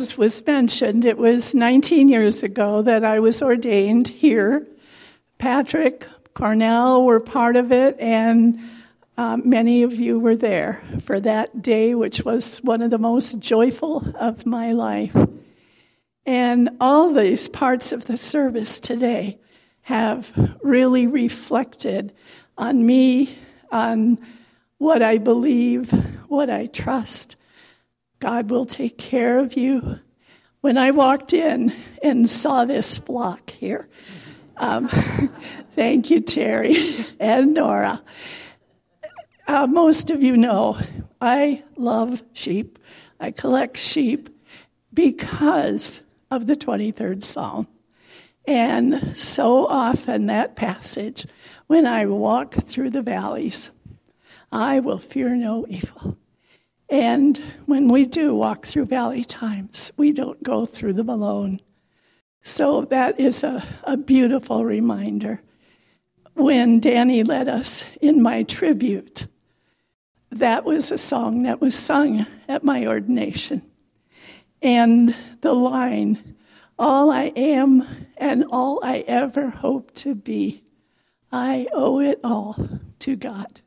as 0.00 0.16
was 0.16 0.44
mentioned, 0.46 1.04
it 1.04 1.18
was 1.18 1.54
19 1.54 2.08
years 2.08 2.42
ago 2.42 2.82
that 2.82 3.04
I 3.04 3.20
was 3.20 3.42
ordained 3.42 4.08
here. 4.08 4.66
Patrick, 5.38 6.06
Cornel 6.34 7.04
were 7.04 7.20
part 7.20 7.56
of 7.56 7.72
it, 7.72 7.96
and 7.98 8.60
uh, 9.16 9.36
many 9.38 9.82
of 9.82 9.94
you 9.94 10.18
were 10.20 10.36
there 10.36 10.82
for 11.04 11.18
that 11.20 11.62
day, 11.62 11.94
which 11.94 12.24
was 12.24 12.58
one 12.58 12.82
of 12.82 12.90
the 12.90 12.98
most 12.98 13.38
joyful 13.38 14.04
of 14.16 14.46
my 14.46 14.72
life. 14.72 15.16
And 16.24 16.70
all 16.80 17.12
these 17.12 17.48
parts 17.48 17.90
of 17.92 18.04
the 18.04 18.16
service 18.16 18.80
today 18.80 19.38
have 19.82 20.30
really 20.62 21.06
reflected 21.06 22.12
on 22.56 22.86
me, 22.86 23.36
on 23.72 24.18
what 24.78 25.02
I 25.02 25.18
believe, 25.18 25.90
what 26.28 26.50
I 26.50 26.66
trust. 26.66 27.36
God 28.20 28.50
will 28.50 28.66
take 28.66 28.98
care 28.98 29.38
of 29.38 29.56
you. 29.56 30.00
When 30.60 30.76
I 30.76 30.90
walked 30.90 31.32
in 31.32 31.72
and 32.02 32.28
saw 32.28 32.64
this 32.64 32.98
flock 32.98 33.50
here, 33.50 33.88
um, 34.56 34.88
thank 35.70 36.10
you, 36.10 36.20
Terry 36.20 36.76
and 37.20 37.54
Nora. 37.54 38.02
Uh, 39.46 39.66
most 39.66 40.10
of 40.10 40.22
you 40.22 40.36
know 40.36 40.78
I 41.20 41.64
love 41.76 42.22
sheep. 42.32 42.78
I 43.20 43.30
collect 43.30 43.76
sheep 43.76 44.28
because 44.92 46.02
of 46.30 46.46
the 46.46 46.56
23rd 46.56 47.22
Psalm. 47.22 47.68
And 48.46 49.16
so 49.16 49.66
often 49.66 50.26
that 50.26 50.56
passage, 50.56 51.26
when 51.66 51.86
I 51.86 52.06
walk 52.06 52.54
through 52.54 52.90
the 52.90 53.02
valleys, 53.02 53.70
I 54.50 54.80
will 54.80 54.98
fear 54.98 55.36
no 55.36 55.66
evil. 55.68 56.16
And 56.90 57.38
when 57.66 57.88
we 57.88 58.06
do 58.06 58.34
walk 58.34 58.66
through 58.66 58.86
valley 58.86 59.24
times, 59.24 59.92
we 59.96 60.12
don't 60.12 60.42
go 60.42 60.64
through 60.64 60.94
them 60.94 61.08
alone. 61.08 61.60
So 62.42 62.86
that 62.86 63.20
is 63.20 63.44
a, 63.44 63.62
a 63.84 63.96
beautiful 63.96 64.64
reminder. 64.64 65.42
When 66.34 66.80
Danny 66.80 67.24
led 67.24 67.48
us 67.48 67.84
in 68.00 68.22
my 68.22 68.44
tribute, 68.44 69.26
that 70.30 70.64
was 70.64 70.90
a 70.90 70.98
song 70.98 71.42
that 71.42 71.60
was 71.60 71.74
sung 71.74 72.26
at 72.48 72.64
my 72.64 72.86
ordination. 72.86 73.62
And 74.62 75.14
the 75.40 75.52
line, 75.52 76.36
All 76.78 77.10
I 77.10 77.32
am 77.36 77.86
and 78.16 78.44
all 78.50 78.80
I 78.82 79.00
ever 79.00 79.50
hope 79.50 79.94
to 79.96 80.14
be, 80.14 80.62
I 81.30 81.66
owe 81.72 82.00
it 82.00 82.20
all 82.24 82.56
to 83.00 83.16
God. 83.16 83.60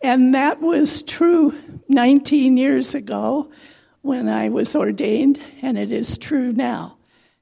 And 0.00 0.34
that 0.34 0.60
was 0.60 1.02
true 1.02 1.54
19 1.88 2.56
years 2.56 2.94
ago 2.94 3.50
when 4.02 4.28
I 4.28 4.48
was 4.48 4.76
ordained, 4.76 5.40
and 5.60 5.76
it 5.76 5.90
is 5.90 6.18
true 6.18 6.52
now 6.52 6.96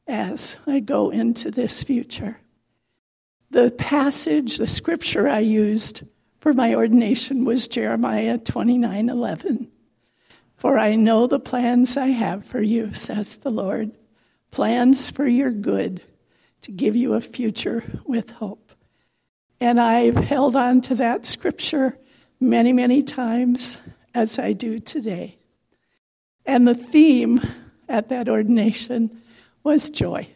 as 0.07 0.57
I 0.67 0.81
go 0.81 1.11
into 1.11 1.51
this 1.51 1.83
future. 1.83 2.39
The 3.51 3.71
passage, 3.71 4.57
the 4.57 4.67
scripture 4.67 5.29
I 5.29 5.41
used 5.41 6.03
for 6.41 6.53
my 6.53 6.75
ordination 6.75 7.45
was 7.45 7.69
Jeremiah 7.69 8.39
29 8.39 9.09
11. 9.09 9.71
For 10.57 10.79
I 10.79 10.95
know 10.95 11.27
the 11.27 11.39
plans 11.39 11.97
I 11.97 12.09
have 12.09 12.45
for 12.45 12.63
you, 12.63 12.95
says 12.95 13.39
the 13.39 13.51
Lord 13.51 13.93
plans 14.51 15.11
for 15.11 15.27
your 15.27 15.51
good, 15.51 16.03
to 16.63 16.73
give 16.73 16.97
you 16.97 17.15
a 17.15 17.21
future 17.21 17.85
with 18.07 18.31
hope. 18.31 18.73
And 19.61 19.79
I've 19.79 20.17
held 20.17 20.57
on 20.57 20.81
to 20.83 20.95
that 20.97 21.27
scripture 21.27 21.99
many, 22.41 22.73
many 22.73 23.03
times 23.03 23.79
as 24.15 24.39
I 24.39 24.53
do 24.53 24.79
today. 24.79 25.39
And 26.45 26.67
the 26.67 26.75
theme 26.75 27.41
at 27.89 28.09
that 28.09 28.29
ordination 28.29 29.21
was 29.63 29.91
joy. 29.91 30.29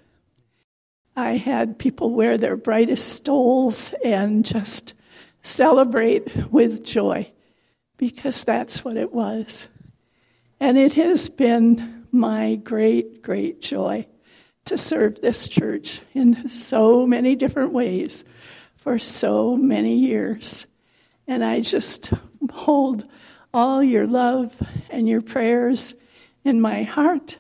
I 1.17 1.37
had 1.37 1.79
people 1.79 2.11
wear 2.11 2.39
their 2.39 2.57
brightest 2.57 3.09
stoles 3.09 3.95
and 4.05 4.45
just 4.45 4.95
celebrate 5.43 6.35
with 6.51 6.85
joy 6.85 7.31
because 7.97 8.45
that's 8.45 8.85
what 8.85 8.97
it 8.97 9.13
was. 9.13 9.69
And 10.59 10.77
it 10.77 10.95
has 10.95 11.29
been 11.29 12.07
my 12.13 12.57
great, 12.57 13.23
great 13.23 13.63
joy 13.63 14.07
to 14.67 14.77
serve 14.77 15.21
this 15.21 15.49
church 15.49 16.01
in 16.15 16.49
so 16.49 17.07
many 17.07 17.35
different 17.35 17.73
ways 17.73 18.25
for 18.77 18.99
so 18.99 19.57
many 19.57 19.97
years. 19.97 20.67
And 21.31 21.45
I 21.45 21.61
just 21.61 22.13
hold 22.51 23.07
all 23.55 23.85
your 23.85 24.05
love 24.09 24.53
and 24.91 25.09
your 25.09 25.23
prayers 25.23 25.95
in 26.45 26.61
my 26.61 26.83
heart. 26.83 27.39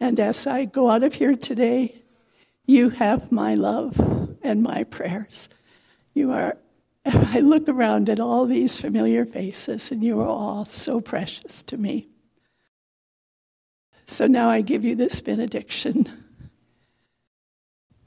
And 0.00 0.18
as 0.18 0.48
I 0.48 0.64
go 0.64 0.90
out 0.90 1.04
of 1.04 1.14
here 1.14 1.36
today, 1.36 2.02
you 2.66 2.90
have 2.90 3.30
my 3.30 3.54
love 3.54 3.96
and 4.42 4.60
my 4.60 4.82
prayers. 4.82 5.48
You 6.14 6.32
are, 6.32 6.56
I 7.06 7.38
look 7.38 7.68
around 7.68 8.08
at 8.08 8.18
all 8.18 8.46
these 8.46 8.80
familiar 8.80 9.24
faces, 9.24 9.92
and 9.92 10.02
you 10.02 10.20
are 10.20 10.26
all 10.26 10.64
so 10.64 11.00
precious 11.00 11.62
to 11.62 11.76
me. 11.76 12.08
So 14.04 14.26
now 14.26 14.50
I 14.50 14.62
give 14.62 14.84
you 14.84 14.96
this 14.96 15.20
benediction. 15.20 16.08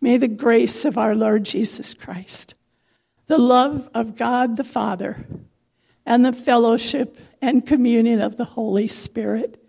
May 0.02 0.18
the 0.18 0.28
grace 0.28 0.84
of 0.84 0.98
our 0.98 1.16
Lord 1.16 1.46
Jesus 1.46 1.94
Christ 1.94 2.54
the 3.28 3.38
love 3.38 3.90
of 3.94 4.16
God 4.16 4.58
the 4.58 4.64
Father, 4.64 5.26
and 6.06 6.26
the 6.26 6.34
fellowship 6.34 7.18
and 7.42 7.66
communion 7.66 8.22
of 8.22 8.38
the 8.38 8.46
Holy 8.46 8.88
Spirit 8.88 9.62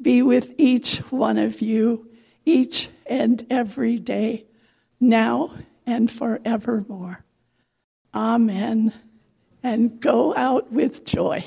be 0.00 0.22
with 0.22 0.54
each 0.58 0.98
one 1.10 1.38
of 1.38 1.60
you, 1.60 2.08
each 2.44 2.88
and 3.06 3.44
every 3.50 3.98
day, 3.98 4.46
now 5.00 5.54
and 5.86 6.10
forevermore. 6.10 7.24
Amen. 8.14 8.92
And 9.62 10.00
go 10.00 10.34
out 10.36 10.70
with 10.70 11.04
joy. 11.04 11.44